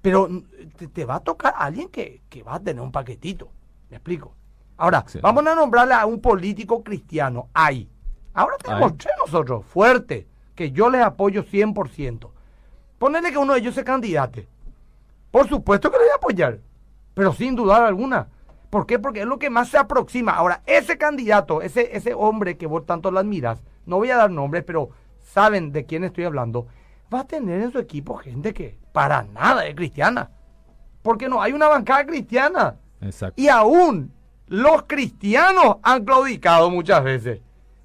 Pero 0.00 0.28
te, 0.92 1.04
va 1.04 1.16
a 1.16 1.20
tocar 1.20 1.54
alguien 1.56 1.88
que, 1.88 2.22
va 2.46 2.56
a 2.56 2.60
tener 2.60 2.82
un 2.82 2.92
paquetito. 2.92 3.48
¿Me 3.90 3.96
explico? 3.96 4.34
Ahora, 4.76 5.04
vamos 5.20 5.46
a 5.46 5.54
nombrarle 5.54 5.94
a 5.94 6.06
un 6.06 6.20
político 6.20 6.82
cristiano. 6.82 7.48
Ahí. 7.52 7.88
Ahora 8.34 8.56
tenemos 8.56 8.96
tres 8.96 9.14
nosotros, 9.24 9.64
fuerte, 9.66 10.26
que 10.54 10.70
yo 10.70 10.90
les 10.90 11.02
apoyo 11.02 11.44
100%. 11.44 12.30
Ponerle 13.02 13.32
que 13.32 13.38
uno 13.38 13.54
de 13.54 13.58
ellos 13.58 13.74
se 13.74 13.82
candidate. 13.82 14.46
Por 15.32 15.48
supuesto 15.48 15.90
que 15.90 15.96
le 15.96 16.04
voy 16.04 16.12
a 16.12 16.16
apoyar, 16.18 16.60
pero 17.14 17.32
sin 17.32 17.56
dudar 17.56 17.82
alguna. 17.82 18.28
¿Por 18.70 18.86
qué? 18.86 19.00
Porque 19.00 19.22
es 19.22 19.26
lo 19.26 19.40
que 19.40 19.50
más 19.50 19.70
se 19.70 19.76
aproxima. 19.76 20.30
Ahora, 20.30 20.62
ese 20.66 20.96
candidato, 20.96 21.62
ese, 21.62 21.96
ese 21.96 22.14
hombre 22.14 22.56
que 22.56 22.68
vos 22.68 22.86
tanto 22.86 23.10
lo 23.10 23.18
admiras, 23.18 23.60
no 23.86 23.96
voy 23.96 24.10
a 24.12 24.18
dar 24.18 24.30
nombres, 24.30 24.62
pero 24.62 24.90
saben 25.20 25.72
de 25.72 25.84
quién 25.84 26.04
estoy 26.04 26.22
hablando, 26.22 26.68
va 27.12 27.22
a 27.22 27.26
tener 27.26 27.60
en 27.60 27.72
su 27.72 27.80
equipo 27.80 28.18
gente 28.18 28.54
que 28.54 28.78
para 28.92 29.24
nada 29.24 29.66
es 29.66 29.74
cristiana. 29.74 30.30
Porque 31.02 31.28
no 31.28 31.42
hay 31.42 31.54
una 31.54 31.66
bancada 31.66 32.06
cristiana. 32.06 32.76
Exacto. 33.00 33.34
Y 33.42 33.48
aún 33.48 34.12
los 34.46 34.84
cristianos 34.84 35.78
han 35.82 36.04
claudicado 36.04 36.70
muchas 36.70 37.02
veces. 37.02 37.40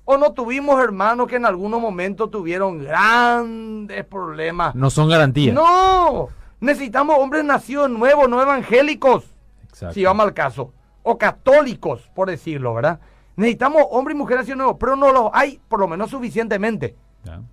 O 0.09 0.15
no 0.15 0.31
tuvimos 0.31 0.81
hermanos 0.81 1.27
que 1.27 1.35
en 1.35 1.45
algunos 1.45 1.81
momentos 1.81 2.31
tuvieron 2.31 2.81
grandes 2.81 4.05
problemas. 4.05 4.73
No 4.73 4.89
son 4.89 5.09
garantías. 5.09 5.53
No, 5.53 6.29
necesitamos 6.61 7.17
hombres 7.19 7.43
nacidos 7.43 7.89
nuevos, 7.89 8.29
no 8.29 8.41
evangélicos. 8.41 9.25
Exacto. 9.67 9.93
Si 9.93 10.05
vamos 10.05 10.25
al 10.25 10.33
caso 10.33 10.71
o 11.03 11.17
católicos, 11.17 12.09
por 12.15 12.29
decirlo, 12.29 12.73
¿verdad? 12.73 13.01
Necesitamos 13.35 13.83
hombres 13.91 14.15
y 14.15 14.17
mujeres 14.17 14.43
así 14.43 14.55
nuevos, 14.55 14.77
pero 14.79 14.95
no 14.95 15.11
los 15.11 15.29
hay 15.33 15.59
por 15.67 15.81
lo 15.81 15.89
menos 15.89 16.09
suficientemente. 16.09 16.95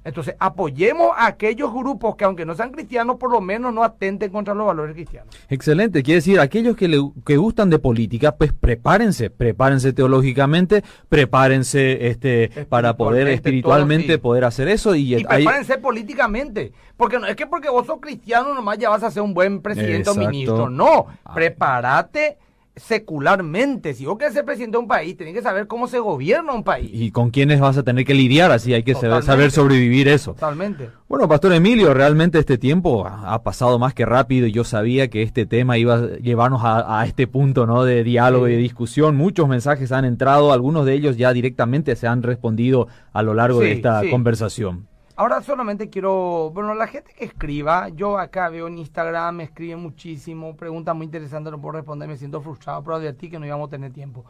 Entonces, 0.04 0.34
apoyemos 0.38 1.10
a 1.16 1.26
aquellos 1.26 1.72
grupos 1.72 2.16
que 2.16 2.24
aunque 2.24 2.44
no 2.44 2.54
sean 2.54 2.70
cristianos, 2.70 3.16
por 3.16 3.30
lo 3.30 3.40
menos 3.40 3.72
no 3.72 3.82
atenten 3.82 4.30
contra 4.30 4.54
los 4.54 4.66
valores 4.66 4.94
cristianos. 4.94 5.34
Excelente, 5.48 6.02
quiere 6.02 6.16
decir, 6.16 6.40
aquellos 6.40 6.76
que, 6.76 6.88
le, 6.88 6.98
que 7.24 7.36
gustan 7.36 7.70
de 7.70 7.78
política, 7.78 8.36
pues 8.36 8.52
prepárense, 8.52 9.30
prepárense 9.30 9.92
teológicamente, 9.92 10.84
prepárense 11.08 12.08
este 12.08 12.66
para 12.68 12.96
poder 12.96 13.28
espiritualmente 13.28 14.18
poder 14.18 14.44
hacer 14.44 14.68
eso 14.68 14.94
y, 14.94 15.24
prepárense 15.24 15.78
políticamente, 15.78 16.72
porque 16.96 17.18
no 17.18 17.26
es 17.26 17.36
que 17.36 17.46
porque 17.46 17.68
vos 17.68 17.86
sos 17.86 18.00
cristiano 18.00 18.54
nomás 18.54 18.78
ya 18.78 18.90
vas 18.90 19.02
a 19.02 19.10
ser 19.10 19.22
un 19.22 19.34
buen 19.34 19.60
presidente 19.60 20.10
o 20.10 20.14
ministro, 20.14 20.68
no, 20.68 21.06
ah. 21.24 21.34
prepárate 21.34 22.38
secularmente. 22.76 23.94
Si 23.94 24.04
vos 24.04 24.18
querés 24.18 24.34
ser 24.34 24.44
presidente 24.44 24.76
de 24.76 24.82
un 24.82 24.88
país, 24.88 25.16
tenés 25.16 25.34
que 25.34 25.42
saber 25.42 25.66
cómo 25.66 25.86
se 25.86 25.98
gobierna 25.98 26.52
un 26.52 26.64
país. 26.64 26.90
Y 26.92 27.10
con 27.10 27.30
quiénes 27.30 27.60
vas 27.60 27.76
a 27.78 27.82
tener 27.82 28.04
que 28.04 28.14
lidiar, 28.14 28.50
así 28.50 28.74
hay 28.74 28.82
que 28.82 28.94
saber, 28.94 29.50
sobrevivir 29.50 30.08
eso. 30.08 30.32
Totalmente. 30.32 30.90
Bueno, 31.08 31.28
Pastor 31.28 31.52
Emilio, 31.52 31.94
realmente 31.94 32.38
este 32.38 32.58
tiempo 32.58 33.06
ha 33.06 33.42
pasado 33.42 33.78
más 33.78 33.94
que 33.94 34.04
rápido 34.04 34.46
y 34.46 34.52
yo 34.52 34.64
sabía 34.64 35.08
que 35.08 35.22
este 35.22 35.46
tema 35.46 35.78
iba 35.78 35.94
a 35.94 36.06
llevarnos 36.18 36.62
a, 36.64 37.04
este 37.06 37.26
punto 37.26 37.66
¿no? 37.66 37.84
de 37.84 38.02
diálogo 38.02 38.48
y 38.48 38.52
de 38.52 38.58
discusión. 38.58 39.16
Muchos 39.16 39.48
mensajes 39.48 39.92
han 39.92 40.04
entrado, 40.04 40.52
algunos 40.52 40.86
de 40.86 40.94
ellos 40.94 41.16
ya 41.16 41.32
directamente 41.32 41.94
se 41.96 42.06
han 42.06 42.22
respondido 42.22 42.88
a 43.12 43.22
lo 43.22 43.34
largo 43.34 43.60
de 43.60 43.72
esta 43.72 44.02
conversación. 44.10 44.88
Ahora 45.16 45.40
solamente 45.42 45.88
quiero, 45.90 46.50
bueno, 46.52 46.74
la 46.74 46.88
gente 46.88 47.12
que 47.16 47.24
escriba, 47.24 47.88
yo 47.90 48.18
acá 48.18 48.48
veo 48.48 48.66
en 48.66 48.78
Instagram, 48.78 49.36
me 49.36 49.44
escribe 49.44 49.76
muchísimo, 49.76 50.56
preguntas 50.56 50.96
muy 50.96 51.04
interesantes, 51.06 51.52
no 51.52 51.60
puedo 51.60 51.74
responder, 51.74 52.08
me 52.08 52.16
siento 52.16 52.40
frustrado, 52.40 52.82
pero 52.82 52.96
advertí 52.96 53.30
que 53.30 53.38
no 53.38 53.46
íbamos 53.46 53.68
a 53.68 53.70
tener 53.70 53.92
tiempo. 53.92 54.24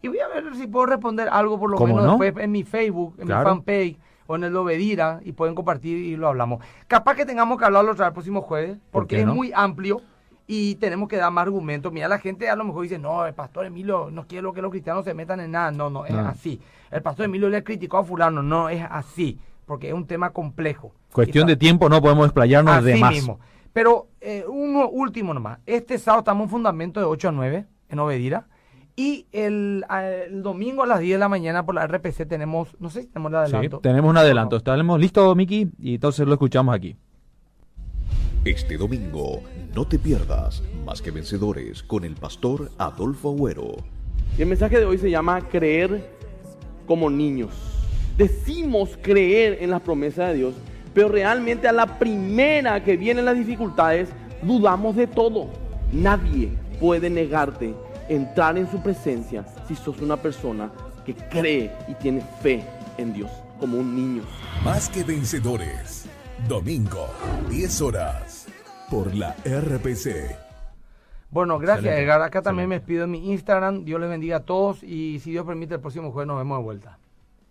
Y 0.00 0.08
voy 0.08 0.18
a 0.20 0.28
ver 0.28 0.54
si 0.56 0.66
puedo 0.66 0.86
responder 0.86 1.28
algo 1.30 1.58
por 1.58 1.70
lo 1.70 1.78
menos 1.78 2.18
después 2.18 2.42
en 2.42 2.52
mi 2.52 2.64
Facebook, 2.64 3.16
en 3.18 3.28
mi 3.28 3.34
fanpage 3.34 3.98
o 4.26 4.36
en 4.36 4.44
el 4.44 4.56
Obedira 4.56 5.20
y 5.24 5.32
pueden 5.32 5.54
compartir 5.54 5.98
y 5.98 6.16
lo 6.16 6.28
hablamos. 6.28 6.64
Capaz 6.88 7.16
que 7.16 7.26
tengamos 7.26 7.58
que 7.58 7.66
hablarlo 7.66 7.92
otra 7.92 8.06
vez 8.06 8.10
el 8.10 8.14
próximo 8.14 8.40
jueves, 8.40 8.78
porque 8.90 9.20
es 9.20 9.26
muy 9.26 9.52
amplio 9.54 10.00
y 10.46 10.76
tenemos 10.76 11.06
que 11.06 11.16
dar 11.16 11.30
más 11.30 11.42
argumentos. 11.42 11.92
Mira, 11.92 12.08
la 12.08 12.18
gente 12.18 12.48
a 12.48 12.56
lo 12.56 12.64
mejor 12.64 12.84
dice, 12.84 12.98
no, 12.98 13.26
el 13.26 13.34
pastor 13.34 13.66
Emilio 13.66 14.08
no 14.10 14.26
quiere 14.26 14.50
que 14.54 14.62
los 14.62 14.70
cristianos 14.70 15.04
se 15.04 15.12
metan 15.12 15.40
en 15.40 15.50
nada. 15.50 15.70
No, 15.70 15.90
no, 15.90 16.06
es 16.06 16.14
así. 16.14 16.58
El 16.90 17.02
pastor 17.02 17.26
Emilio 17.26 17.50
le 17.50 17.62
criticó 17.62 17.98
a 17.98 18.04
fulano, 18.04 18.42
no, 18.42 18.70
es 18.70 18.82
así 18.90 19.38
porque 19.70 19.86
es 19.86 19.94
un 19.94 20.04
tema 20.04 20.30
complejo. 20.30 20.92
Cuestión 21.12 21.46
de 21.46 21.54
tiempo, 21.54 21.88
no 21.88 22.02
podemos 22.02 22.26
explayarnos 22.26 22.82
de 22.82 22.96
más. 22.96 23.12
Mismo. 23.12 23.38
Pero 23.72 24.08
eh, 24.20 24.44
uno 24.48 24.88
último 24.88 25.32
nomás. 25.32 25.60
Este 25.64 25.96
sábado 25.96 26.22
estamos 26.22 26.46
en 26.46 26.50
fundamento 26.50 26.98
de 26.98 27.06
8 27.06 27.28
a 27.28 27.30
9 27.30 27.66
en 27.88 27.98
Obedira. 28.00 28.48
Y 28.96 29.28
el, 29.30 29.84
domingo 30.42 30.82
a 30.82 30.86
las 30.88 30.98
10 30.98 31.14
de 31.14 31.18
la 31.20 31.28
mañana 31.28 31.64
por 31.64 31.76
la 31.76 31.86
RPC 31.86 32.26
tenemos, 32.26 32.76
no 32.80 32.90
sé 32.90 33.02
si 33.02 33.06
tenemos 33.06 33.30
el 33.30 33.36
adelanto. 33.36 33.76
Sí, 33.76 33.82
tenemos 33.84 34.10
un 34.10 34.16
adelanto. 34.16 34.56
Estaremos 34.56 34.98
listos, 34.98 35.36
Miki, 35.36 35.70
y 35.78 35.94
entonces 35.94 36.26
lo 36.26 36.32
escuchamos 36.32 36.74
aquí. 36.74 36.96
Este 38.44 38.76
domingo, 38.76 39.40
no 39.72 39.86
te 39.86 40.00
pierdas 40.00 40.64
Más 40.84 41.00
que 41.00 41.12
Vencedores 41.12 41.84
con 41.84 42.02
el 42.02 42.16
pastor 42.16 42.72
Adolfo 42.76 43.30
Agüero. 43.30 43.76
el 44.36 44.46
mensaje 44.46 44.80
de 44.80 44.84
hoy 44.84 44.98
se 44.98 45.12
llama 45.12 45.42
Creer 45.42 46.10
como 46.86 47.08
niños 47.08 47.79
decimos 48.20 48.98
creer 49.00 49.58
en 49.62 49.70
las 49.70 49.80
promesas 49.80 50.28
de 50.28 50.34
Dios, 50.34 50.54
pero 50.92 51.08
realmente 51.08 51.66
a 51.68 51.72
la 51.72 51.98
primera 51.98 52.84
que 52.84 52.98
vienen 52.98 53.24
las 53.24 53.34
dificultades, 53.34 54.10
dudamos 54.42 54.94
de 54.94 55.06
todo. 55.06 55.48
Nadie 55.90 56.50
puede 56.78 57.08
negarte 57.08 57.74
entrar 58.10 58.58
en 58.58 58.70
su 58.70 58.82
presencia 58.82 59.46
si 59.66 59.74
sos 59.74 60.02
una 60.02 60.18
persona 60.18 60.70
que 61.06 61.14
cree 61.14 61.72
y 61.88 61.94
tiene 61.94 62.20
fe 62.42 62.62
en 62.98 63.14
Dios, 63.14 63.30
como 63.58 63.78
un 63.78 63.96
niño. 63.96 64.22
Más 64.64 64.90
que 64.90 65.02
vencedores. 65.02 66.04
Domingo, 66.46 67.08
10 67.48 67.80
horas, 67.80 68.48
por 68.90 69.14
la 69.14 69.34
RPC. 69.44 70.36
Bueno, 71.30 71.58
gracias 71.58 71.94
Edgar. 71.98 72.20
Acá 72.20 72.42
también 72.42 72.68
me 72.68 72.74
despido 72.74 73.04
en 73.04 73.12
mi 73.12 73.30
Instagram. 73.30 73.84
Dios 73.84 73.98
les 73.98 74.10
bendiga 74.10 74.38
a 74.38 74.44
todos 74.44 74.82
y 74.82 75.20
si 75.20 75.30
Dios 75.30 75.46
permite 75.46 75.74
el 75.74 75.80
próximo 75.80 76.12
jueves 76.12 76.26
nos 76.26 76.38
vemos 76.38 76.58
de 76.58 76.64
vuelta. 76.64 76.99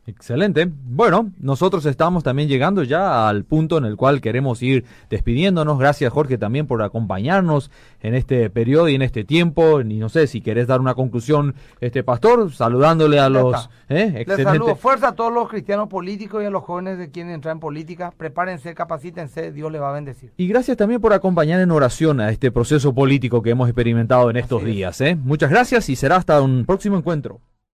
Excelente. 0.10 0.68
Bueno, 0.68 1.32
nosotros 1.40 1.86
estamos 1.86 2.24
también 2.24 2.50
llegando 2.50 2.82
ya 2.82 3.30
al 3.30 3.44
punto 3.44 3.78
en 3.78 3.86
el 3.86 3.96
cual 3.96 4.22
queremos 4.22 4.62
ir 4.64 4.84
despidiéndonos. 5.10 5.78
Gracias 5.78 6.12
Jorge 6.12 6.40
también 6.40 6.66
por 6.66 6.82
acompañarnos 6.82 7.70
en 8.02 8.16
este 8.16 8.50
periodo 8.50 8.90
y 8.90 8.96
en 8.96 9.04
este 9.04 9.24
tiempo. 9.24 9.82
Y 9.82 9.98
no 9.98 10.10
sé 10.10 10.26
si 10.26 10.42
querés 10.42 10.68
dar 10.68 10.80
una 10.80 10.96
conclusión, 10.96 11.54
este 11.80 12.04
pastor, 12.04 12.52
saludándole 12.52 13.20
a 13.20 13.30
los... 13.30 13.70
¿eh? 13.88 14.26
Les 14.28 14.44
saludo. 14.44 14.76
Fuerza 14.76 15.10
a 15.10 15.16
todos 15.16 15.32
los 15.32 15.48
cristianos 15.48 15.88
políticos 15.90 16.42
y 16.42 16.48
a 16.48 16.50
los 16.50 16.64
jóvenes 16.64 16.98
que 16.98 17.12
quieren 17.12 17.32
entrar 17.32 17.54
en 17.54 17.60
política. 17.60 18.12
Prepárense, 18.18 18.74
capacítense, 18.74 19.52
Dios 19.52 19.72
les 19.72 19.80
va 19.80 19.92
a 19.92 19.94
bendecir. 19.94 20.32
Y 20.38 20.48
gracias 20.48 20.76
también 20.76 21.02
por 21.02 21.14
acompañar 21.14 21.60
en 21.60 21.70
oración 21.70 22.20
a 22.20 22.32
este 22.32 22.52
proceso 22.52 22.94
político 22.94 23.44
que 23.44 23.52
hemos 23.52 23.70
experimentado 23.70 24.32
en 24.32 24.38
estos 24.38 24.64
días. 24.64 25.00
¿eh? 25.02 25.16
Muchas 25.16 25.52
gracias 25.52 25.88
y 25.90 25.96
será 25.96 26.16
hasta 26.16 26.42
un 26.42 26.66
próximo 26.66 26.98
encuentro. 26.98 27.42